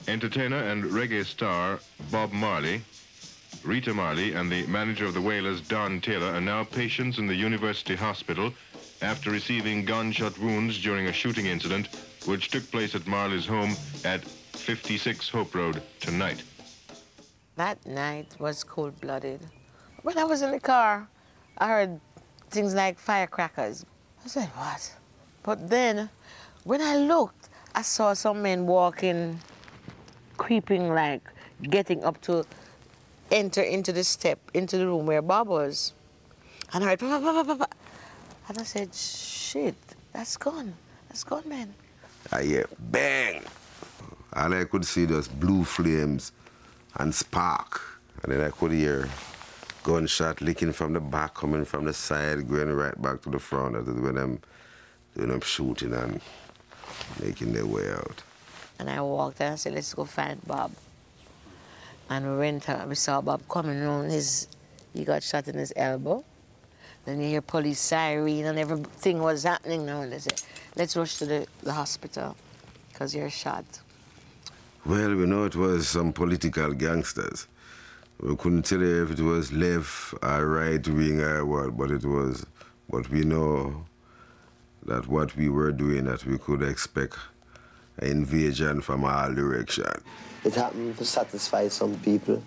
Entertainer 0.06 0.58
and 0.58 0.84
reggae 0.84 1.24
star 1.24 1.80
Bob 2.12 2.30
Marley, 2.32 2.82
Rita 3.64 3.94
Marley, 3.94 4.34
and 4.34 4.52
the 4.52 4.66
manager 4.66 5.06
of 5.06 5.14
the 5.14 5.20
Wailers, 5.20 5.62
Don 5.62 6.00
Taylor, 6.00 6.26
are 6.26 6.40
now 6.40 6.64
patients 6.64 7.18
in 7.18 7.26
the 7.26 7.34
University 7.34 7.94
Hospital 7.94 8.52
after 9.00 9.30
receiving 9.30 9.84
gunshot 9.84 10.38
wounds 10.38 10.80
during 10.80 11.06
a 11.06 11.12
shooting 11.12 11.46
incident 11.46 11.88
which 12.26 12.50
took 12.50 12.70
place 12.70 12.94
at 12.94 13.06
Marley's 13.06 13.46
home 13.46 13.74
at 14.04 14.22
56 14.54 15.28
Hope 15.28 15.54
Road 15.54 15.82
tonight. 16.00 16.42
That 17.56 17.84
night 17.86 18.34
was 18.38 18.64
cold-blooded. 18.64 19.40
When 20.02 20.18
I 20.18 20.24
was 20.24 20.42
in 20.42 20.50
the 20.50 20.60
car, 20.60 21.08
I 21.58 21.68
heard 21.68 22.00
things 22.50 22.74
like 22.74 22.98
firecrackers. 22.98 23.84
I 24.24 24.28
said, 24.28 24.48
what? 24.54 24.94
But 25.42 25.68
then, 25.68 26.08
when 26.64 26.80
I 26.80 26.96
looked, 26.96 27.48
I 27.74 27.82
saw 27.82 28.14
some 28.14 28.42
men 28.42 28.66
walking 28.66 29.38
creeping 30.36 30.88
like 30.92 31.22
getting 31.62 32.04
up 32.04 32.20
to 32.22 32.44
enter 33.30 33.62
into 33.62 33.92
the 33.92 34.04
step, 34.04 34.38
into 34.52 34.78
the 34.78 34.86
room 34.86 35.06
where 35.06 35.22
Bob 35.22 35.48
was. 35.48 35.92
And 36.72 36.82
I 36.84 36.88
heard, 36.88 37.00
bah, 37.00 37.20
bah, 37.20 37.54
bah, 37.54 37.66
and 38.48 38.58
I 38.58 38.62
said, 38.64 38.94
shit, 38.94 39.76
that's 40.12 40.36
gone. 40.36 40.74
That's 41.08 41.24
gone, 41.24 41.48
man. 41.48 41.74
I 42.32 42.42
hear 42.42 42.66
bang. 42.78 43.23
And 44.34 44.54
I 44.54 44.64
could 44.64 44.84
see 44.84 45.04
those 45.04 45.28
blue 45.28 45.64
flames 45.64 46.32
and 46.96 47.14
spark. 47.14 47.80
And 48.22 48.32
then 48.32 48.40
I 48.40 48.50
could 48.50 48.72
hear 48.72 49.08
gunshot 49.82 50.40
licking 50.40 50.72
from 50.72 50.92
the 50.94 51.00
back, 51.00 51.34
coming 51.34 51.64
from 51.64 51.84
the 51.84 51.92
side, 51.92 52.48
going 52.48 52.72
right 52.72 53.00
back 53.00 53.22
to 53.22 53.30
the 53.30 53.38
front. 53.38 53.74
That 53.74 53.88
is 53.88 54.00
when 54.00 54.16
I'm 54.16 54.40
doing 55.14 55.28
them 55.28 55.40
shooting 55.40 55.92
and 55.92 56.20
making 57.22 57.52
their 57.52 57.66
way 57.66 57.90
out. 57.90 58.22
And 58.78 58.90
I 58.90 59.00
walked 59.00 59.40
and 59.40 59.52
I 59.52 59.56
said, 59.56 59.74
let's 59.74 59.94
go 59.94 60.04
find 60.04 60.44
Bob. 60.46 60.72
And 62.10 62.30
we 62.32 62.38
went 62.38 62.68
and 62.68 62.88
we 62.88 62.96
saw 62.96 63.20
Bob 63.20 63.42
coming 63.48 63.80
around 63.80 64.10
his, 64.10 64.48
he 64.92 65.04
got 65.04 65.22
shot 65.22 65.46
in 65.48 65.56
his 65.56 65.72
elbow. 65.76 66.24
Then 67.04 67.20
you 67.20 67.28
hear 67.28 67.42
police 67.42 67.78
siren 67.78 68.46
and 68.46 68.58
everything 68.58 69.20
was 69.20 69.44
happening 69.44 69.86
now. 69.86 70.06
They 70.06 70.18
said, 70.18 70.42
let's 70.74 70.96
rush 70.96 71.18
to 71.18 71.26
the, 71.26 71.46
the 71.62 71.72
hospital 71.72 72.34
because 72.90 73.14
you're 73.14 73.30
shot. 73.30 73.64
Well, 74.86 75.14
we 75.14 75.24
know 75.24 75.44
it 75.44 75.56
was 75.56 75.88
some 75.88 76.12
political 76.12 76.74
gangsters. 76.74 77.48
We 78.20 78.36
couldn't 78.36 78.64
tell 78.64 78.80
you 78.80 79.04
if 79.04 79.12
it 79.12 79.22
was 79.22 79.50
left 79.50 80.12
or 80.22 80.46
right 80.46 80.86
wing 80.86 81.22
or 81.22 81.46
what, 81.46 81.74
but 81.74 81.90
it 81.90 82.04
was. 82.04 82.44
But 82.90 83.08
we 83.08 83.22
know 83.22 83.86
that 84.84 85.06
what 85.06 85.34
we 85.36 85.48
were 85.48 85.72
doing, 85.72 86.04
that 86.04 86.26
we 86.26 86.36
could 86.36 86.62
expect 86.62 87.16
invasion 88.02 88.82
from 88.82 89.04
all 89.04 89.32
directions. 89.32 90.02
It 90.44 90.54
happened 90.54 90.98
to 90.98 91.04
satisfy 91.06 91.68
some 91.68 91.98
people, 92.00 92.42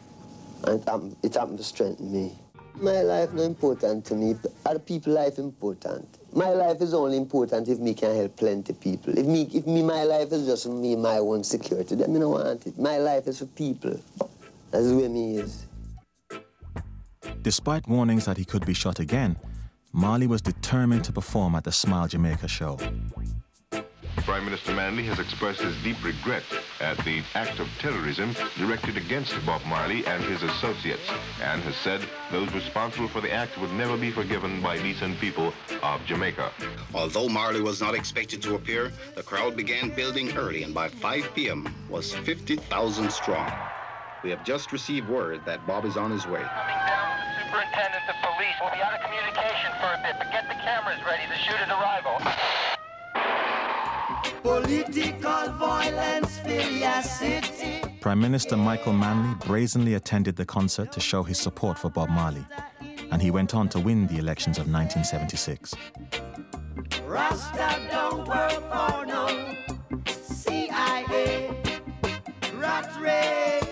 and 0.64 0.80
it 0.80 0.88
happened, 0.88 1.16
it 1.24 1.34
happened 1.34 1.58
to 1.58 1.64
strengthen 1.64 2.14
me. 2.14 2.38
My 2.76 3.02
life 3.02 3.34
not 3.34 3.46
important 3.46 4.06
to 4.06 4.14
me, 4.14 4.36
other 4.64 4.78
people's 4.78 5.16
life 5.16 5.40
important. 5.40 6.17
My 6.34 6.50
life 6.50 6.82
is 6.82 6.94
only 6.94 7.18
important 7.18 7.68
if 7.68 7.80
me 7.80 7.94
can 7.94 8.16
help 8.16 8.36
plenty 8.36 8.74
people. 8.74 9.18
If 9.18 9.26
me, 9.26 9.50
if 9.54 9.66
me, 9.66 9.82
my 9.82 10.04
life 10.04 10.32
is 10.32 10.46
just 10.46 10.68
me, 10.68 10.96
my 10.96 11.18
own 11.18 11.44
security, 11.44 11.96
then 11.96 12.14
me 12.14 12.20
don't 12.20 12.32
want 12.32 12.68
it. 12.68 12.78
My 12.78 12.98
life 12.98 13.28
is 13.28 13.40
for 13.40 13.46
people. 13.46 14.00
That's 14.72 14.88
way 14.88 15.08
me 15.08 15.38
is. 15.38 15.66
Despite 17.42 17.88
warnings 17.88 18.26
that 18.26 18.38
he 18.38 18.46
could 18.46 18.66
be 18.66 18.74
shot 18.74 19.00
again, 19.00 19.38
Marley 19.94 20.28
was 20.28 20.42
determined 20.42 21.04
to 21.06 21.14
perform 21.14 21.56
at 21.56 21.64
the 21.64 21.72
Smile 21.72 22.08
Jamaica 22.08 22.48
show. 22.48 22.78
Prime 24.28 24.44
Minister 24.44 24.74
Manley 24.74 25.04
has 25.04 25.20
expressed 25.20 25.62
his 25.62 25.74
deep 25.84 26.04
regret 26.04 26.44
at 26.82 26.98
the 27.06 27.24
act 27.34 27.62
of 27.62 27.70
terrorism 27.80 28.36
directed 28.58 28.98
against 28.98 29.34
Bob 29.46 29.62
Marley 29.66 30.06
and 30.06 30.22
his 30.22 30.44
associates, 30.44 31.10
and 31.42 31.62
has 31.62 31.78
said 31.78 32.02
those 32.30 32.52
responsible 32.54 33.08
for 33.08 33.22
the 33.22 33.32
act 33.32 33.58
would 33.58 33.72
never 33.72 33.96
be 33.96 34.12
forgiven 34.12 34.62
by 34.62 34.78
decent 34.80 35.18
people 35.22 35.54
of 35.82 36.06
Jamaica. 36.06 36.52
Although 36.94 37.30
Marley 37.30 37.62
was 37.62 37.80
not 37.80 37.96
expected 37.96 38.42
to 38.42 38.56
appear, 38.56 38.92
the 39.16 39.24
crowd 39.24 39.56
began 39.56 39.96
building 39.96 40.36
early, 40.36 40.64
and 40.64 40.74
by 40.74 40.90
5 40.90 41.34
p.m. 41.34 41.74
was 41.90 42.14
50,000 42.14 43.10
strong. 43.10 43.50
We 44.24 44.30
have 44.32 44.44
just 44.44 44.74
received 44.74 45.08
word 45.08 45.46
that 45.46 45.66
Bob 45.66 45.86
is 45.86 45.96
on 45.96 46.12
his 46.12 46.28
way. 46.28 46.44
Superintendent 47.46 48.04
of 48.10 48.16
Police 48.28 48.60
will 48.60 48.72
be 48.76 48.82
out 48.84 48.94
of 48.94 49.06
communication 49.06 49.72
for 49.80 49.88
a 49.88 50.02
bit, 50.04 50.18
but 50.20 50.30
get 50.34 50.50
the 50.50 50.56
cameras 50.56 51.00
ready 51.06 51.24
to 51.32 51.38
shoot 51.38 51.56
his 51.56 51.70
arrival. 51.70 52.20
Political 54.44 55.52
violence 55.54 56.40
city. 57.04 57.82
Prime 58.02 58.20
Minister 58.20 58.56
Michael 58.58 58.94
Manley 58.94 59.36
brazenly 59.46 59.96
attended 59.96 60.36
the 60.36 60.46
concert 60.46 60.92
to 60.92 61.00
show 61.00 61.24
his 61.24 61.38
support 61.38 61.78
for 61.78 61.90
Bob 61.90 62.10
Marley, 62.10 62.46
and 63.12 63.22
he 63.22 63.32
went 63.32 63.54
on 63.54 63.68
to 63.70 63.80
win 63.80 64.08
the 64.08 64.18
elections 64.18 64.58
of 64.58 64.72
1976. 64.72 65.76
Rasta 67.06 67.88
don't 67.92 68.28
work 68.28 68.52
for 68.72 69.06
no 69.06 69.28
CIA. 70.08 71.50
Rat 72.56 73.02
race. 73.02 73.67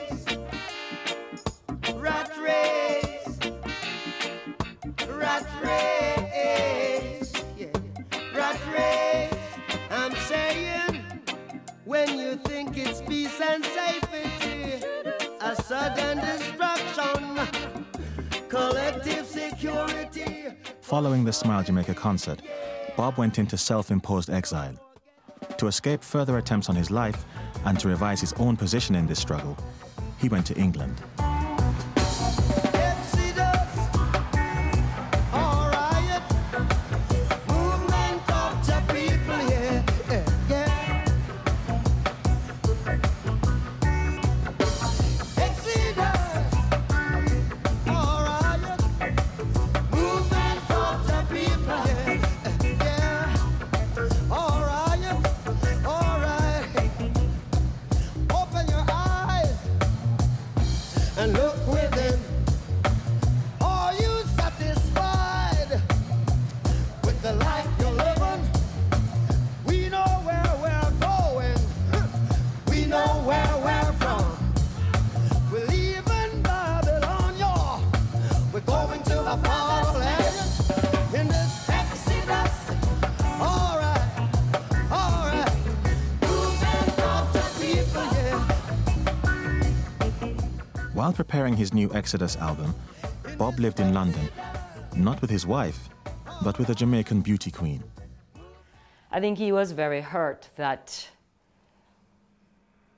When 11.85 12.17
you 12.17 12.35
think 12.35 12.77
it's 12.77 13.01
peace 13.01 13.39
and 13.39 13.63
safety, 13.63 14.83
a 15.39 15.55
sudden 15.55 16.17
destruction, 16.17 17.39
collective 18.49 19.25
security. 19.25 20.47
Following 20.81 21.23
the 21.23 21.33
Smile 21.33 21.63
Jamaica 21.63 21.93
concert, 21.93 22.41
Bob 22.97 23.17
went 23.17 23.37
into 23.37 23.57
self 23.57 23.91
imposed 23.91 24.29
exile. 24.29 24.73
To 25.57 25.67
escape 25.67 26.03
further 26.03 26.37
attempts 26.37 26.69
on 26.69 26.75
his 26.75 26.89
life 26.89 27.23
and 27.65 27.79
to 27.79 27.87
revise 27.87 28.19
his 28.19 28.33
own 28.33 28.57
position 28.57 28.95
in 28.95 29.05
this 29.05 29.19
struggle, 29.19 29.55
he 30.17 30.27
went 30.27 30.45
to 30.47 30.55
England. 30.55 31.01
Preparing 91.15 91.55
his 91.55 91.73
new 91.73 91.91
Exodus 91.93 92.35
album, 92.35 92.75
Bob 93.37 93.57
lived 93.57 93.79
in 93.79 93.93
London, 93.93 94.29
not 94.95 95.21
with 95.21 95.29
his 95.29 95.47
wife, 95.47 95.89
but 96.43 96.59
with 96.59 96.69
a 96.69 96.75
Jamaican 96.75 97.21
beauty 97.21 97.49
queen. 97.49 97.83
I 99.11 99.19
think 99.21 99.37
he 99.37 99.51
was 99.51 99.71
very 99.71 100.01
hurt 100.01 100.49
that 100.57 101.09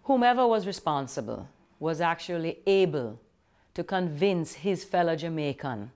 whomever 0.04 0.48
was 0.48 0.66
responsible 0.66 1.48
was 1.80 2.02
actually 2.02 2.60
able 2.66 3.20
to 3.76 3.84
convince 3.84 4.54
his 4.54 4.84
fellow 4.84 5.16
Jamaican 5.16 5.92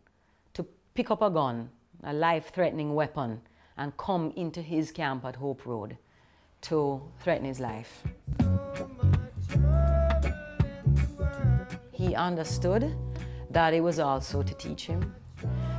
to 0.53 0.65
pick 0.93 1.09
up 1.09 1.23
a 1.23 1.31
gun, 1.31 1.71
a 2.03 2.13
life 2.13 2.51
threatening 2.53 2.93
weapon, 2.93 3.41
and 3.77 3.97
come 3.97 4.31
into 4.35 4.61
his 4.61 4.91
camp 4.91 5.25
at 5.25 5.37
Hope 5.37 5.65
Road 5.65 5.97
to 6.61 7.01
threaten 7.19 7.45
his 7.45 7.59
life. 7.59 8.03
He 12.01 12.15
understood 12.15 12.95
that 13.51 13.75
it 13.75 13.81
was 13.81 13.99
also 13.99 14.41
to 14.41 14.53
teach 14.55 14.87
him, 14.87 15.13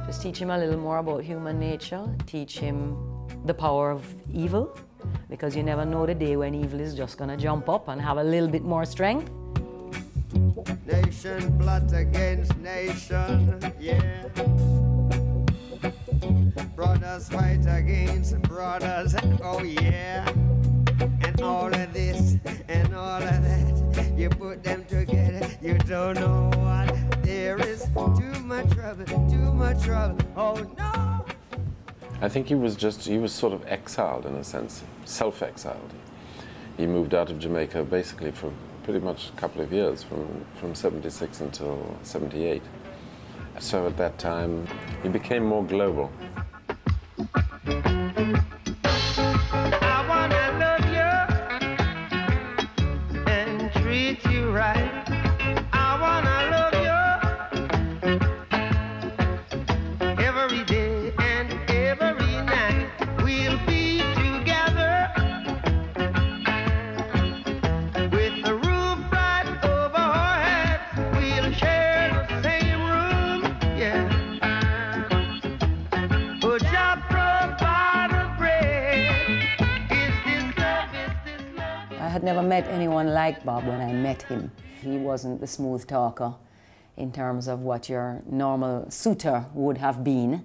just 0.07 0.23
teach 0.23 0.39
him 0.39 0.51
a 0.51 0.57
little 0.57 0.79
more 0.79 0.99
about 0.99 1.25
human 1.25 1.59
nature, 1.59 2.05
teach 2.27 2.61
him 2.61 2.97
the 3.45 3.53
power 3.53 3.91
of 3.91 4.07
evil, 4.33 4.79
because 5.29 5.57
you 5.57 5.65
never 5.65 5.85
know 5.85 6.07
the 6.07 6.15
day 6.15 6.37
when 6.37 6.55
evil 6.55 6.79
is 6.79 6.95
just 6.95 7.19
gonna 7.19 7.37
jump 7.37 7.69
up 7.69 7.89
and 7.89 8.01
have 8.01 8.19
a 8.19 8.23
little 8.23 8.47
bit 8.49 8.63
more 8.63 8.85
strength. 8.85 9.33
Nation 10.87 11.61
against 11.93 12.57
nation, 12.59 13.61
yeah. 13.81 14.29
Brothers 16.77 17.29
fight 17.31 17.67
against 17.67 18.41
brothers, 18.43 19.17
oh 19.43 19.65
yeah. 19.65 20.29
And 21.27 21.41
all 21.41 21.75
of 21.75 21.93
this 21.93 22.37
and 22.69 22.95
all 22.95 23.21
of 23.21 23.43
that, 23.43 23.82
you 24.23 24.29
put 24.29 24.63
them 24.63 24.85
together, 24.85 25.51
you 25.61 25.77
don't 25.79 26.15
know 26.15 26.49
what. 26.55 27.25
There 27.25 27.59
is 27.59 27.83
too 27.93 28.41
much 28.45 28.71
trouble, 28.71 29.05
too 29.05 29.53
much 29.53 29.83
trouble, 29.83 30.25
oh 30.37 30.55
no. 30.79 31.27
I 32.21 32.29
think 32.29 32.47
he 32.47 32.55
was 32.55 32.77
just, 32.77 33.05
he 33.05 33.19
was 33.19 33.33
sort 33.33 33.53
of 33.53 33.67
exiled 33.67 34.25
in 34.25 34.37
a 34.37 34.45
sense, 34.45 34.85
self 35.05 35.43
exiled. 35.43 35.93
He 36.77 36.87
moved 36.87 37.15
out 37.15 37.31
of 37.31 37.41
Jamaica 37.41 37.83
basically 37.83 38.31
for 38.31 38.53
pretty 38.85 39.01
much 39.01 39.31
a 39.31 39.33
couple 39.33 39.61
of 39.61 39.73
years, 39.73 40.05
from, 40.05 40.45
from 40.61 40.77
76 40.77 41.41
until 41.41 41.97
78. 42.05 42.63
So 43.59 43.89
at 43.89 43.97
that 43.97 44.19
time, 44.19 44.69
he 45.03 45.09
became 45.09 45.45
more 45.45 45.65
global. 45.65 46.13
Love? 82.23 82.37
I 82.37 82.37
had 82.37 82.37
never 82.37 82.49
met 82.49 82.67
anyone 82.69 83.09
like 83.09 83.45
Bob 83.45 83.67
when 83.67 83.81
I 83.81 83.93
met 83.93 84.23
him. 84.23 84.51
He 84.83 84.99
wasn't 84.99 85.41
the 85.41 85.47
smooth 85.47 85.87
talker 85.87 86.35
in 86.97 87.13
terms 87.13 87.49
of 87.49 87.61
what 87.61 87.89
your 87.89 88.23
normal 88.27 88.91
suitor 88.91 89.47
would 89.55 89.79
have 89.79 90.05
been. 90.05 90.45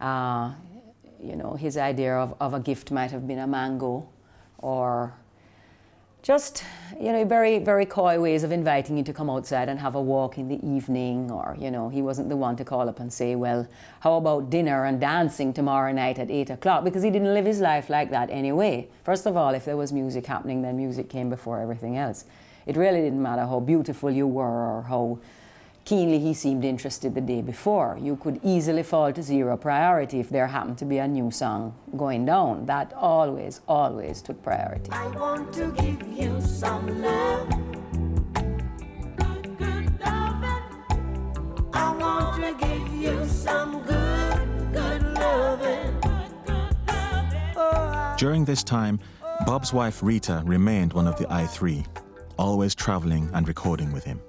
Uh, 0.00 0.54
you 1.20 1.36
know, 1.36 1.54
his 1.54 1.76
idea 1.76 2.14
of, 2.16 2.34
of 2.40 2.54
a 2.54 2.60
gift 2.60 2.90
might 2.90 3.10
have 3.10 3.26
been 3.26 3.38
a 3.38 3.46
mango 3.46 4.08
or 4.58 5.12
just, 6.22 6.64
you 7.00 7.12
know, 7.12 7.24
very, 7.24 7.58
very 7.58 7.86
coy 7.86 8.20
ways 8.20 8.42
of 8.42 8.52
inviting 8.52 8.98
you 8.98 9.04
to 9.04 9.12
come 9.12 9.30
outside 9.30 9.68
and 9.68 9.78
have 9.80 9.94
a 9.94 10.00
walk 10.00 10.36
in 10.36 10.48
the 10.48 10.64
evening. 10.66 11.30
Or, 11.30 11.56
you 11.58 11.70
know, 11.70 11.88
he 11.88 12.02
wasn't 12.02 12.28
the 12.28 12.36
one 12.36 12.56
to 12.56 12.64
call 12.64 12.88
up 12.88 13.00
and 13.00 13.12
say, 13.12 13.34
well, 13.36 13.68
how 14.00 14.14
about 14.14 14.50
dinner 14.50 14.84
and 14.84 15.00
dancing 15.00 15.52
tomorrow 15.52 15.92
night 15.92 16.18
at 16.18 16.30
8 16.30 16.50
o'clock? 16.50 16.84
Because 16.84 17.02
he 17.02 17.10
didn't 17.10 17.32
live 17.34 17.46
his 17.46 17.60
life 17.60 17.88
like 17.88 18.10
that 18.10 18.30
anyway. 18.30 18.88
First 19.04 19.26
of 19.26 19.36
all, 19.36 19.54
if 19.54 19.64
there 19.64 19.76
was 19.76 19.92
music 19.92 20.26
happening, 20.26 20.62
then 20.62 20.76
music 20.76 21.08
came 21.08 21.30
before 21.30 21.60
everything 21.60 21.96
else. 21.96 22.24
It 22.66 22.76
really 22.76 23.00
didn't 23.00 23.22
matter 23.22 23.46
how 23.46 23.60
beautiful 23.60 24.10
you 24.10 24.26
were 24.26 24.44
or 24.44 24.82
how 24.82 25.20
keenly 25.88 26.18
he 26.18 26.34
seemed 26.34 26.66
interested 26.66 27.14
the 27.14 27.20
day 27.22 27.40
before. 27.40 27.98
You 27.98 28.16
could 28.16 28.40
easily 28.44 28.82
fall 28.82 29.10
to 29.10 29.22
zero 29.22 29.56
priority 29.56 30.20
if 30.20 30.28
there 30.28 30.46
happened 30.46 30.76
to 30.78 30.84
be 30.84 30.98
a 30.98 31.08
new 31.08 31.30
song 31.30 31.74
going 31.96 32.26
down. 32.26 32.66
That 32.66 32.92
always, 32.94 33.62
always 33.66 34.20
took 34.20 34.42
priority. 34.42 34.90
I 34.92 35.06
want 35.06 35.50
to 35.54 35.68
give 35.80 36.02
you 36.12 36.42
some 36.42 37.00
love. 37.00 37.48
Good, 39.16 39.56
good 39.56 40.00
loving. 40.00 40.62
I 41.72 41.96
want 41.98 42.44
to 42.44 42.66
give 42.66 42.88
you 42.92 43.26
some 43.26 43.82
good, 43.84 44.72
good 44.74 45.02
loving. 45.14 45.94
During 48.18 48.44
this 48.44 48.62
time, 48.62 49.00
Bob's 49.46 49.72
wife 49.72 50.02
Rita 50.02 50.42
remained 50.44 50.92
one 50.92 51.06
of 51.06 51.16
the 51.16 51.24
I3, 51.24 51.86
always 52.36 52.74
traveling 52.74 53.30
and 53.32 53.48
recording 53.48 53.90
with 53.90 54.04
him. 54.04 54.20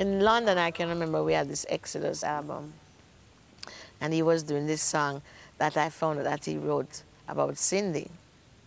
In 0.00 0.20
London, 0.20 0.56
I 0.56 0.70
can 0.70 0.88
remember 0.88 1.22
we 1.22 1.34
had 1.34 1.46
this 1.46 1.66
Exodus 1.68 2.24
album, 2.24 2.72
and 4.00 4.14
he 4.14 4.22
was 4.22 4.42
doing 4.42 4.66
this 4.66 4.80
song 4.80 5.20
that 5.58 5.76
I 5.76 5.90
found 5.90 6.20
that 6.20 6.42
he 6.42 6.56
wrote 6.56 7.02
about 7.28 7.58
Cindy. 7.58 8.08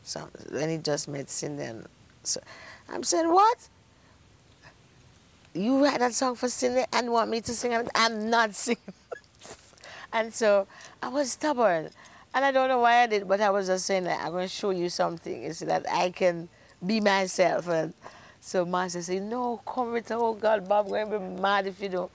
So 0.04 0.30
when 0.52 0.70
he 0.70 0.78
just 0.78 1.08
met 1.08 1.32
Cindy, 1.32 1.64
and 1.64 1.88
so 2.22 2.40
I'm 2.88 3.04
saying, 3.04 3.34
what? 3.34 3.68
You 5.56 5.84
write 5.84 6.02
that 6.02 6.14
song 6.14 6.36
for 6.36 6.48
Cindy 6.50 6.84
and 6.94 7.12
want 7.12 7.32
me 7.32 7.42
to 7.42 7.54
sing 7.56 7.72
it? 7.72 7.90
I'm 7.96 8.30
not 8.30 8.54
singing. 8.64 8.94
and 10.14 10.32
so 10.32 10.68
I 11.02 11.08
was 11.08 11.32
stubborn. 11.32 11.90
And 12.36 12.46
I 12.46 12.52
don't 12.52 12.68
know 12.68 12.78
why 12.80 12.98
I 12.98 13.08
did, 13.08 13.28
but 13.28 13.42
I 13.42 13.50
was 13.50 13.66
just 13.66 13.88
saying 13.88 14.04
that 14.04 14.24
I'm 14.24 14.34
going 14.34 14.46
to 14.46 14.54
show 14.54 14.70
you 14.70 14.88
something 14.88 15.52
so 15.54 15.66
that 15.66 15.88
I 15.90 16.12
can 16.12 16.48
be 16.86 17.02
myself. 17.02 17.68
And 17.70 17.96
so 18.46 18.66
Marcia 18.66 19.02
said, 19.02 19.24
no, 19.24 19.62
come 19.66 19.94
with 19.94 20.12
Oh 20.12 20.34
God, 20.34 20.68
Bob, 20.68 20.90
going 20.90 21.10
to 21.10 21.18
be 21.18 21.42
mad 21.42 21.66
if 21.66 21.80
you 21.82 21.88
don't. 21.88 22.12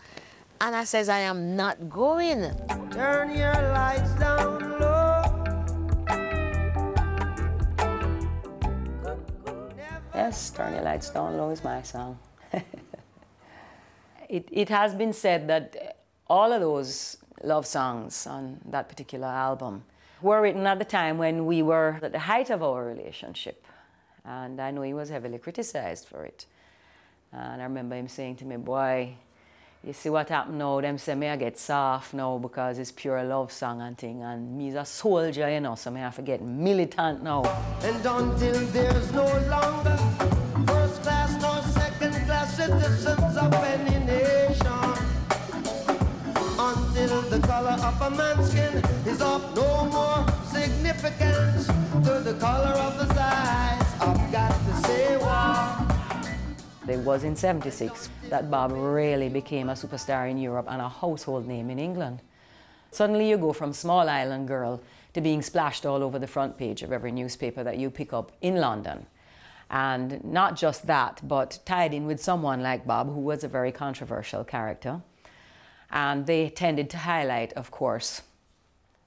And 0.61 0.76
I 0.76 0.85
says, 0.85 1.09
I 1.09 1.20
am 1.20 1.57
not 1.57 1.89
going. 1.89 2.55
Turn 2.91 3.35
your 3.35 3.55
lights 3.72 4.12
down 4.12 4.79
low. 4.79 5.22
Yes, 10.14 10.51
Turn 10.51 10.74
Your 10.74 10.83
Lights 10.83 11.09
Down 11.09 11.39
Low 11.39 11.49
is 11.49 11.64
my 11.64 11.81
song. 11.81 12.18
it, 14.29 14.47
it 14.53 14.68
has 14.68 14.93
been 14.95 15.14
said 15.14 15.49
that 15.49 15.97
all 16.29 16.53
of 16.53 16.61
those 16.61 17.16
love 17.43 17.64
songs 17.64 18.26
on 18.26 18.61
that 18.66 18.91
particular 18.91 19.29
album 19.29 19.83
were 20.20 20.43
written 20.43 20.66
at 20.66 20.79
the 20.79 20.85
time 20.85 21.16
when 21.16 21.47
we 21.47 21.62
were 21.62 21.99
at 22.03 22.12
the 22.12 22.18
height 22.18 22.51
of 22.51 22.62
our 22.62 22.85
relationship. 22.85 23.64
And 24.29 24.61
I 24.61 24.70
know 24.70 24.83
he 24.83 24.93
was 24.93 25.09
heavily 25.09 25.39
criticized 25.39 26.07
for 26.07 26.24
it. 26.24 26.45
And 27.33 27.62
I 27.62 27.64
remember 27.64 27.97
him 27.97 28.09
saying 28.09 28.37
to 28.37 28.45
me, 28.45 28.57
Boy, 28.57 29.14
you 29.83 29.95
see 29.95 30.11
what 30.11 30.29
happened 30.29 30.59
now? 30.59 30.81
Them 30.83 30.99
say 30.99 31.14
me 31.14 31.29
I 31.29 31.37
get 31.37 31.59
soft 31.59 32.12
now 32.12 32.37
because 32.37 32.79
it's 32.79 32.93
pure 32.93 33.22
love 33.24 33.51
song 33.51 33.81
and 33.81 33.97
thing. 33.97 34.22
And 34.22 34.59
me's 34.59 34.74
a 34.74 34.85
soldier, 34.85 35.51
you 35.51 35.61
know, 35.61 35.76
so 35.76 35.91
me 35.91 36.01
have 36.01 36.16
to 36.16 36.22
get 36.22 36.43
militant 36.43 37.22
now. 37.22 37.43
And 37.83 38.05
until 38.05 38.66
there's 38.66 39.12
no 39.12 39.24
longer 39.49 39.97
first 40.66 41.03
class 41.03 41.41
nor 41.41 41.62
second 41.72 42.14
class 42.26 42.55
citizens 42.55 43.37
of 43.37 43.55
any 43.55 44.05
nation, 44.05 44.68
until 46.59 47.22
the 47.22 47.41
color 47.47 47.76
of 47.81 48.03
a 48.03 48.11
man's 48.11 48.51
skin 48.51 48.76
is 49.07 49.22
of 49.22 49.57
no 49.57 49.87
more 49.87 50.26
significance 50.45 51.66
to 52.05 52.20
the 52.20 52.37
color 52.39 52.74
of 52.87 53.01
his 53.01 53.18
It 56.89 57.01
was 57.01 57.22
in 57.22 57.36
76 57.36 58.09
that 58.30 58.51
Bob 58.51 58.72
really 58.72 59.28
became 59.28 59.68
a 59.68 59.74
superstar 59.74 60.30
in 60.30 60.39
Europe 60.39 60.66
and 60.70 60.80
a 60.80 60.89
household 60.89 61.47
name 61.47 61.68
in 61.68 61.78
England. 61.78 62.22
Suddenly 62.91 63.28
you 63.28 63.36
go 63.36 63.53
from 63.53 63.74
small 63.74 64.09
island 64.09 64.49
girl 64.49 64.80
to 65.12 65.20
being 65.20 65.43
splashed 65.43 65.84
all 65.84 66.03
over 66.03 66.18
the 66.18 66.26
front 66.26 66.57
page 66.57 66.82
of 66.82 66.91
every 66.91 67.12
newspaper 67.12 67.62
that 67.62 67.76
you 67.76 67.91
pick 67.91 68.14
up 68.14 68.32
in 68.41 68.57
London. 68.57 69.05
And 69.70 70.24
not 70.24 70.57
just 70.57 70.86
that, 70.86 71.20
but 71.22 71.59
tied 71.66 71.93
in 71.93 72.07
with 72.07 72.22
someone 72.22 72.62
like 72.62 72.86
Bob, 72.86 73.12
who 73.12 73.20
was 73.20 73.45
a 73.45 73.49
very 73.49 73.70
controversial 73.70 74.43
character. 74.43 75.03
And 75.91 76.26
they 76.26 76.49
tended 76.49 76.89
to 76.91 76.97
highlight, 76.97 77.53
of 77.53 77.70
course, 77.70 78.22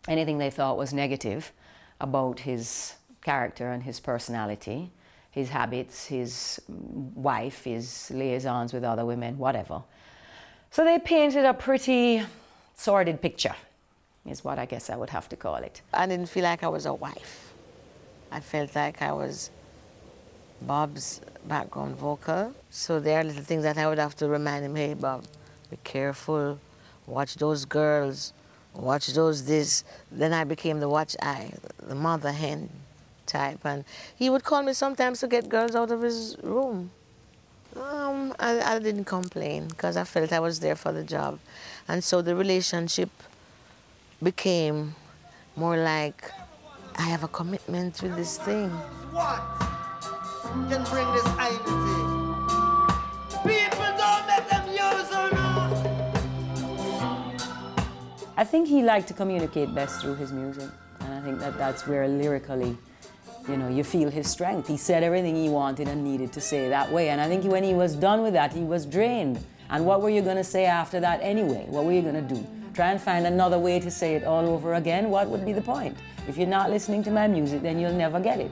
anything 0.08 0.38
they 0.38 0.52
thought 0.52 0.78
was 0.78 0.94
negative 0.94 1.52
about 2.00 2.42
his 2.42 2.94
character 3.24 3.72
and 3.72 3.82
his 3.82 4.00
personality 4.00 4.92
his 5.32 5.50
habits, 5.50 6.06
his 6.08 6.62
wife, 6.68 7.64
his 7.64 8.12
liaisons 8.12 8.74
with 8.74 8.84
other 8.84 9.06
women, 9.06 9.38
whatever. 9.38 9.82
So 10.70 10.84
they 10.84 11.00
painted 11.00 11.46
a 11.46 11.54
pretty 11.54 12.24
sordid 12.76 13.22
picture, 13.22 13.56
is 14.26 14.44
what 14.44 14.60
I 14.60 14.66
guess 14.66 14.90
I 14.90 14.98
would 14.98 15.10
have 15.10 15.30
to 15.30 15.36
call 15.36 15.56
it. 15.56 15.82
I 15.94 16.06
didn't 16.06 16.28
feel 16.28 16.44
like 16.44 16.64
I 16.64 16.68
was 16.68 16.86
a 16.86 16.94
wife. 16.94 17.54
I 18.32 18.42
felt 18.42 18.76
like 18.76 19.02
I 19.02 19.12
was 19.14 19.50
Bob's 20.62 21.22
background 21.46 21.96
vocal. 21.96 22.54
So 22.70 23.00
there 23.00 23.20
are 23.20 23.24
little 23.24 23.44
things 23.44 23.64
that 23.64 23.78
I 23.78 23.88
would 23.88 24.00
have 24.00 24.16
to 24.18 24.28
remind 24.28 24.66
him, 24.66 24.76
hey, 24.76 24.94
Bob, 24.94 25.24
be 25.70 25.78
careful, 25.84 26.60
watch 27.08 27.36
those 27.36 27.66
girls, 27.66 28.34
watch 28.74 29.08
those 29.08 29.46
this. 29.46 29.84
Then 30.12 30.34
I 30.34 30.44
became 30.44 30.80
the 30.80 30.90
watch 30.90 31.16
eye, 31.22 31.54
the 31.80 31.96
mother 31.96 32.32
hen 32.32 32.70
type. 33.32 33.66
And 33.66 33.86
he 34.16 34.30
would 34.30 34.44
call 34.44 34.62
me 34.64 34.74
sometimes 34.74 35.20
to 35.22 35.28
get 35.28 35.50
girls 35.50 35.76
out 35.76 35.92
of 35.92 36.02
his 36.02 36.38
room. 36.44 36.92
Um, 37.76 38.36
I, 38.38 38.76
I 38.76 38.80
didn't 38.80 39.06
complain 39.06 39.68
because 39.68 39.96
I 39.96 40.04
felt 40.04 40.34
I 40.34 40.40
was 40.40 40.60
there 40.60 40.76
for 40.76 40.92
the 40.92 41.04
job. 41.04 41.40
And 41.88 42.04
so 42.04 42.22
the 42.22 42.36
relationship 42.36 43.10
became 44.22 44.96
more 45.56 45.78
like 45.78 46.30
I 46.98 47.04
have 47.04 47.24
a 47.24 47.30
commitment 47.30 48.02
with 48.02 48.16
this 48.16 48.38
thing. 48.38 48.70
What 49.16 49.40
can 50.70 50.84
bring 50.92 51.08
this 51.14 51.26
identity? 51.40 52.04
People 53.48 53.90
don't 54.04 54.26
let 54.28 54.50
them 54.50 54.66
use 54.70 55.10
or 55.16 55.32
I 58.38 58.44
think 58.44 58.68
he 58.68 58.82
liked 58.82 59.08
to 59.08 59.14
communicate 59.14 59.74
best 59.74 60.02
through 60.02 60.16
his 60.16 60.32
music. 60.32 60.70
And 61.00 61.14
I 61.14 61.22
think 61.22 61.40
that 61.40 61.58
that's 61.58 61.88
where 61.88 62.08
lyrically 62.08 62.78
you 63.48 63.58
know, 63.58 63.68
you 63.68 63.84
feel 63.84 64.10
his 64.10 64.30
strength. 64.30 64.68
He 64.68 64.78
said 64.78 65.04
everything 65.04 65.36
he 65.36 65.50
wanted 65.50 65.88
and 65.88 66.04
needed 66.04 66.32
to 66.34 66.42
say 66.42 66.70
that 66.70 66.92
way. 66.92 67.10
And 67.10 67.20
I 67.20 67.28
think 67.28 67.44
when 67.46 67.64
he 67.64 67.74
was 67.74 67.96
done 67.96 68.22
with 68.22 68.34
that, 68.34 68.54
he 68.54 68.62
was 68.62 68.86
drained. 68.86 69.44
And 69.70 69.86
what 69.86 70.02
were 70.02 70.10
you 70.10 70.22
going 70.22 70.38
to 70.38 70.44
say 70.44 70.66
after 70.66 71.00
that 71.00 71.20
anyway? 71.22 71.66
What 71.68 71.86
were 71.86 71.94
you 71.94 72.02
going 72.02 72.16
to 72.16 72.36
do? 72.36 72.46
Try 72.74 72.92
and 72.92 73.02
find 73.02 73.26
another 73.26 73.60
way 73.60 73.80
to 73.80 73.92
say 73.92 74.16
it 74.16 74.24
all 74.24 74.48
over 74.48 74.76
again? 74.76 75.10
What 75.10 75.28
would 75.30 75.46
be 75.46 75.54
the 75.54 75.62
point? 75.62 75.98
If 76.28 76.38
you're 76.38 76.48
not 76.48 76.70
listening 76.70 77.04
to 77.04 77.12
my 77.12 77.28
music, 77.28 77.62
then 77.62 77.80
you'll 77.80 77.94
never 77.94 78.20
get 78.20 78.40
it. 78.40 78.52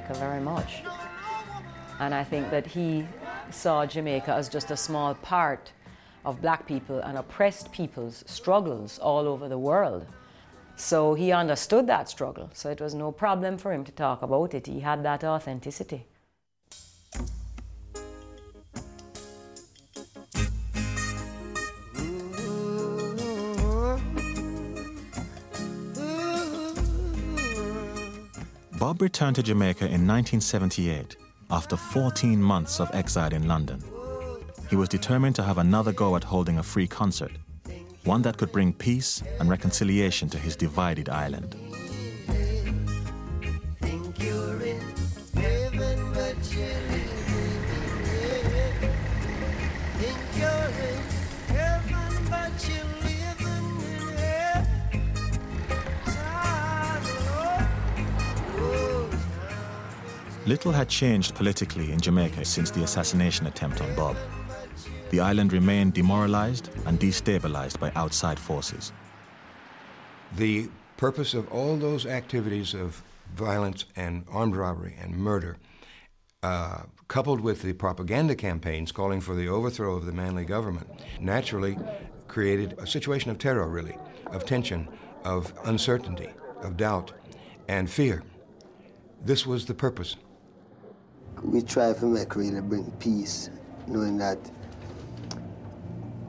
Jamaica 0.00 0.14
very 0.18 0.40
much. 0.40 0.82
And 1.98 2.14
I 2.14 2.24
think 2.24 2.50
that 2.50 2.66
he 2.66 3.06
saw 3.50 3.84
Jamaica 3.84 4.32
as 4.32 4.48
just 4.48 4.70
a 4.70 4.76
small 4.76 5.14
part 5.14 5.72
of 6.24 6.40
black 6.40 6.66
people 6.66 7.00
and 7.00 7.18
oppressed 7.18 7.72
people's 7.72 8.24
struggles 8.26 8.98
all 8.98 9.26
over 9.26 9.48
the 9.48 9.58
world. 9.58 10.06
So 10.76 11.14
he 11.14 11.32
understood 11.32 11.86
that 11.88 12.08
struggle. 12.08 12.48
So 12.54 12.70
it 12.70 12.80
was 12.80 12.94
no 12.94 13.12
problem 13.12 13.58
for 13.58 13.72
him 13.72 13.84
to 13.84 13.92
talk 13.92 14.22
about 14.22 14.54
it. 14.54 14.66
He 14.66 14.80
had 14.80 15.02
that 15.02 15.24
authenticity. 15.24 16.06
Bob 28.80 29.02
returned 29.02 29.36
to 29.36 29.42
Jamaica 29.42 29.84
in 29.84 30.06
1978 30.06 31.16
after 31.50 31.76
14 31.76 32.42
months 32.42 32.80
of 32.80 32.90
exile 32.94 33.30
in 33.34 33.46
London. 33.46 33.84
He 34.70 34.76
was 34.76 34.88
determined 34.88 35.36
to 35.36 35.42
have 35.42 35.58
another 35.58 35.92
go 35.92 36.16
at 36.16 36.24
holding 36.24 36.56
a 36.56 36.62
free 36.62 36.86
concert, 36.86 37.32
one 38.04 38.22
that 38.22 38.38
could 38.38 38.50
bring 38.50 38.72
peace 38.72 39.22
and 39.38 39.50
reconciliation 39.50 40.30
to 40.30 40.38
his 40.38 40.56
divided 40.56 41.10
island. 41.10 41.56
Little 60.50 60.72
had 60.72 60.88
changed 60.88 61.36
politically 61.36 61.92
in 61.92 62.00
Jamaica 62.00 62.44
since 62.44 62.72
the 62.72 62.82
assassination 62.82 63.46
attempt 63.46 63.80
on 63.80 63.94
Bob. 63.94 64.16
The 65.10 65.20
island 65.20 65.52
remained 65.52 65.94
demoralized 65.94 66.70
and 66.86 66.98
destabilized 66.98 67.78
by 67.78 67.92
outside 67.94 68.36
forces. 68.36 68.90
The 70.34 70.68
purpose 70.96 71.34
of 71.34 71.46
all 71.52 71.76
those 71.76 72.04
activities 72.04 72.74
of 72.74 73.00
violence 73.32 73.84
and 73.94 74.24
armed 74.28 74.56
robbery 74.56 74.96
and 75.00 75.16
murder, 75.16 75.56
uh, 76.42 76.82
coupled 77.06 77.40
with 77.40 77.62
the 77.62 77.74
propaganda 77.74 78.34
campaigns 78.34 78.90
calling 78.90 79.20
for 79.20 79.36
the 79.36 79.46
overthrow 79.46 79.94
of 79.94 80.04
the 80.04 80.12
Manley 80.12 80.44
government, 80.44 80.88
naturally 81.20 81.78
created 82.26 82.74
a 82.78 82.88
situation 82.88 83.30
of 83.30 83.38
terror, 83.38 83.68
really, 83.68 83.96
of 84.32 84.44
tension, 84.46 84.88
of 85.24 85.54
uncertainty, 85.66 86.30
of 86.60 86.76
doubt, 86.76 87.12
and 87.68 87.88
fear. 87.88 88.24
this 89.24 89.46
was 89.46 89.66
the 89.66 89.74
purpose. 89.74 90.16
We 91.42 91.62
try 91.62 91.92
to 91.92 92.06
make 92.06 92.36
really 92.36 92.60
bring 92.60 92.90
peace, 92.98 93.50
knowing 93.86 94.18
that 94.18 94.38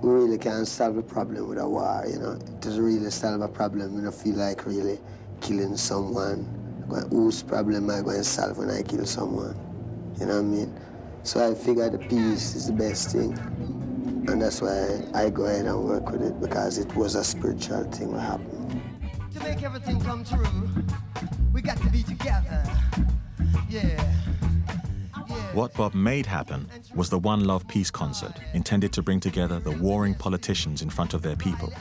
we 0.02 0.10
really 0.10 0.38
can't 0.38 0.68
solve 0.68 0.98
a 0.98 1.04
problem 1.04 1.48
with 1.48 1.60
a 1.60 1.68
war, 1.68 2.06
you 2.08 2.18
know. 2.18 2.32
It 2.32 2.62
doesn't 2.62 2.84
really 2.84 3.12
solve 3.12 3.42
a 3.42 3.48
problem. 3.48 3.96
We 3.96 4.02
don't 4.02 4.16
feel 4.16 4.36
like 4.36 4.66
really 4.66 5.00
killing 5.42 5.76
someone. 5.78 6.58
Whose 7.10 7.44
problem 7.44 7.90
am 7.90 8.00
I 8.00 8.02
going 8.02 8.18
to 8.18 8.24
solve 8.24 8.58
when 8.58 8.70
I 8.70 8.82
kill 8.82 9.06
someone? 9.06 9.56
You 10.20 10.26
know 10.26 10.36
what 10.36 10.40
I 10.40 10.44
mean? 10.44 10.80
So 11.24 11.46
I 11.46 11.54
figure 11.56 11.90
the 11.90 12.00
peace 12.00 12.56
is 12.56 12.68
the 12.68 12.74
best 12.74 13.12
thing. 13.12 13.34
And 14.28 14.42
that's 14.42 14.62
why 14.62 15.04
I 15.14 15.30
go 15.30 15.46
ahead 15.46 15.66
and 15.66 15.84
work 15.84 16.10
with 16.10 16.22
it 16.22 16.40
because 16.40 16.78
it 16.78 16.94
was 16.96 17.16
a 17.16 17.24
spiritual 17.24 17.84
thing 17.92 18.12
what 18.12 18.22
happened. 18.22 18.82
To 19.34 19.40
make 19.42 19.62
everything 19.64 20.02
come 20.02 20.24
true, 20.24 20.70
we 21.54 21.62
got 21.62 21.78
to 21.82 21.90
be 21.90 22.04
together. 22.04 22.64
Yeah. 23.70 24.14
What 25.54 25.74
Bob 25.74 25.94
made 25.94 26.26
happen 26.26 26.70
was 26.96 27.10
the 27.10 27.20
One 27.20 27.44
Love 27.44 27.68
Peace 27.68 27.92
concert, 27.92 28.34
intended 28.54 28.94
to 28.94 29.02
bring 29.02 29.20
together 29.20 29.60
the 29.60 29.72
warring 29.72 30.16
politicians 30.16 30.82
in 30.82 30.90
front 30.90 31.14
of 31.14 31.22
their 31.22 31.36
people. 31.36 31.74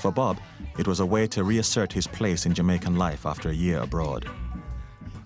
For 0.00 0.12
Bob, 0.12 0.38
it 0.78 0.86
was 0.86 1.00
a 1.00 1.06
way 1.06 1.26
to 1.28 1.42
reassert 1.42 1.94
his 1.94 2.06
place 2.06 2.44
in 2.44 2.52
Jamaican 2.52 2.96
life 2.96 3.24
after 3.24 3.48
a 3.48 3.54
year 3.54 3.80
abroad. 3.80 4.28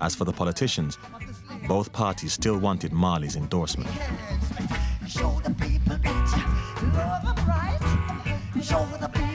As 0.01 0.15
for 0.15 0.25
the 0.25 0.33
politicians, 0.33 0.99
both 1.67 1.93
parties 1.93 2.33
still 2.33 2.59
wanted 2.59 2.93
Marley's 2.93 3.35
endorsement. 3.35 3.91
Show 5.09 5.41
the 5.43 5.51
people 5.55 5.97
love 6.95 7.49
right. 7.49 7.81
Show 8.63 8.87
the 9.01 9.09
people 9.09 9.34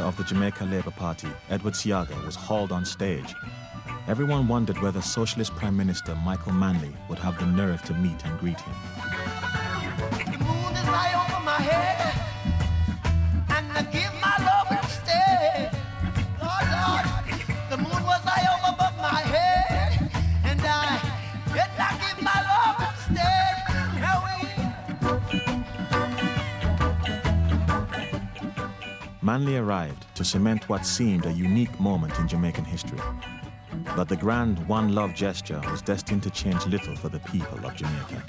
leader 0.00 0.08
of 0.08 0.16
the 0.16 0.24
Jamaica 0.24 0.64
Labour 0.64 0.90
Party, 0.90 1.28
Edward 1.50 1.74
Seaga, 1.74 2.24
was 2.24 2.34
hauled 2.34 2.72
on 2.72 2.84
stage, 2.84 3.34
everyone 4.08 4.48
wondered 4.48 4.78
whether 4.80 5.00
Socialist 5.02 5.54
Prime 5.56 5.76
Minister 5.76 6.14
Michael 6.16 6.52
Manley 6.52 6.92
would 7.08 7.18
have 7.18 7.38
the 7.38 7.46
nerve 7.46 7.82
to 7.84 7.94
meet 7.94 8.24
and 8.24 8.38
greet 8.38 8.60
him. 8.60 8.74
Manley 29.40 29.56
arrived 29.56 30.04
to 30.16 30.22
cement 30.22 30.68
what 30.68 30.84
seemed 30.84 31.24
a 31.24 31.32
unique 31.32 31.80
moment 31.80 32.18
in 32.18 32.28
Jamaican 32.28 32.66
history. 32.66 33.00
But 33.96 34.06
the 34.06 34.16
grand 34.16 34.58
One 34.68 34.94
Love 34.94 35.14
gesture 35.14 35.62
was 35.70 35.80
destined 35.80 36.22
to 36.24 36.30
change 36.30 36.66
little 36.66 36.94
for 36.94 37.08
the 37.08 37.20
people 37.20 37.64
of 37.64 37.74
Jamaica. 37.74 38.22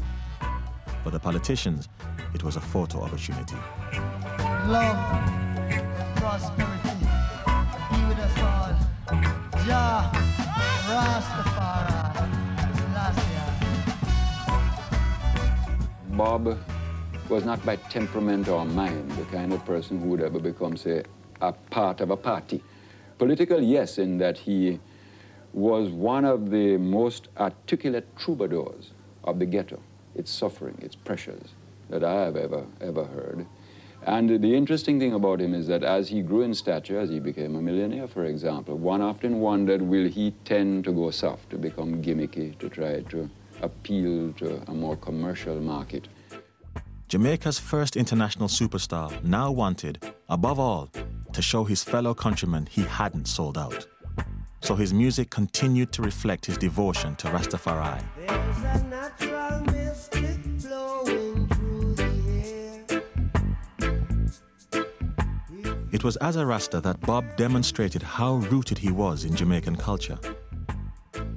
For 1.03 1.09
the 1.09 1.19
politicians, 1.19 1.89
it 2.33 2.45
was 2.45 2.55
a 2.55 2.61
photo 2.61 3.01
opportunity. 3.01 3.57
love, 4.69 4.95
prosperity, 6.15 7.05
be 7.91 8.05
with 8.07 8.19
us 8.27 8.37
all. 8.39 8.71
Jah, 9.65 10.09
Rastafari, 10.87 11.91
Bob 16.15 16.57
was 17.31 17.45
not 17.45 17.65
by 17.65 17.77
temperament 17.77 18.49
or 18.49 18.65
mind 18.65 19.09
the 19.11 19.23
kind 19.25 19.53
of 19.53 19.65
person 19.65 20.01
who 20.01 20.09
would 20.09 20.21
ever 20.21 20.37
become, 20.37 20.75
say, 20.75 21.01
a 21.39 21.53
part 21.53 22.01
of 22.01 22.11
a 22.11 22.17
party. 22.17 22.61
Political, 23.17 23.61
yes, 23.61 23.97
in 23.97 24.17
that 24.17 24.37
he 24.37 24.79
was 25.53 25.89
one 25.89 26.25
of 26.25 26.51
the 26.51 26.75
most 26.75 27.29
articulate 27.37 28.05
troubadours 28.17 28.91
of 29.23 29.39
the 29.39 29.45
ghetto, 29.45 29.79
its 30.13 30.29
suffering, 30.29 30.77
its 30.81 30.93
pressures 30.93 31.53
that 31.89 32.03
I 32.03 32.25
have 32.25 32.35
ever, 32.35 32.65
ever 32.81 33.05
heard. 33.05 33.45
And 34.05 34.41
the 34.41 34.53
interesting 34.53 34.99
thing 34.99 35.13
about 35.13 35.39
him 35.39 35.53
is 35.53 35.67
that 35.67 35.83
as 35.83 36.09
he 36.09 36.21
grew 36.21 36.41
in 36.41 36.53
stature, 36.53 36.99
as 36.99 37.09
he 37.09 37.21
became 37.21 37.55
a 37.55 37.61
millionaire, 37.61 38.09
for 38.09 38.25
example, 38.25 38.77
one 38.77 39.01
often 39.01 39.39
wondered, 39.39 39.81
will 39.81 40.09
he 40.09 40.31
tend 40.43 40.83
to 40.83 40.91
go 40.91 41.11
soft, 41.11 41.49
to 41.51 41.57
become 41.57 42.03
gimmicky, 42.03 42.57
to 42.59 42.67
try 42.67 42.99
to 43.03 43.29
appeal 43.61 44.33
to 44.33 44.61
a 44.67 44.73
more 44.73 44.97
commercial 44.97 45.61
market? 45.61 46.09
Jamaica's 47.11 47.59
first 47.59 47.97
international 47.97 48.47
superstar 48.47 49.21
now 49.21 49.51
wanted, 49.51 50.01
above 50.29 50.59
all, 50.59 50.89
to 51.33 51.41
show 51.41 51.65
his 51.65 51.83
fellow 51.83 52.13
countrymen 52.13 52.65
he 52.71 52.83
hadn't 52.83 53.27
sold 53.27 53.57
out. 53.57 53.85
So 54.61 54.75
his 54.75 54.93
music 54.93 55.29
continued 55.29 55.91
to 55.91 56.01
reflect 56.03 56.45
his 56.45 56.57
devotion 56.57 57.17
to 57.17 57.27
Rastafari. 57.27 58.01
There's 58.15 58.57
a 58.59 58.83
natural 58.85 59.59
mystic 59.73 60.39
flowing 60.61 61.49
through 61.49 61.95
the 61.95 62.11
air. 62.93 63.03
It 65.91 66.05
was 66.05 66.15
as 66.15 66.37
a 66.37 66.45
Rasta 66.45 66.79
that 66.79 67.01
Bob 67.01 67.25
demonstrated 67.35 68.01
how 68.01 68.35
rooted 68.35 68.77
he 68.77 68.93
was 68.93 69.25
in 69.25 69.35
Jamaican 69.35 69.75
culture. 69.75 70.17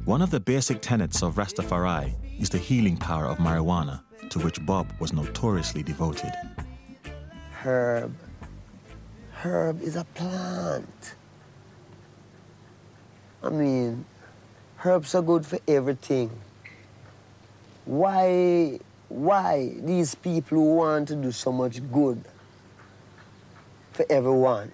One 0.04 0.22
of 0.22 0.30
the 0.30 0.38
basic 0.38 0.80
tenets 0.82 1.20
of 1.24 1.34
Rastafari 1.34 2.14
is 2.40 2.48
the 2.48 2.58
healing 2.58 2.96
power 2.96 3.26
of 3.26 3.38
marijuana, 3.38 4.03
to 4.34 4.40
which 4.40 4.66
Bob 4.66 4.92
was 4.98 5.12
notoriously 5.12 5.84
devoted. 5.84 6.32
Herb. 7.52 8.12
Herb 9.30 9.80
is 9.80 9.94
a 9.94 10.02
plant. 10.02 11.14
I 13.44 13.50
mean, 13.50 14.04
herbs 14.84 15.14
are 15.14 15.22
good 15.22 15.46
for 15.46 15.60
everything. 15.68 16.32
Why, 17.84 18.80
why 19.08 19.72
these 19.78 20.16
people 20.16 20.58
who 20.58 20.74
want 20.78 21.06
to 21.08 21.14
do 21.14 21.30
so 21.30 21.52
much 21.52 21.80
good 21.92 22.20
for 23.92 24.04
everyone, 24.10 24.72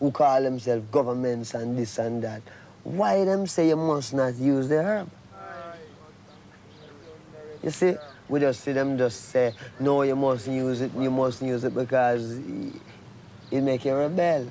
who 0.00 0.10
call 0.10 0.42
themselves 0.42 0.84
governments 0.90 1.54
and 1.54 1.78
this 1.78 1.96
and 1.96 2.22
that, 2.24 2.42
why 2.84 3.24
them 3.24 3.46
say 3.46 3.68
you 3.68 3.76
must 3.76 4.12
not 4.12 4.34
use 4.34 4.68
the 4.68 4.82
herb? 4.82 5.10
You 7.62 7.70
see, 7.70 7.94
we 8.28 8.40
just 8.40 8.60
see 8.60 8.72
them 8.72 8.96
just 8.96 9.30
say, 9.30 9.54
no, 9.78 10.02
you 10.02 10.16
must 10.16 10.46
use 10.48 10.80
it, 10.80 10.92
you 10.94 11.10
must 11.10 11.42
use 11.42 11.64
it 11.64 11.74
because 11.74 12.38
it 13.50 13.62
make 13.62 13.84
you 13.84 13.94
rebel. 13.94 14.50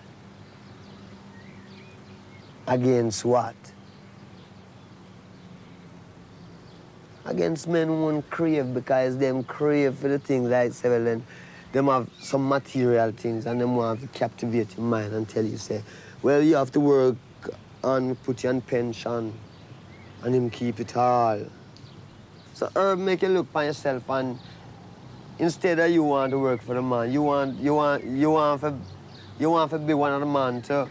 Against 2.68 3.26
what? 3.26 3.56
Against 7.26 7.68
men 7.68 7.88
who 7.88 8.02
won't 8.02 8.30
crave 8.30 8.74
because 8.74 9.18
them 9.18 9.44
crave 9.44 9.96
for 9.96 10.08
the 10.08 10.20
things 10.20 10.50
like 10.50 10.72
then 10.74 11.24
them 11.72 11.88
have 11.88 12.10
some 12.20 12.48
material 12.48 13.12
things 13.12 13.46
and 13.46 13.62
them 13.62 13.76
want 13.76 14.02
to 14.02 14.08
captivate 14.08 14.78
your 14.78 14.86
mind 14.86 15.14
and 15.14 15.28
tell 15.28 15.46
you, 15.46 15.58
say, 15.58 15.82
well, 16.22 16.42
you 16.42 16.56
have 16.56 16.72
to 16.72 16.80
work 16.80 17.16
and 17.84 18.22
put 18.24 18.44
you 18.44 18.50
on 18.50 18.62
pension 18.62 19.34
and 20.24 20.36
him 20.36 20.50
keep 20.50 20.80
it 20.80 20.96
all. 20.96 21.40
So 22.54 22.70
Herb 22.76 23.00
make 23.00 23.22
you 23.22 23.30
look 23.30 23.52
for 23.52 23.64
yourself 23.64 24.04
and 24.10 24.38
instead 25.40 25.80
of 25.80 25.90
you 25.90 26.04
want 26.04 26.32
to 26.32 26.40
work 26.40 26.62
for 26.62 26.76
the 26.76 26.82
man, 26.82 27.12
you 27.12 27.22
want 27.22 27.60
you 27.60 27.74
want 27.74 28.04
you 28.04 28.32
want 28.32 28.62
for, 28.62 28.78
you 29.40 29.50
want 29.50 29.72
to 29.72 29.80
be 29.80 29.94
one 29.94 30.14
of 30.14 30.20
the 30.20 30.26
man 30.26 30.62
too. 30.62 30.88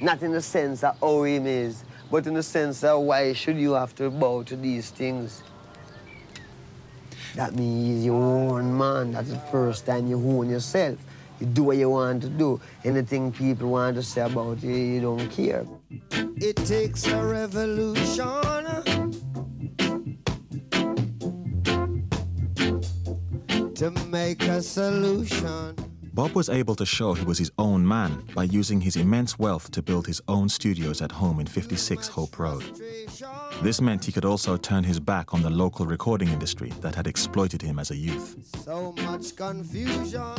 Not 0.00 0.22
in 0.22 0.32
the 0.32 0.40
sense 0.40 0.82
of 0.82 0.98
how 1.00 1.22
him 1.24 1.46
is, 1.46 1.84
but 2.10 2.26
in 2.26 2.34
the 2.34 2.42
sense 2.42 2.82
of 2.82 3.02
why 3.02 3.32
should 3.34 3.58
you 3.58 3.72
have 3.72 3.94
to 3.96 4.10
bow 4.10 4.42
to 4.44 4.56
these 4.56 4.90
things. 4.90 5.42
That 7.34 7.54
means 7.54 8.04
you 8.04 8.14
own 8.14 8.76
man. 8.76 9.12
That's 9.12 9.30
the 9.30 9.38
first 9.52 9.86
time 9.86 10.06
you 10.06 10.16
own 10.16 10.48
yourself. 10.48 10.98
You 11.38 11.46
do 11.46 11.64
what 11.64 11.76
you 11.76 11.90
want 11.90 12.22
to 12.22 12.28
do. 12.28 12.60
Anything 12.84 13.32
people 13.32 13.70
want 13.70 13.96
to 13.96 14.02
say 14.02 14.22
about 14.22 14.62
you, 14.62 14.74
you 14.74 15.00
don't 15.00 15.28
care. 15.30 15.64
It 16.36 16.56
takes 16.56 17.06
a 17.06 17.24
revolution 17.24 18.66
to 23.80 23.90
make 24.08 24.42
a 24.42 24.60
solution. 24.60 25.74
Bob 26.12 26.32
was 26.32 26.50
able 26.50 26.74
to 26.74 26.84
show 26.84 27.14
he 27.14 27.24
was 27.24 27.38
his 27.38 27.50
own 27.56 27.86
man 27.88 28.22
by 28.34 28.42
using 28.42 28.78
his 28.78 28.94
immense 28.94 29.38
wealth 29.38 29.70
to 29.70 29.80
build 29.80 30.06
his 30.06 30.20
own 30.28 30.50
studios 30.50 31.00
at 31.00 31.10
home 31.10 31.40
in 31.40 31.46
56 31.46 32.06
Hope 32.08 32.38
Road. 32.38 32.62
This 33.62 33.80
meant 33.80 34.04
he 34.04 34.12
could 34.12 34.26
also 34.26 34.58
turn 34.58 34.84
his 34.84 35.00
back 35.00 35.32
on 35.32 35.40
the 35.40 35.48
local 35.48 35.86
recording 35.86 36.28
industry 36.28 36.68
that 36.82 36.94
had 36.94 37.06
exploited 37.06 37.62
him 37.62 37.78
as 37.78 37.90
a 37.90 37.96
youth. 37.96 38.36
So 38.62 38.92
much 38.98 39.34
confusion. 39.34 40.34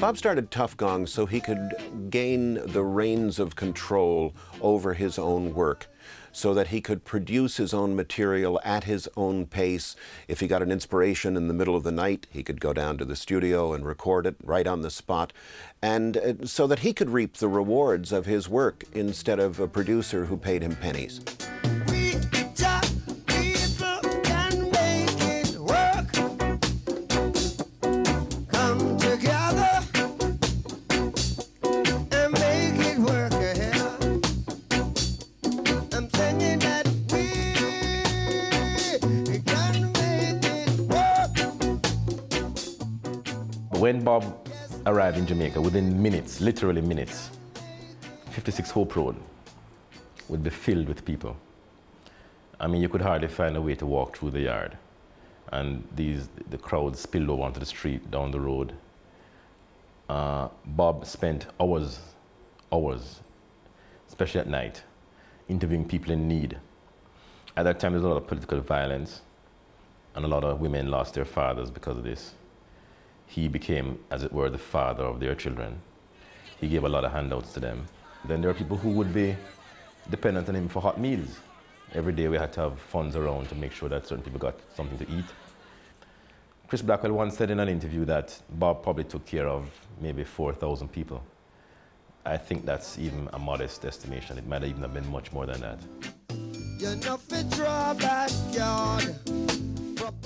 Bob 0.00 0.16
started 0.16 0.50
Tuff 0.50 0.74
Gong 0.78 1.06
so 1.06 1.26
he 1.26 1.38
could 1.38 1.74
gain 2.08 2.54
the 2.72 2.82
reins 2.82 3.38
of 3.38 3.56
control 3.56 4.34
over 4.62 4.94
his 4.94 5.18
own 5.18 5.52
work 5.52 5.86
so 6.32 6.52
that 6.54 6.68
he 6.68 6.80
could 6.80 7.04
produce 7.04 7.56
his 7.56 7.72
own 7.72 7.96
material 7.96 8.60
at 8.64 8.84
his 8.84 9.08
own 9.16 9.46
pace. 9.46 9.96
If 10.28 10.40
he 10.40 10.46
got 10.46 10.62
an 10.62 10.70
inspiration 10.70 11.36
in 11.36 11.48
the 11.48 11.54
middle 11.54 11.76
of 11.76 11.82
the 11.82 11.92
night, 11.92 12.26
he 12.30 12.42
could 12.42 12.60
go 12.60 12.72
down 12.72 12.98
to 12.98 13.04
the 13.04 13.16
studio 13.16 13.72
and 13.72 13.86
record 13.86 14.26
it 14.26 14.36
right 14.42 14.66
on 14.66 14.82
the 14.82 14.90
spot, 14.90 15.32
and 15.80 16.16
uh, 16.16 16.46
so 16.46 16.66
that 16.66 16.80
he 16.80 16.92
could 16.92 17.10
reap 17.10 17.38
the 17.38 17.48
rewards 17.48 18.12
of 18.12 18.26
his 18.26 18.48
work 18.48 18.84
instead 18.92 19.40
of 19.40 19.60
a 19.60 19.68
producer 19.68 20.26
who 20.26 20.36
paid 20.36 20.62
him 20.62 20.76
pennies. 20.76 21.20
In 45.16 45.26
Jamaica, 45.26 45.60
within 45.60 46.02
minutes, 46.02 46.40
literally 46.40 46.82
minutes, 46.82 47.30
56 48.30 48.70
Hope 48.70 48.96
Road 48.96 49.16
would 50.28 50.42
be 50.42 50.50
filled 50.50 50.88
with 50.88 51.04
people. 51.04 51.36
I 52.60 52.66
mean, 52.66 52.82
you 52.82 52.88
could 52.88 53.00
hardly 53.00 53.28
find 53.28 53.56
a 53.56 53.62
way 53.62 53.74
to 53.76 53.86
walk 53.86 54.16
through 54.16 54.32
the 54.32 54.40
yard. 54.40 54.76
And 55.52 55.86
these, 55.94 56.28
the 56.50 56.58
crowd 56.58 56.96
spilled 56.96 57.30
over 57.30 57.44
onto 57.44 57.60
the 57.60 57.66
street, 57.66 58.10
down 58.10 58.30
the 58.30 58.40
road. 58.40 58.74
Uh, 60.08 60.48
Bob 60.66 61.06
spent 61.06 61.46
hours, 61.60 61.98
hours, 62.70 63.20
especially 64.08 64.40
at 64.40 64.48
night, 64.48 64.82
interviewing 65.48 65.86
people 65.86 66.12
in 66.12 66.28
need. 66.28 66.58
At 67.56 67.62
that 67.62 67.80
time, 67.80 67.92
there 67.92 68.00
was 68.00 68.04
a 68.04 68.08
lot 68.08 68.16
of 68.18 68.26
political 68.26 68.60
violence, 68.60 69.22
and 70.14 70.24
a 70.24 70.28
lot 70.28 70.44
of 70.44 70.60
women 70.60 70.90
lost 70.90 71.14
their 71.14 71.24
fathers 71.24 71.70
because 71.70 71.96
of 71.96 72.04
this. 72.04 72.34
He 73.26 73.48
became, 73.48 73.98
as 74.10 74.22
it 74.22 74.32
were, 74.32 74.48
the 74.50 74.58
father 74.58 75.04
of 75.04 75.20
their 75.20 75.34
children. 75.34 75.80
He 76.60 76.68
gave 76.68 76.84
a 76.84 76.88
lot 76.88 77.04
of 77.04 77.12
handouts 77.12 77.52
to 77.54 77.60
them. 77.60 77.86
Then 78.24 78.40
there 78.40 78.50
were 78.50 78.58
people 78.58 78.76
who 78.76 78.90
would 78.90 79.12
be 79.12 79.36
dependent 80.10 80.48
on 80.48 80.56
him 80.56 80.68
for 80.68 80.80
hot 80.80 81.00
meals. 81.00 81.38
Every 81.94 82.12
day 82.12 82.28
we 82.28 82.36
had 82.36 82.52
to 82.54 82.60
have 82.60 82.80
funds 82.80 83.16
around 83.16 83.48
to 83.48 83.54
make 83.54 83.72
sure 83.72 83.88
that 83.88 84.06
certain 84.06 84.24
people 84.24 84.38
got 84.38 84.54
something 84.74 84.98
to 84.98 85.12
eat. 85.12 85.24
Chris 86.68 86.82
Blackwell 86.82 87.12
once 87.12 87.36
said 87.36 87.50
in 87.50 87.60
an 87.60 87.68
interview 87.68 88.04
that 88.06 88.36
Bob 88.50 88.82
probably 88.82 89.04
took 89.04 89.24
care 89.24 89.48
of 89.48 89.68
maybe 90.00 90.24
4,000 90.24 90.88
people. 90.88 91.22
I 92.24 92.36
think 92.36 92.66
that's 92.66 92.98
even 92.98 93.28
a 93.32 93.38
modest 93.38 93.84
estimation. 93.84 94.36
It 94.36 94.46
might 94.48 94.64
even 94.64 94.82
have 94.82 94.92
been 94.92 95.08
much 95.08 95.32
more 95.32 95.46
than 95.46 95.60
that. 95.60 95.78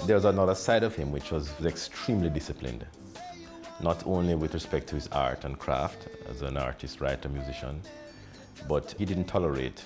There 0.07 0.17
was 0.17 0.25
another 0.25 0.55
side 0.55 0.83
of 0.83 0.97
him 0.97 1.13
which 1.13 1.31
was 1.31 1.53
extremely 1.65 2.31
disciplined, 2.31 2.87
not 3.81 4.05
only 4.07 4.35
with 4.35 4.55
respect 4.55 4.89
to 4.89 4.95
his 4.95 5.09
art 5.09 5.45
and 5.45 5.59
craft 5.59 6.09
as 6.29 6.43
an 6.43 6.57
artist, 6.57 7.01
writer, 7.01 7.29
musician, 7.29 7.83
but 8.67 8.95
he 8.99 9.05
didn't 9.05 9.27
tolerate 9.27 9.85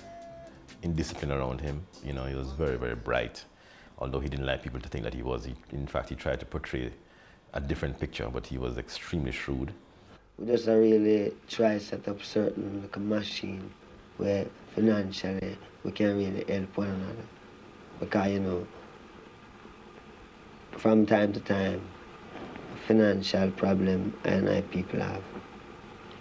indiscipline 0.83 1.31
around 1.31 1.59
him. 1.61 1.85
You 2.03 2.13
know, 2.13 2.25
he 2.25 2.33
was 2.33 2.51
very, 2.53 2.77
very 2.77 2.95
bright, 2.95 3.43
although 3.99 4.19
he 4.19 4.29
didn't 4.29 4.45
like 4.45 4.63
people 4.63 4.79
to 4.79 4.89
think 4.89 5.03
that 5.03 5.13
he 5.13 5.21
was. 5.21 5.45
He, 5.45 5.53
in 5.73 5.85
fact, 5.85 6.09
he 6.09 6.15
tried 6.15 6.39
to 6.39 6.45
portray 6.45 6.91
a 7.53 7.59
different 7.59 7.99
picture, 7.99 8.29
but 8.29 8.47
he 8.47 8.57
was 8.57 8.77
extremely 8.77 9.31
shrewd. 9.31 9.73
We 10.39 10.47
just 10.47 10.67
really 10.67 11.33
try 11.47 11.73
to 11.73 11.79
set 11.79 12.07
up 12.07 12.23
certain 12.23 12.81
like 12.81 12.95
a 12.95 12.99
machine 12.99 13.69
where 14.17 14.45
financially 14.73 15.57
we 15.83 15.91
can 15.91 16.17
really 16.17 16.45
help 16.51 16.77
one 16.77 16.87
another. 16.87 17.25
Because 17.99 18.31
you 18.31 18.39
know, 18.39 18.67
from 20.77 21.05
time 21.05 21.33
to 21.33 21.39
time, 21.39 21.81
financial 22.87 23.49
problem 23.51 24.13
and 24.23 24.49
I 24.49 24.61
people 24.61 24.99
have, 24.99 25.23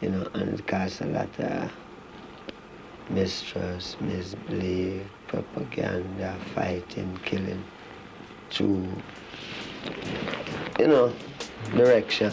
you 0.01 0.11
know, 0.11 0.29
and 0.35 0.59
it 0.59 0.67
causes 0.67 1.01
a 1.03 1.07
lot 1.07 1.41
of 1.41 1.71
mistrust, 3.11 4.01
misbelief, 4.01 5.03
propaganda, 5.27 6.37
fighting, 6.55 7.19
killing, 7.25 7.63
through, 8.51 8.89
you 10.79 10.89
know, 10.89 11.13
direction. 11.75 12.33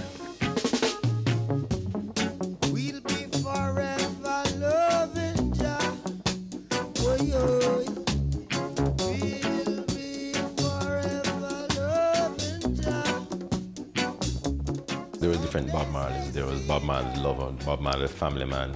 There 15.21 15.29
were 15.29 15.37
different 15.37 15.71
Bob 15.71 15.87
Marleys. 15.89 16.33
There 16.33 16.47
was 16.47 16.61
Bob 16.63 16.81
Marley 16.81 17.13
the 17.13 17.21
lover, 17.21 17.51
Bob 17.63 17.79
Marley 17.79 18.01
the 18.01 18.07
family 18.07 18.43
man, 18.43 18.75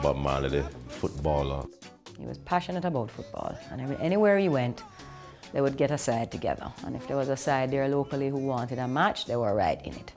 Bob 0.00 0.16
Marley 0.16 0.48
the 0.48 0.62
footballer. 0.86 1.66
He 2.16 2.24
was 2.24 2.38
passionate 2.38 2.84
about 2.84 3.10
football, 3.10 3.58
and 3.68 3.96
anywhere 3.98 4.38
he 4.38 4.48
went, 4.48 4.84
they 5.52 5.60
would 5.60 5.76
get 5.76 5.90
a 5.90 5.98
side 5.98 6.30
together. 6.30 6.72
And 6.86 6.94
if 6.94 7.08
there 7.08 7.16
was 7.16 7.30
a 7.30 7.36
side 7.36 7.72
there 7.72 7.88
locally 7.88 8.28
who 8.28 8.36
wanted 8.36 8.78
a 8.78 8.86
match, 8.86 9.26
they 9.26 9.34
were 9.34 9.56
right 9.56 9.84
in 9.84 9.92
it. 9.94 10.12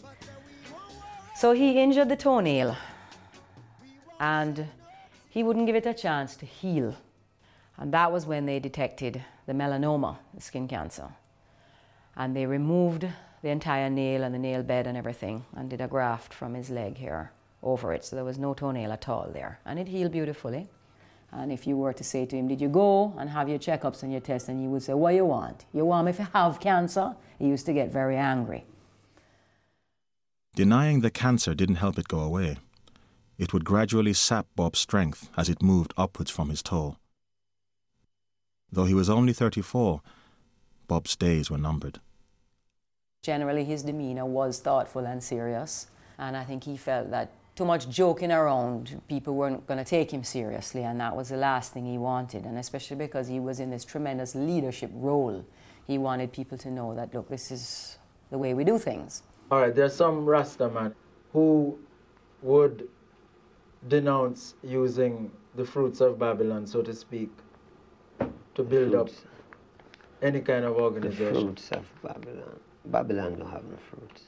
So 1.36 1.52
he 1.54 1.82
injured 1.82 2.10
the 2.10 2.16
toenail, 2.16 2.78
and 4.20 4.68
he 5.32 5.42
wouldn't 5.42 5.66
give 5.66 5.76
it 5.76 5.88
a 5.88 5.96
chance 5.96 6.36
to 6.36 6.46
heal. 6.46 6.96
And 7.78 7.92
that 7.92 8.12
was 8.12 8.28
when 8.28 8.46
they 8.46 8.60
detected 8.60 9.20
the 9.48 9.54
melanoma, 9.54 10.18
the 10.32 10.42
skin 10.42 10.68
cancer. 10.68 11.10
And 12.16 12.36
they 12.36 12.46
removed 12.46 13.08
the 13.46 13.52
entire 13.52 13.92
nail 13.92 14.24
and 14.24 14.34
the 14.34 14.40
nail 14.40 14.64
bed 14.64 14.88
and 14.88 14.98
everything 14.98 15.46
and 15.56 15.70
did 15.70 15.80
a 15.80 15.88
graft 15.88 16.34
from 16.34 16.56
his 16.56 16.72
leg 16.72 16.98
here 16.98 17.32
over 17.62 17.94
it. 17.94 18.04
So 18.04 18.16
there 18.16 18.26
was 18.26 18.40
no 18.40 18.56
toenail 18.56 18.92
at 18.92 19.08
all 19.08 19.30
there. 19.32 19.60
And 19.68 19.78
it 19.78 19.88
healed 19.88 20.14
beautifully. 20.14 20.68
And 21.32 21.52
if 21.52 21.68
you 21.68 21.78
were 21.78 21.94
to 21.94 22.04
say 22.04 22.26
to 22.26 22.36
him, 22.36 22.48
Did 22.48 22.60
you 22.60 22.70
go 22.70 23.14
and 23.20 23.30
have 23.30 23.48
your 23.48 23.60
checkups 23.60 24.02
and 24.02 24.12
your 24.12 24.22
tests? 24.22 24.50
And 24.50 24.60
he 24.60 24.68
would 24.68 24.82
say, 24.82 24.96
What 24.96 25.14
you 25.14 25.26
want? 25.26 25.66
You 25.74 25.86
want 25.86 26.08
me 26.08 26.14
to 26.14 26.24
have 26.34 26.60
cancer? 26.60 27.16
He 27.38 27.46
used 27.46 27.68
to 27.68 27.74
get 27.74 27.92
very 27.92 28.18
angry. 28.18 28.66
Denying 30.56 31.02
the 31.02 31.12
cancer 31.12 31.54
didn't 31.54 31.76
help 31.76 32.00
it 32.00 32.08
go 32.08 32.22
away. 32.22 32.58
It 33.38 33.54
would 33.54 33.64
gradually 33.64 34.14
sap 34.14 34.48
Bob's 34.56 34.80
strength 34.80 35.30
as 35.38 35.50
it 35.50 35.62
moved 35.62 35.94
upwards 35.98 36.32
from 36.32 36.50
his 36.50 36.64
toe. 36.64 36.98
Though 38.72 38.86
he 38.86 38.96
was 38.96 39.10
only 39.10 39.34
34, 39.34 40.02
Bob's 40.88 41.16
days 41.16 41.52
were 41.52 41.60
numbered. 41.60 42.00
Generally, 43.26 43.64
his 43.64 43.82
demeanor 43.82 44.24
was 44.24 44.60
thoughtful 44.60 45.04
and 45.08 45.24
serious. 45.24 45.88
And 46.20 46.38
I 46.38 46.44
think 46.44 46.64
he 46.64 46.78
felt 46.78 47.10
that 47.10 47.32
too 47.56 47.66
much 47.66 47.90
joking 47.90 48.32
around, 48.32 49.02
people 49.08 49.34
weren't 49.34 49.66
going 49.66 49.80
to 49.80 49.84
take 49.84 50.12
him 50.12 50.24
seriously, 50.24 50.84
and 50.84 51.00
that 51.00 51.16
was 51.16 51.30
the 51.30 51.38
last 51.38 51.74
thing 51.74 51.88
he 51.88 51.98
wanted. 51.98 52.46
And 52.46 52.60
especially 52.60 52.98
because 52.98 53.28
he 53.28 53.40
was 53.40 53.60
in 53.60 53.72
this 53.72 53.84
tremendous 53.84 54.36
leadership 54.36 54.92
role, 54.94 55.44
he 55.88 55.98
wanted 55.98 56.34
people 56.34 56.56
to 56.60 56.70
know 56.70 56.94
that, 56.94 57.16
look, 57.16 57.28
this 57.28 57.50
is 57.50 57.98
the 58.30 58.38
way 58.38 58.54
we 58.54 58.64
do 58.64 58.78
things. 58.78 59.24
All 59.50 59.60
right, 59.60 59.74
there's 59.74 59.96
some 59.96 60.24
Rasta 60.24 60.70
man 60.70 60.94
who 61.34 61.80
would 62.44 62.88
denounce 63.88 64.54
using 64.62 65.32
the 65.56 65.66
fruits 65.66 66.00
of 66.00 66.20
Babylon, 66.20 66.68
so 66.68 66.84
to 66.84 66.94
speak, 66.94 67.32
to 68.54 68.62
build 68.62 68.94
up 68.94 69.10
any 70.22 70.42
kind 70.42 70.64
of 70.64 70.76
organization. 70.76 71.34
The 71.34 71.40
organization. 71.40 71.56
fruits 71.56 71.72
of 71.72 72.04
Babylon. 72.04 72.60
Babylon 72.88 73.40
don't 73.40 73.52
have 73.52 73.64
no 73.64 73.78
fruits. 73.90 74.22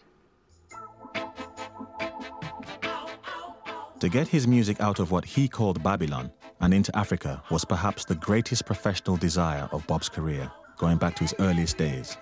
To 4.00 4.10
get 4.10 4.28
his 4.28 4.48
music 4.48 4.80
out 4.80 5.00
of 5.00 5.12
what 5.12 5.26
he 5.26 5.48
called 5.48 5.82
Babylon 5.82 6.32
and 6.62 6.74
into 6.74 6.96
Africa 6.96 7.42
was 7.50 7.66
perhaps 7.66 8.06
the 8.06 8.16
greatest 8.16 8.66
professional 8.66 9.18
desire 9.18 9.68
of 9.72 9.86
Bob's 9.88 10.10
career, 10.10 10.52
going 10.78 10.98
back 10.98 11.16
to 11.16 11.24
his 11.24 11.34
earliest 11.40 11.78
days. 11.78 12.18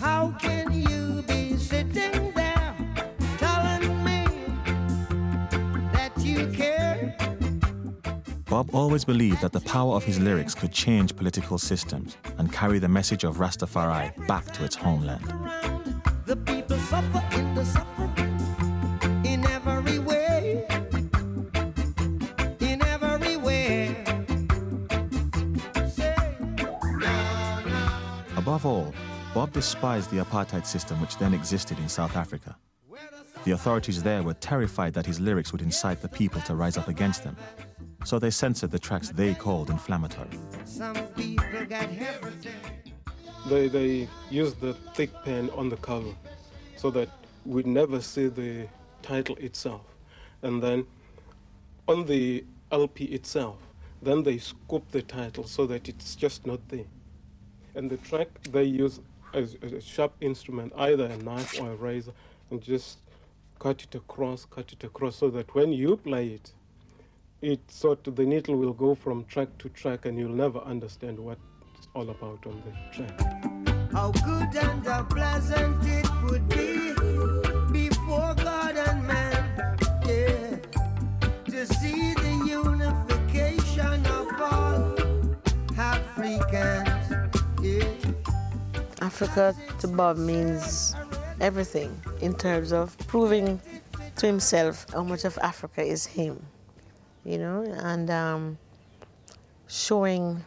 How 0.00 0.34
can 0.40 0.72
you 0.72 0.87
Bob 8.48 8.74
always 8.74 9.04
believed 9.04 9.42
that 9.42 9.52
the 9.52 9.60
power 9.60 9.94
of 9.94 10.02
his 10.02 10.18
lyrics 10.18 10.54
could 10.54 10.72
change 10.72 11.14
political 11.14 11.58
systems 11.58 12.16
and 12.38 12.50
carry 12.50 12.78
the 12.78 12.88
message 12.88 13.22
of 13.22 13.36
Rastafari 13.36 14.26
back 14.26 14.46
to 14.54 14.64
its 14.64 14.74
homeland. 14.74 15.22
The 16.24 16.34
people 16.34 16.78
suffer 16.78 17.22
in 17.36 17.54
the 17.54 17.64
suffering 17.66 18.40
in 19.26 19.46
every 19.46 19.98
way. 19.98 20.66
In 22.60 22.80
every 22.82 23.36
way. 23.36 23.94
Above 28.38 28.64
all, 28.64 28.94
Bob 29.34 29.52
despised 29.52 30.10
the 30.10 30.24
apartheid 30.24 30.64
system 30.64 30.98
which 31.02 31.18
then 31.18 31.34
existed 31.34 31.78
in 31.80 31.88
South 31.90 32.16
Africa. 32.16 32.56
The 33.44 33.50
authorities 33.52 34.02
there 34.02 34.22
were 34.22 34.34
terrified 34.34 34.94
that 34.94 35.04
his 35.04 35.20
lyrics 35.20 35.52
would 35.52 35.60
incite 35.60 36.00
the 36.00 36.08
people 36.08 36.40
to 36.42 36.54
rise 36.54 36.78
up 36.78 36.88
against 36.88 37.24
them, 37.24 37.36
so 38.04 38.18
they 38.18 38.30
censored 38.30 38.70
the 38.70 38.78
tracks 38.78 39.10
they 39.10 39.34
called 39.34 39.70
inflammatory. 39.70 40.30
Some 40.64 40.94
people 41.08 41.64
got 41.66 41.88
everything. 41.98 42.52
They, 43.48 43.68
they 43.68 44.08
used 44.30 44.60
the 44.60 44.74
thick 44.94 45.10
pen 45.24 45.50
on 45.50 45.68
the 45.68 45.76
cover 45.76 46.14
so 46.76 46.90
that 46.90 47.08
we'd 47.44 47.66
never 47.66 48.00
see 48.00 48.28
the 48.28 48.68
title 49.02 49.36
itself. 49.36 49.82
And 50.42 50.62
then 50.62 50.86
on 51.86 52.06
the 52.06 52.44
LP 52.70 53.06
itself, 53.06 53.56
then 54.02 54.22
they 54.22 54.38
scoop 54.38 54.90
the 54.90 55.02
title 55.02 55.44
so 55.44 55.66
that 55.66 55.88
it's 55.88 56.14
just 56.14 56.46
not 56.46 56.66
there. 56.68 56.84
And 57.74 57.90
the 57.90 57.96
track 57.96 58.28
they 58.52 58.64
use 58.64 59.00
as, 59.34 59.56
as 59.62 59.72
a 59.72 59.80
sharp 59.80 60.14
instrument, 60.20 60.72
either 60.76 61.06
a 61.06 61.16
knife 61.18 61.60
or 61.60 61.72
a 61.72 61.76
razor, 61.76 62.12
and 62.50 62.62
just 62.62 62.98
cut 63.58 63.82
it 63.82 63.94
across, 63.94 64.44
cut 64.44 64.72
it 64.72 64.84
across, 64.84 65.16
so 65.16 65.30
that 65.30 65.54
when 65.54 65.72
you 65.72 65.96
play 65.96 66.28
it, 66.28 66.52
it 67.40 67.60
sort 67.70 68.06
of 68.06 68.16
the 68.16 68.24
needle 68.24 68.56
will 68.56 68.72
go 68.72 68.94
from 68.94 69.24
track 69.26 69.48
to 69.58 69.68
track, 69.68 70.06
and 70.06 70.18
you'll 70.18 70.30
never 70.30 70.58
understand 70.60 71.18
what 71.18 71.38
it's 71.76 71.88
all 71.94 72.10
about 72.10 72.44
on 72.46 72.62
the 72.64 72.72
track. 72.96 73.20
How 73.92 74.10
good 74.10 74.56
and 74.56 74.86
how 74.86 75.04
pleasant 75.04 75.84
it 75.86 76.08
would 76.24 76.48
be 76.48 76.92
before 77.72 78.34
God 78.34 78.76
and 78.76 79.06
man, 79.06 79.76
yeah, 80.06 80.56
to 81.44 81.66
see 81.66 82.14
the 82.14 82.44
unification 82.46 84.04
of 84.06 84.40
all 84.40 84.96
Africans, 85.78 87.32
yeah. 87.62 87.84
Africa 89.00 89.54
to 89.78 89.88
Bob 89.88 90.18
means 90.18 90.94
everything 91.40 91.96
in 92.20 92.34
terms 92.34 92.72
of 92.72 92.98
proving 93.06 93.60
to 94.16 94.26
himself 94.26 94.86
how 94.92 95.04
much 95.04 95.24
of 95.24 95.38
Africa 95.38 95.82
is 95.82 96.04
him, 96.04 96.44
you 97.24 97.38
know, 97.38 97.62
and 97.62 98.10
um, 98.10 98.58
showing 99.66 100.44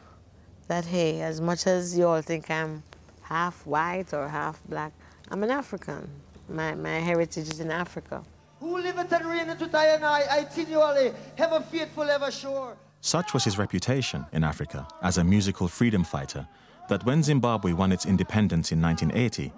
that, 0.67 0.85
hey, 0.85 1.21
as 1.21 1.41
much 1.41 1.67
as 1.67 1.97
you 1.97 2.07
all 2.07 2.21
think 2.21 2.49
I'm 2.49 2.83
half 3.21 3.65
white 3.65 4.13
or 4.13 4.27
half 4.27 4.61
black, 4.67 4.91
I'm 5.29 5.43
an 5.43 5.51
African. 5.51 6.09
My, 6.49 6.75
my 6.75 6.99
heritage 6.99 7.47
is 7.49 7.59
in 7.59 7.71
Africa. 7.71 8.23
Who 8.59 8.77
liveth 8.77 9.11
and 9.11 9.25
reigneth 9.25 9.59
with 9.59 9.73
I 9.73 9.87
and 9.87 10.05
I, 10.05 10.43
continually, 10.43 11.13
ever 11.37 11.61
faithful, 11.61 12.03
ever 12.09 12.29
sure. 12.29 12.75
Such 13.01 13.33
was 13.33 13.43
his 13.43 13.57
reputation 13.57 14.25
in 14.33 14.43
Africa 14.43 14.87
as 15.01 15.17
a 15.17 15.23
musical 15.23 15.67
freedom 15.67 16.03
fighter 16.03 16.47
that 16.89 17.03
when 17.05 17.23
Zimbabwe 17.23 17.73
won 17.73 17.91
its 17.91 18.05
independence 18.05 18.71
in 18.71 18.81
1980, 18.81 19.51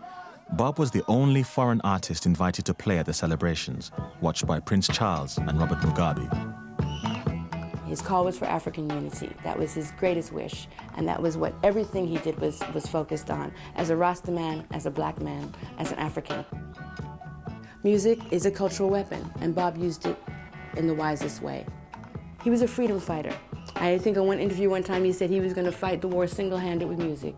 Bob 0.53 0.77
was 0.77 0.91
the 0.91 1.03
only 1.07 1.44
foreign 1.44 1.81
artist 1.81 2.26
invited 2.26 2.64
to 2.65 2.73
play 2.73 2.99
at 2.99 3.06
the 3.06 3.14
celebrations, 3.14 3.91
watched 4.22 4.45
by 4.45 4.60
Prince 4.60 4.88
Charles 4.88 5.38
and 5.38 5.60
Robert 5.60 5.80
Mugabe. 5.80 6.62
His 7.94 8.02
call 8.02 8.26
was 8.26 8.40
for 8.40 8.45
African 8.45 8.90
unity. 8.90 9.30
That 9.44 9.60
was 9.60 9.76
his 9.76 9.91
greatest 9.91 10.34
wish, 10.34 10.68
and 10.98 11.07
that 11.07 11.22
was 11.22 11.38
what 11.38 11.53
everything 11.61 12.07
he 12.07 12.18
did 12.18 12.40
was, 12.40 12.60
was 12.74 12.88
focused 12.88 13.30
on 13.30 13.53
as 13.76 13.91
a 13.91 13.95
Rasta 13.95 14.32
man, 14.32 14.65
as 14.72 14.88
a 14.88 14.90
black 14.90 15.22
man, 15.22 15.53
as 15.78 15.91
an 15.91 15.99
African. 15.99 16.44
Music 17.84 18.18
is 18.32 18.48
a 18.48 18.52
cultural 18.52 18.90
weapon, 18.90 19.32
and 19.41 19.53
Bob 19.53 19.78
used 19.78 20.07
it 20.07 20.18
in 20.76 20.88
the 20.88 20.94
wisest 20.95 21.44
way. 21.44 21.68
He 22.44 22.49
was 22.49 22.64
a 22.64 22.68
freedom 22.68 22.99
fighter. 22.99 23.36
I 23.76 23.99
think 23.99 24.18
in 24.18 24.26
one 24.26 24.40
interview 24.40 24.72
one 24.72 24.82
time 24.82 25.03
he 25.03 25.11
said 25.11 25.30
he 25.30 25.40
was 25.40 25.53
going 25.53 25.68
to 25.68 25.72
fight 25.72 26.02
the 26.02 26.07
war 26.07 26.26
single 26.26 26.57
handed 26.57 26.90
with 26.90 26.98
music. 26.98 27.36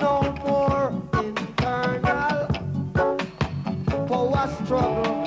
No 0.00 0.22
more 0.44 0.90
internal 1.22 2.48
power 4.08 4.56
struggle. 4.64 5.24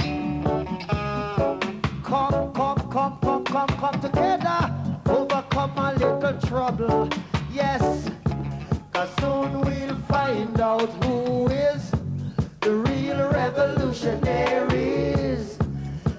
Come, 2.04 2.52
come, 2.52 2.92
come, 2.92 3.18
come, 3.22 3.46
come, 3.46 3.68
come 3.68 4.02
together. 4.02 4.21
Trouble. 6.52 7.08
Yes, 7.50 7.82
cause 8.92 9.10
soon 9.22 9.62
we'll 9.62 9.96
find 10.10 10.60
out 10.60 10.90
who 11.06 11.48
is 11.48 11.92
the 12.60 12.76
real 12.76 13.30
revolutionaries. 13.30 15.58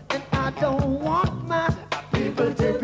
And 0.09 0.23
I 0.33 0.53
don't 0.59 1.03
want 1.03 1.47
my 1.47 1.69
people 2.15 2.55
to 2.55 2.79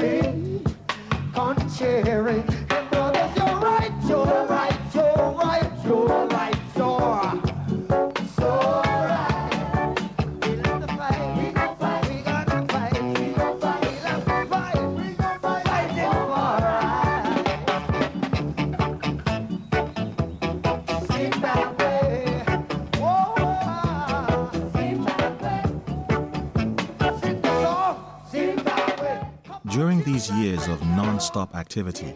these 30.19 30.31
years 30.32 30.66
of 30.66 30.85
non 30.85 31.20
stop 31.20 31.55
activity, 31.55 32.12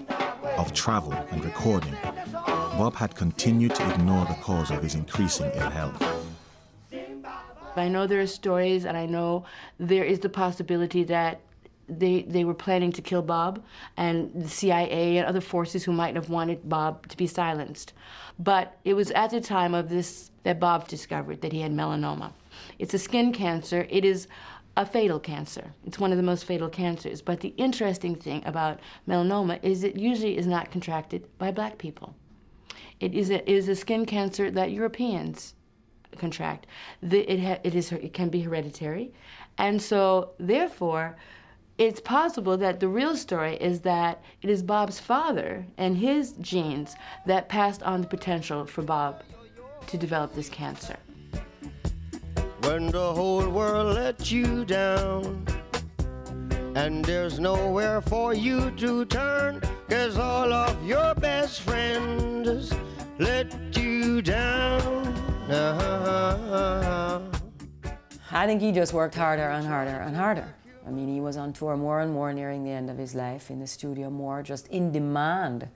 of 0.59 0.73
travel 0.73 1.13
and 1.13 1.45
recording, 1.45 1.97
Bob 2.77 2.97
had 2.97 3.15
continued 3.15 3.73
to 3.77 3.95
ignore 3.95 4.25
the 4.25 4.35
cause 4.35 4.73
of 4.73 4.83
his 4.83 4.97
increasing 4.97 5.49
ill 5.55 5.71
health. 5.71 6.03
I 7.77 7.87
know 7.87 8.09
there 8.09 8.21
are 8.21 8.27
stories, 8.27 8.85
and 8.87 8.97
I 8.97 9.07
know 9.07 9.45
there 9.79 10.03
is 10.03 10.19
the 10.19 10.29
possibility 10.29 11.05
that 11.05 11.43
they 11.89 12.23
they 12.23 12.45
were 12.45 12.55
planning 12.55 12.91
to 12.91 13.03
kill 13.03 13.23
Bob, 13.23 13.63
and 13.97 14.33
the 14.35 14.49
CIA 14.49 15.19
and 15.19 15.25
other 15.25 15.41
forces 15.41 15.85
who 15.85 15.93
might 15.93 16.17
have 16.17 16.29
wanted 16.29 16.69
Bob 16.69 17.07
to 17.07 17.17
be 17.17 17.29
silenced. 17.29 17.93
But 18.37 18.79
it 18.85 18.95
was 18.95 19.13
at 19.13 19.31
the 19.31 19.41
time 19.41 19.75
of 19.75 19.89
this 19.89 20.33
that 20.43 20.59
Bob 20.59 20.89
discovered 20.89 21.41
that 21.43 21.53
he 21.53 21.61
had 21.61 21.73
melanoma. 21.73 22.33
It's 22.81 22.95
a 22.95 22.99
skin 22.99 23.33
cancer. 23.33 23.87
It 23.89 24.05
is 24.05 24.27
a 24.77 24.87
fatal 24.87 25.21
cancer. 25.21 25.75
It's 25.87 25.99
one 25.99 26.13
of 26.13 26.17
the 26.17 26.23
most 26.23 26.45
fatal 26.45 26.69
cancers. 26.69 27.21
But 27.21 27.41
the 27.41 27.55
interesting 27.57 28.15
thing 28.15 28.43
about 28.47 28.81
melanoma 29.07 29.59
is 29.63 29.85
it 29.85 29.97
usually 29.97 30.39
is 30.39 30.47
not 30.47 30.71
contracted 30.71 31.27
by 31.39 31.51
black 31.51 31.79
people. 31.79 32.15
It 33.01 33.15
is 33.15 33.31
a, 33.31 33.49
is 33.51 33.69
a 33.69 33.75
skin 33.75 34.07
cancer 34.07 34.51
that 34.51 34.71
Europeans 34.71 35.55
contract. 36.19 36.67
The, 37.03 37.21
it, 37.31 37.41
ha, 37.41 37.59
it, 37.65 37.75
is, 37.75 37.93
it 37.93 38.15
can 38.15 38.29
be 38.29 38.41
hereditary. 38.41 39.13
And 39.59 39.81
so, 39.83 40.31
therefore, 40.39 41.17
it's 41.79 42.01
possible 42.01 42.57
that 42.59 42.81
the 42.81 42.89
real 42.89 43.17
story 43.17 43.57
is 43.57 43.81
that 43.81 44.23
it 44.41 44.51
is 44.51 44.63
Bob's 44.63 45.01
father 45.01 45.67
and 45.77 45.97
his 45.97 46.33
genes 46.33 46.95
that 47.27 47.49
passed 47.49 47.83
on 47.83 48.03
the 48.03 48.07
potential 48.07 48.67
for 48.67 48.83
Bob 48.83 49.23
to 49.87 49.97
develop 49.97 50.35
this 50.35 50.49
cancer. 50.49 50.97
When 52.63 52.87
the 52.87 53.13
whole 53.13 53.49
world 53.49 53.95
let 53.97 54.31
you 54.31 54.65
down. 54.65 55.45
And 56.75 57.05
there's 57.05 57.39
nowhere 57.39 58.01
for 58.01 58.35
you 58.35 58.71
to 58.73 59.05
turn, 59.05 59.61
cause 59.91 60.17
all 60.17 60.53
of 60.53 60.83
your 60.87 61.15
best 61.15 61.61
friends 61.63 62.73
let 63.19 63.77
you 63.77 64.23
down. 64.23 65.15
Ah. 65.51 67.21
I 68.31 68.47
think 68.47 68.63
he 68.63 68.73
just 68.73 68.93
worked 68.95 69.15
harder 69.15 69.51
and 69.51 69.67
harder 69.67 70.01
and 70.01 70.17
harder. 70.17 70.55
I 70.87 70.91
mean, 70.91 71.09
he 71.09 71.21
was 71.21 71.37
on 71.37 71.53
tour 71.53 71.77
more 71.77 72.01
and 72.01 72.13
more 72.13 72.33
nearing 72.33 72.65
the 72.65 72.71
end 72.71 72.89
of 72.89 72.97
his 72.97 73.15
life, 73.15 73.51
in 73.51 73.61
the 73.61 73.67
studio 73.67 74.09
more, 74.09 74.43
just 74.43 74.67
in 74.69 74.93
demand. 74.93 75.69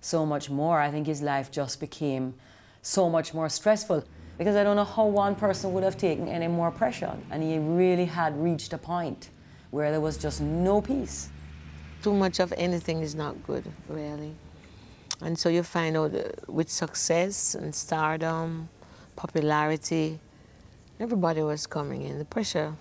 so 0.00 0.26
much 0.26 0.50
more, 0.50 0.80
I 0.80 0.90
think 0.90 1.06
his 1.06 1.22
life 1.22 1.50
just 1.50 1.80
became 1.80 2.34
so 2.82 3.08
much 3.08 3.32
more 3.32 3.48
stressful 3.48 4.04
because 4.38 4.56
I 4.56 4.64
don't 4.64 4.76
know 4.76 4.84
how 4.84 5.06
one 5.06 5.34
person 5.34 5.72
would 5.72 5.84
have 5.84 5.96
taken 5.96 6.28
any 6.28 6.48
more 6.48 6.70
pressure. 6.70 7.16
And 7.30 7.42
he 7.42 7.58
really 7.58 8.04
had 8.04 8.36
reached 8.42 8.72
a 8.72 8.78
point 8.78 9.30
where 9.70 9.90
there 9.90 10.00
was 10.00 10.16
just 10.16 10.40
no 10.40 10.80
peace. 10.80 11.28
Too 12.02 12.14
much 12.14 12.40
of 12.40 12.52
anything 12.56 13.00
is 13.00 13.14
not 13.14 13.42
good, 13.46 13.64
really. 13.88 14.34
And 15.20 15.38
so 15.38 15.48
you 15.48 15.62
find 15.62 15.96
out 15.96 16.14
uh, 16.14 16.22
with 16.48 16.68
success 16.68 17.54
and 17.54 17.74
stardom, 17.74 18.68
popularity, 19.16 20.18
everybody 20.98 21.42
was 21.42 21.66
coming 21.66 22.02
in. 22.02 22.18
The 22.18 22.24
pressure, 22.24 22.74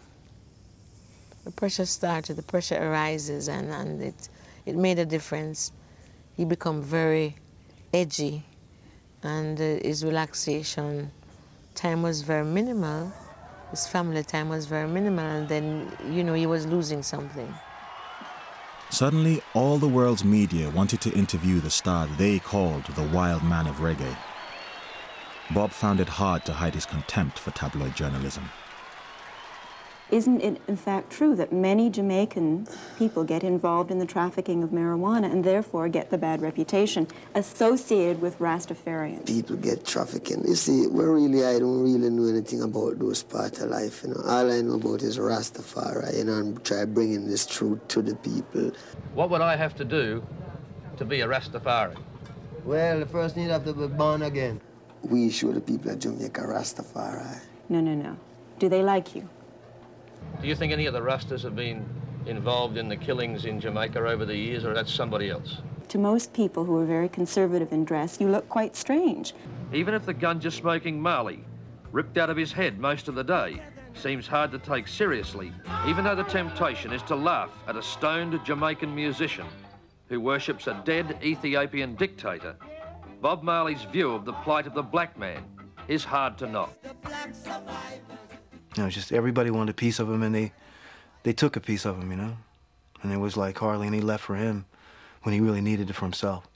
the 1.46 1.52
pressure 1.52 1.86
started, 1.86 2.36
the 2.36 2.44
pressure 2.44 2.76
arises, 2.76 3.48
and, 3.48 3.72
and 3.72 4.02
it, 4.02 4.30
it 4.66 4.76
made 4.76 5.00
a 5.00 5.06
difference. 5.06 5.72
He 6.36 6.46
become 6.46 6.82
very 6.82 7.36
edgy, 7.94 8.44
and 9.22 9.60
uh, 9.60 9.64
his 9.84 10.04
relaxation 10.04 11.12
time 11.76 12.02
was 12.02 12.22
very 12.22 12.45
minimal. 12.45 13.12
His 13.72 13.88
family 13.88 14.24
time 14.24 14.50
was 14.50 14.66
very 14.66 14.88
minimal, 14.88 15.26
and 15.26 15.50
then, 15.50 15.91
you 16.10 16.24
know, 16.24 16.34
he 16.34 16.45
was 16.45 16.66
losing 16.66 17.04
something. 17.04 17.54
Suddenly, 18.90 19.41
all 19.56 19.80
the 19.80 19.88
world's 19.88 20.24
media 20.24 20.70
wanted 20.70 21.02
to 21.02 21.12
interview 21.14 21.60
the 21.60 21.72
star 21.72 22.06
they 22.18 22.38
called 22.38 22.86
the 22.86 23.08
wild 23.08 23.44
man 23.44 23.66
of 23.66 23.78
reggae. 23.78 24.16
Bob 25.52 25.72
found 25.72 26.00
it 26.00 26.08
hard 26.08 26.45
to 26.45 26.54
hide 26.54 26.76
his 26.76 26.86
contempt 26.86 27.40
for 27.40 27.52
tabloid 27.52 27.95
journalism. 27.95 28.50
Isn't 30.14 30.41
it 30.41 30.61
in 30.68 30.77
fact 30.77 31.10
true 31.10 31.35
that 31.38 31.52
many 31.52 31.90
Jamaican 31.90 32.68
people 32.99 33.23
get 33.23 33.44
involved 33.44 33.90
in 33.90 33.98
the 33.98 34.06
trafficking 34.06 34.61
of 34.61 34.69
marijuana 34.69 35.31
and 35.31 35.44
therefore 35.44 35.90
get 35.90 36.11
the 36.11 36.19
bad 36.19 36.40
reputation 36.40 37.07
associated 37.34 38.22
with 38.22 38.38
Rastafarians? 38.38 39.26
People 39.26 39.56
get 39.56 39.84
trafficking. 39.84 40.48
You 40.48 40.53
see, 40.53 40.85
well, 40.85 41.07
really, 41.07 41.44
I 41.44 41.57
don't 41.57 41.81
really 41.81 42.11
know 42.11 42.27
anything 42.27 42.61
about 42.61 42.99
those 42.99 43.23
parts 43.23 43.60
of 43.64 43.72
life. 43.72 44.03
You 44.03 44.10
know, 44.10 44.22
all 44.27 44.52
I 44.52 44.61
know 44.61 44.76
about 44.76 45.02
is 45.02 45.18
Rastafari, 45.18 46.15
you 46.15 46.26
know, 46.26 46.34
and 46.34 46.64
try 46.64 46.85
bringing 46.85 47.26
this 47.26 47.48
truth 47.48 47.80
to 47.88 48.03
the 48.03 48.15
people. 48.18 48.72
What 49.15 49.31
would 49.31 49.41
I 49.41 49.56
have 49.56 49.76
to 49.77 49.84
do 49.84 50.23
to 50.98 51.06
be 51.06 51.22
a 51.22 51.27
Rastafari? 51.27 51.98
Well, 52.65 52.99
the 52.99 53.07
first 53.07 53.35
need 53.35 53.49
have 53.49 53.65
to 53.65 53.73
be 53.73 53.88
born 53.88 54.22
again. 54.22 54.61
We 55.02 55.31
show 55.31 55.52
the 55.52 55.60
people 55.60 55.90
of 55.90 55.98
Jamaica 55.98 56.41
Rastafari. 56.41 57.40
No, 57.68 57.81
no, 57.81 57.95
no. 57.95 58.15
Do 58.60 58.69
they 58.69 58.84
like 58.84 59.15
you? 59.15 59.27
Do 60.41 60.47
you 60.47 60.55
think 60.55 60.73
any 60.73 60.85
of 60.85 60.93
the 60.93 61.01
Rastas 61.01 61.41
have 61.43 61.55
been 61.55 61.85
involved 62.26 62.77
in 62.77 62.89
the 62.89 62.97
killings 62.97 63.45
in 63.45 63.60
Jamaica 63.60 63.99
over 63.99 64.26
the 64.26 64.35
years, 64.35 64.65
or 64.65 64.73
that's 64.73 64.93
somebody 64.93 65.30
else? 65.30 65.57
To 65.89 65.97
most 65.97 66.34
people 66.34 66.65
who 66.65 66.77
are 66.77 66.85
very 66.85 67.10
conservative 67.10 67.72
in 67.72 67.85
dress, 67.85 68.19
you 68.19 68.27
look 68.27 68.47
quite 68.49 68.76
strange. 68.76 69.34
Even 69.73 69.93
if 69.93 70.05
the 70.05 70.14
ganja-smoking 70.14 71.01
Marley, 71.01 71.43
ripped 71.91 72.18
out 72.18 72.30
of 72.30 72.38
his 72.38 72.51
head 72.51 72.80
most 72.80 73.07
of 73.07 73.15
the 73.15 73.23
day, 73.23 73.61
seems 73.93 74.27
hard 74.27 74.51
to 74.51 74.60
take 74.60 74.88
seriously, 74.88 75.51
even 75.88 76.03
though 76.03 76.15
the 76.15 76.23
temptation 76.23 76.91
is 76.91 77.03
to 77.03 77.15
laugh 77.15 77.51
at 77.68 77.76
a 77.76 77.84
stoned 77.84 78.39
Jamaican 78.43 78.93
musician 78.93 79.45
who 80.10 80.19
worships 80.19 80.68
a 80.68 80.81
dead 80.85 81.18
Ethiopian 81.23 81.95
dictator, 81.95 82.55
Bob 83.22 83.43
Marley's 83.43 83.84
view 83.84 84.11
of 84.11 84.26
the 84.26 84.34
plight 84.34 84.68
of 84.68 84.73
the 84.73 84.81
black 84.81 85.18
man 85.18 85.43
is 85.88 86.03
hard 86.03 86.38
to 86.38 86.47
knock. 86.47 86.73
You 88.76 88.84
know, 88.84 88.90
just 88.90 89.12
everybody 89.12 89.52
wanted 89.52 89.72
a 89.72 89.76
piece 89.76 90.00
of 90.00 90.10
him, 90.10 90.24
and 90.24 90.34
they 90.34 90.52
they 91.24 91.34
took 91.34 91.56
a 91.56 91.60
piece 91.60 91.86
of 91.86 92.02
him, 92.02 92.12
you 92.12 92.18
know. 92.18 92.38
And 93.02 93.12
it 93.12 93.18
was 93.18 93.38
like 93.38 93.58
hardly 93.58 93.88
any 93.88 94.02
left 94.02 94.24
for 94.24 94.36
him 94.36 94.66
when 95.24 95.34
he 95.34 95.41
really 95.41 95.62
needed 95.62 95.90
it 95.90 95.94
for 95.94 96.06
himself. 96.06 96.48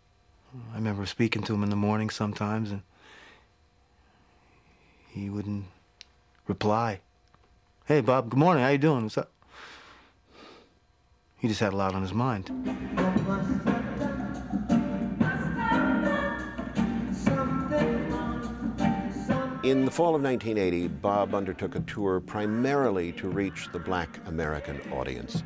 I 0.73 0.75
remember 0.75 1.05
speaking 1.05 1.43
to 1.43 1.53
him 1.53 1.63
in 1.63 1.69
the 1.69 1.75
morning 1.75 2.09
sometimes, 2.09 2.71
and 2.71 2.81
he 5.09 5.29
wouldn't 5.29 5.65
reply. 6.47 7.01
Hey, 7.85 8.01
Bob. 8.01 8.29
Good 8.29 8.39
morning. 8.39 8.63
How 8.63 8.69
you 8.69 8.77
doing? 8.77 9.03
What's 9.03 9.17
up? 9.17 9.31
He 11.37 11.47
just 11.47 11.59
had 11.59 11.73
a 11.73 11.77
lot 11.77 11.93
on 11.93 12.01
his 12.01 12.13
mind. 12.13 12.49
In 19.67 19.83
the 19.83 19.91
fall 19.91 20.15
of 20.15 20.23
1980, 20.23 20.87
Bob 20.87 21.35
undertook 21.35 21.75
a 21.75 21.81
tour 21.81 22.21
primarily 22.21 23.11
to 23.11 23.27
reach 23.27 23.67
the 23.73 23.79
black 23.79 24.17
American 24.25 24.79
audience. 24.93 25.43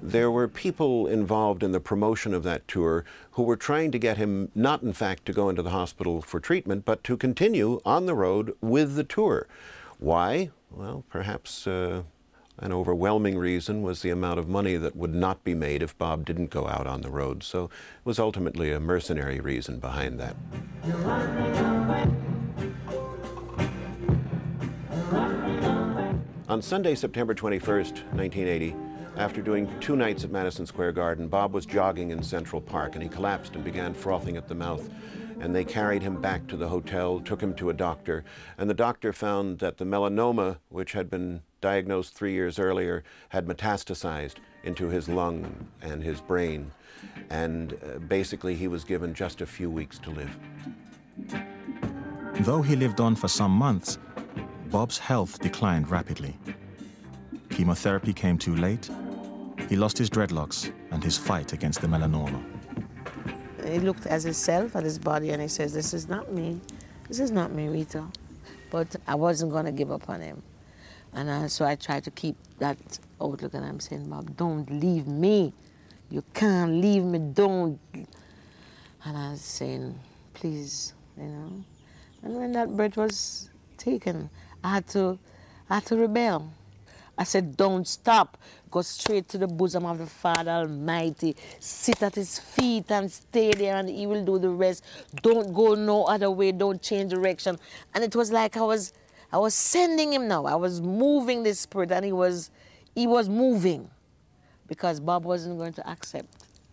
There 0.00 0.30
were 0.30 0.48
people 0.48 1.08
involved 1.08 1.62
in 1.62 1.72
the 1.72 1.78
promotion 1.78 2.32
of 2.32 2.44
that 2.44 2.66
tour 2.66 3.04
who 3.32 3.42
were 3.42 3.58
trying 3.58 3.90
to 3.90 3.98
get 3.98 4.16
him 4.16 4.50
not, 4.54 4.80
in 4.80 4.94
fact, 4.94 5.26
to 5.26 5.34
go 5.34 5.50
into 5.50 5.60
the 5.60 5.76
hospital 5.76 6.22
for 6.22 6.40
treatment, 6.40 6.86
but 6.86 7.04
to 7.04 7.18
continue 7.18 7.82
on 7.84 8.06
the 8.06 8.14
road 8.14 8.56
with 8.62 8.94
the 8.94 9.04
tour. 9.04 9.46
Why? 9.98 10.48
Well, 10.70 11.04
perhaps 11.10 11.66
uh, 11.66 12.04
an 12.60 12.72
overwhelming 12.72 13.38
reason 13.38 13.82
was 13.82 14.02
the 14.02 14.10
amount 14.10 14.38
of 14.38 14.48
money 14.48 14.76
that 14.76 14.96
would 14.96 15.14
not 15.14 15.44
be 15.44 15.54
made 15.54 15.82
if 15.82 15.96
Bob 15.96 16.24
didn't 16.24 16.50
go 16.50 16.66
out 16.66 16.86
on 16.86 17.02
the 17.02 17.10
road. 17.10 17.42
So 17.42 17.64
it 17.64 17.70
was 18.04 18.18
ultimately 18.18 18.72
a 18.72 18.80
mercenary 18.80 19.40
reason 19.40 19.78
behind 19.78 20.18
that. 20.18 20.36
On 26.48 26.62
Sunday, 26.62 26.94
September 26.94 27.34
21st, 27.34 28.04
1980, 28.14 28.74
after 29.16 29.42
doing 29.42 29.68
two 29.80 29.96
nights 29.96 30.24
at 30.24 30.30
Madison 30.30 30.64
Square 30.64 30.92
Garden, 30.92 31.28
Bob 31.28 31.52
was 31.52 31.66
jogging 31.66 32.10
in 32.10 32.22
Central 32.22 32.60
Park 32.60 32.94
and 32.94 33.02
he 33.02 33.08
collapsed 33.08 33.54
and 33.54 33.64
began 33.64 33.92
frothing 33.92 34.36
at 34.36 34.48
the 34.48 34.54
mouth. 34.54 34.88
And 35.40 35.54
they 35.54 35.64
carried 35.64 36.02
him 36.02 36.20
back 36.20 36.46
to 36.48 36.56
the 36.56 36.68
hotel, 36.68 37.20
took 37.20 37.40
him 37.40 37.54
to 37.54 37.70
a 37.70 37.74
doctor, 37.74 38.24
and 38.56 38.68
the 38.68 38.74
doctor 38.74 39.12
found 39.12 39.60
that 39.60 39.78
the 39.78 39.84
melanoma, 39.84 40.58
which 40.68 40.92
had 40.92 41.08
been 41.08 41.42
diagnosed 41.60 42.14
three 42.14 42.32
years 42.32 42.58
earlier, 42.58 43.04
had 43.28 43.46
metastasized 43.46 44.36
into 44.64 44.88
his 44.88 45.08
lung 45.08 45.68
and 45.80 46.02
his 46.02 46.20
brain. 46.20 46.70
And 47.30 47.74
uh, 47.74 47.98
basically, 47.98 48.54
he 48.54 48.68
was 48.68 48.84
given 48.84 49.14
just 49.14 49.40
a 49.40 49.46
few 49.46 49.70
weeks 49.70 49.98
to 50.00 50.10
live. 50.10 50.36
Though 52.40 52.62
he 52.62 52.76
lived 52.76 53.00
on 53.00 53.14
for 53.16 53.28
some 53.28 53.52
months, 53.52 53.98
Bob's 54.70 54.98
health 54.98 55.38
declined 55.40 55.90
rapidly. 55.90 56.36
Chemotherapy 57.50 58.12
came 58.12 58.38
too 58.38 58.54
late. 58.54 58.90
He 59.68 59.76
lost 59.76 59.98
his 59.98 60.10
dreadlocks 60.10 60.72
and 60.90 61.02
his 61.02 61.18
fight 61.18 61.52
against 61.52 61.80
the 61.80 61.86
melanoma. 61.86 62.42
He 63.68 63.78
looked 63.80 64.06
at 64.06 64.22
himself, 64.22 64.76
at 64.76 64.84
his 64.84 64.98
body, 64.98 65.30
and 65.30 65.42
he 65.42 65.48
says, 65.48 65.72
This 65.72 65.94
is 65.94 66.08
not 66.08 66.32
me. 66.32 66.60
This 67.08 67.20
is 67.20 67.30
not 67.30 67.52
me, 67.52 67.68
Rita. 67.68 68.04
But 68.70 68.96
I 69.06 69.14
wasn't 69.14 69.52
going 69.52 69.64
to 69.64 69.72
give 69.72 69.90
up 69.90 70.08
on 70.08 70.20
him. 70.20 70.42
And 71.12 71.28
uh, 71.28 71.48
so 71.48 71.64
I 71.64 71.74
tried 71.74 72.04
to 72.04 72.10
keep 72.10 72.36
that 72.58 72.76
outlook, 73.20 73.54
and 73.54 73.64
I'm 73.64 73.80
saying, 73.80 74.08
Bob, 74.08 74.36
don't 74.36 74.70
leave 74.70 75.06
me. 75.06 75.52
You 76.10 76.22
can't 76.34 76.72
leave 76.72 77.04
me, 77.04 77.18
don't. 77.18 77.78
And 77.94 79.16
I 79.16 79.30
was 79.32 79.40
saying, 79.40 79.98
please, 80.34 80.94
you 81.16 81.24
know. 81.24 81.64
And 82.22 82.34
when 82.34 82.52
that 82.52 82.76
breath 82.76 82.96
was 82.96 83.50
taken, 83.76 84.30
I 84.62 84.74
had 84.74 84.88
to, 84.88 85.18
I 85.70 85.76
had 85.76 85.86
to 85.86 85.96
rebel. 85.96 86.52
I 87.16 87.24
said, 87.24 87.56
don't 87.56 87.86
stop. 87.86 88.38
Go 88.70 88.82
straight 88.82 89.28
to 89.28 89.38
the 89.38 89.46
bosom 89.46 89.86
of 89.86 89.98
the 89.98 90.06
Father 90.06 90.50
Almighty. 90.50 91.36
Sit 91.58 92.02
at 92.02 92.14
his 92.14 92.38
feet 92.38 92.90
and 92.90 93.10
stay 93.10 93.52
there 93.52 93.76
and 93.76 93.88
he 93.88 94.06
will 94.06 94.24
do 94.24 94.38
the 94.38 94.50
rest. 94.50 94.84
Don't 95.22 95.52
go 95.54 95.74
no 95.74 96.04
other 96.04 96.30
way. 96.30 96.52
Don't 96.52 96.80
change 96.82 97.12
direction. 97.12 97.58
And 97.94 98.04
it 98.04 98.14
was 98.14 98.30
like 98.30 98.56
I 98.56 98.62
was, 98.62 98.92
I 99.32 99.38
was 99.38 99.54
sending 99.54 100.12
him 100.12 100.28
now. 100.28 100.44
I 100.46 100.54
was 100.54 100.80
moving 100.80 101.42
the 101.42 101.54
spirit 101.54 101.92
and 101.92 102.04
he 102.04 102.12
was, 102.12 102.50
he 102.94 103.06
was 103.06 103.28
moving 103.28 103.90
because 104.66 105.00
Bob 105.00 105.24
wasn't 105.24 105.58
going 105.58 105.72
to 105.74 105.88
accept 105.88 106.28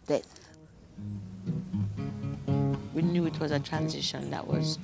death. 0.07 0.49
We 2.93 3.01
knew 3.01 3.25
it 3.25 3.39
was 3.39 3.51
a 3.51 3.59
transition 3.59 4.29
that 4.31 4.45
was 4.47 4.79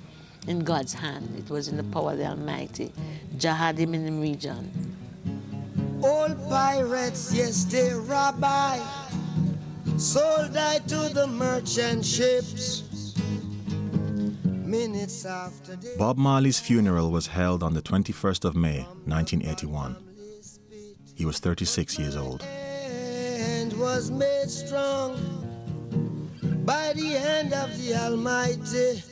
in 0.47 0.59
God's 0.59 0.93
hand. 0.93 1.35
It 1.38 1.49
was 1.49 1.67
in 1.67 1.77
the 1.77 1.83
power 1.83 2.13
of 2.13 2.17
the 2.17 2.25
Almighty. 2.25 2.91
Jah 3.38 3.73
him 3.73 3.93
in 3.93 4.05
the 4.05 4.11
region. 4.21 4.97
Old 6.03 6.37
pirates, 6.49 7.33
yes, 7.33 7.63
they 7.65 7.93
rob 7.93 8.39
I. 8.43 8.81
Sold 9.97 10.55
I 10.57 10.79
to 10.79 11.09
the 11.13 11.27
merchant 11.27 12.05
ships. 12.05 12.83
Minutes 14.45 15.25
after 15.25 15.77
Bob 15.97 16.17
Marley's 16.17 16.59
funeral 16.59 17.11
was 17.11 17.27
held 17.27 17.61
on 17.61 17.73
the 17.73 17.81
21st 17.81 18.45
of 18.45 18.55
May, 18.55 18.81
1981. 19.05 19.95
He 21.15 21.25
was 21.25 21.39
36 21.39 21.99
years 21.99 22.15
old. 22.15 22.41
and 22.43 23.73
was 23.77 24.09
made 24.09 24.49
strong 24.49 25.15
by 26.65 26.93
the 26.93 27.09
hand 27.09 27.53
of 27.53 27.77
the 27.77 27.93
Almighty. 27.95 29.03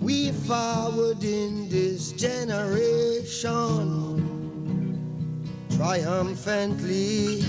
We 0.00 0.32
forward 0.32 1.22
in 1.22 1.68
this 1.68 2.12
generation 2.12 4.21
triumphantly. 5.82 7.42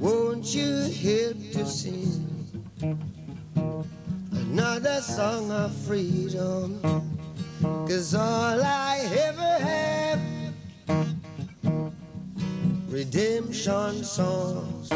Won't 0.00 0.52
you 0.56 0.90
help 0.90 1.38
to 1.52 1.64
sing? 1.64 2.18
another 4.50 5.00
song 5.00 5.50
of 5.52 5.72
freedom. 5.86 6.80
Cause 7.62 8.14
all 8.14 8.60
I 8.60 8.98
ever 9.18 9.52
have, 9.68 10.20
redemption 12.88 14.02
songs. 14.02 14.90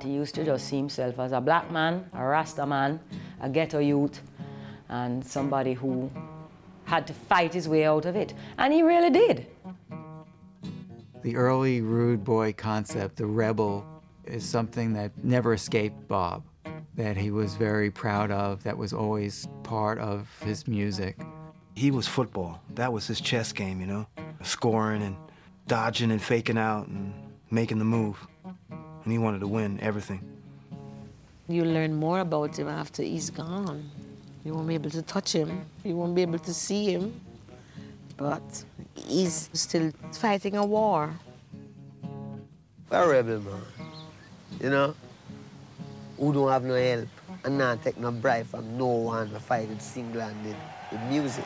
He 0.00 0.10
used 0.10 0.36
to 0.36 0.44
just 0.44 0.68
see 0.68 0.76
himself 0.76 1.18
as 1.18 1.32
a 1.32 1.40
black 1.40 1.70
man, 1.72 2.08
a 2.14 2.24
Rasta 2.24 2.64
man, 2.64 3.00
a 3.40 3.48
ghetto 3.48 3.80
youth, 3.80 4.22
and 4.88 5.26
somebody 5.26 5.74
who 5.74 6.08
had 6.84 7.08
to 7.08 7.12
fight 7.12 7.52
his 7.52 7.68
way 7.68 7.84
out 7.84 8.06
of 8.06 8.14
it. 8.14 8.34
And 8.56 8.72
he 8.72 8.82
really 8.82 9.10
did. 9.10 9.46
The 11.22 11.36
early 11.36 11.82
rude 11.82 12.24
boy 12.24 12.54
concept, 12.54 13.16
the 13.16 13.26
rebel, 13.26 13.84
is 14.24 14.42
something 14.42 14.94
that 14.94 15.12
never 15.22 15.52
escaped 15.52 16.08
Bob, 16.08 16.42
that 16.94 17.16
he 17.16 17.30
was 17.30 17.56
very 17.56 17.90
proud 17.90 18.30
of, 18.30 18.62
that 18.62 18.76
was 18.76 18.94
always 18.94 19.46
part 19.62 19.98
of 19.98 20.28
his 20.42 20.66
music. 20.66 21.18
He 21.74 21.90
was 21.90 22.08
football. 22.08 22.62
That 22.74 22.92
was 22.92 23.06
his 23.06 23.20
chess 23.20 23.52
game, 23.52 23.80
you 23.80 23.86
know? 23.86 24.06
Scoring 24.42 25.02
and 25.02 25.16
dodging 25.66 26.10
and 26.10 26.22
faking 26.22 26.56
out 26.56 26.86
and 26.86 27.12
making 27.50 27.78
the 27.78 27.84
move. 27.84 28.16
And 28.70 29.12
he 29.12 29.18
wanted 29.18 29.40
to 29.40 29.48
win 29.48 29.78
everything. 29.80 30.22
You 31.48 31.64
learn 31.64 31.94
more 31.94 32.20
about 32.20 32.58
him 32.58 32.68
after 32.68 33.02
he's 33.02 33.28
gone. 33.28 33.90
You 34.44 34.54
won't 34.54 34.68
be 34.68 34.74
able 34.74 34.90
to 34.90 35.02
touch 35.02 35.32
him. 35.32 35.66
You 35.84 35.96
won't 35.96 36.14
be 36.14 36.22
able 36.22 36.38
to 36.38 36.54
see 36.54 36.92
him. 36.92 37.20
But 38.16 38.64
he's 39.06 39.50
still 39.52 39.92
fighting 40.12 40.56
a 40.56 40.64
war. 40.64 41.14
A 42.90 43.08
rebel, 43.08 43.40
man. 43.40 43.62
You 44.60 44.70
know? 44.70 44.94
Who 46.18 46.32
don't 46.32 46.50
have 46.50 46.64
no 46.64 46.74
help 46.74 47.08
and 47.44 47.56
not 47.56 47.82
take 47.82 47.96
no 47.98 48.10
bribe 48.10 48.46
from 48.46 48.76
no 48.76 48.86
one 48.86 49.30
to 49.30 49.40
fight 49.40 49.70
it 49.70 49.80
single-handed 49.80 50.56
with 50.92 51.00
music. 51.02 51.44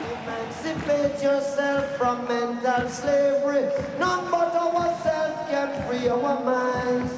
Emancipate 0.00 1.22
yourself 1.22 1.96
from 1.96 2.28
mental 2.28 2.88
slavery. 2.88 3.68
None 3.98 4.30
but 4.30 4.54
ourselves 4.54 5.50
can 5.50 5.88
free 5.88 6.08
our 6.08 6.44
minds. 6.44 7.12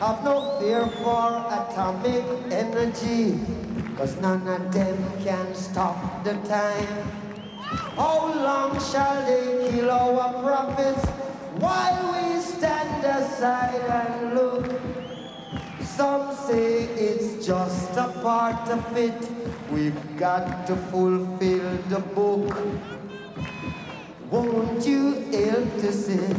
Have 0.00 0.22
no 0.24 0.58
fear 0.60 0.86
for 1.02 1.46
atomic 1.50 2.24
energy, 2.52 3.40
cause 3.96 4.16
none 4.20 4.46
of 4.46 4.72
them 4.72 4.98
can 5.24 5.54
stop 5.54 6.24
the 6.24 6.34
time. 6.46 7.27
How 7.68 8.32
long 8.34 8.80
shall 8.80 9.26
they 9.26 9.70
kill 9.70 9.90
our 9.90 10.32
prophets 10.42 11.04
while 11.58 12.12
we 12.14 12.40
stand 12.40 13.04
aside 13.04 13.82
and 13.98 14.34
look? 14.34 14.66
Some 15.82 16.34
say 16.34 16.84
it's 16.84 17.46
just 17.46 17.96
a 17.96 18.08
part 18.22 18.68
of 18.70 18.96
it. 18.96 19.30
We've 19.70 20.16
got 20.16 20.66
to 20.68 20.76
fulfill 20.76 21.76
the 21.88 22.00
book. 22.14 22.56
Won't 24.30 24.86
you 24.86 25.12
help 25.32 25.74
to 25.80 25.92
sing 25.92 26.36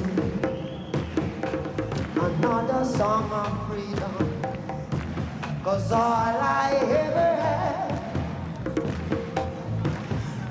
another 2.16 2.86
song 2.86 3.32
of 3.32 3.68
freedom? 3.68 4.42
Cause 5.64 5.92
all 5.92 6.02
I 6.02 6.80
ever 6.82 7.39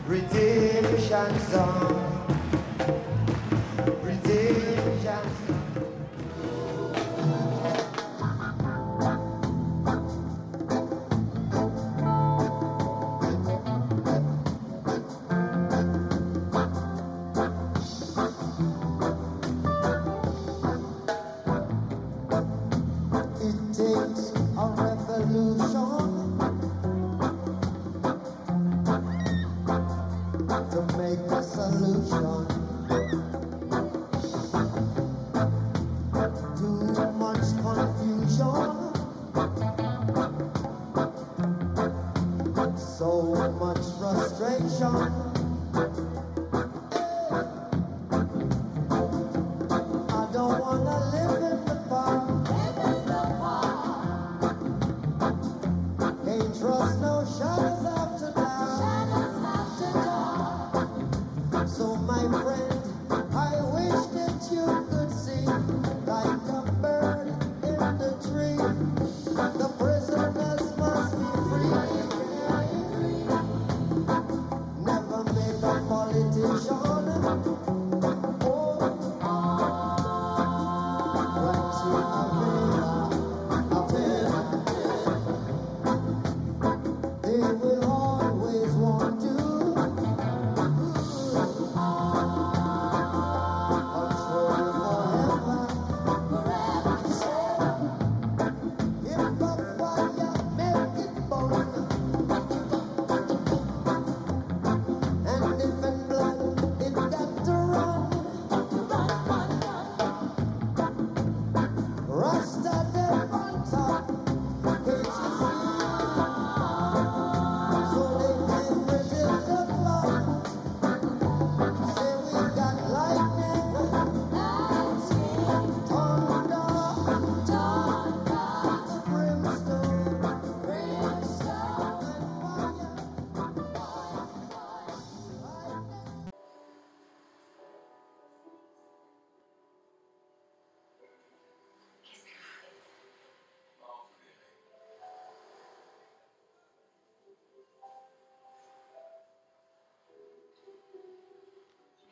redemption 0.08 1.38
song, 1.50 2.17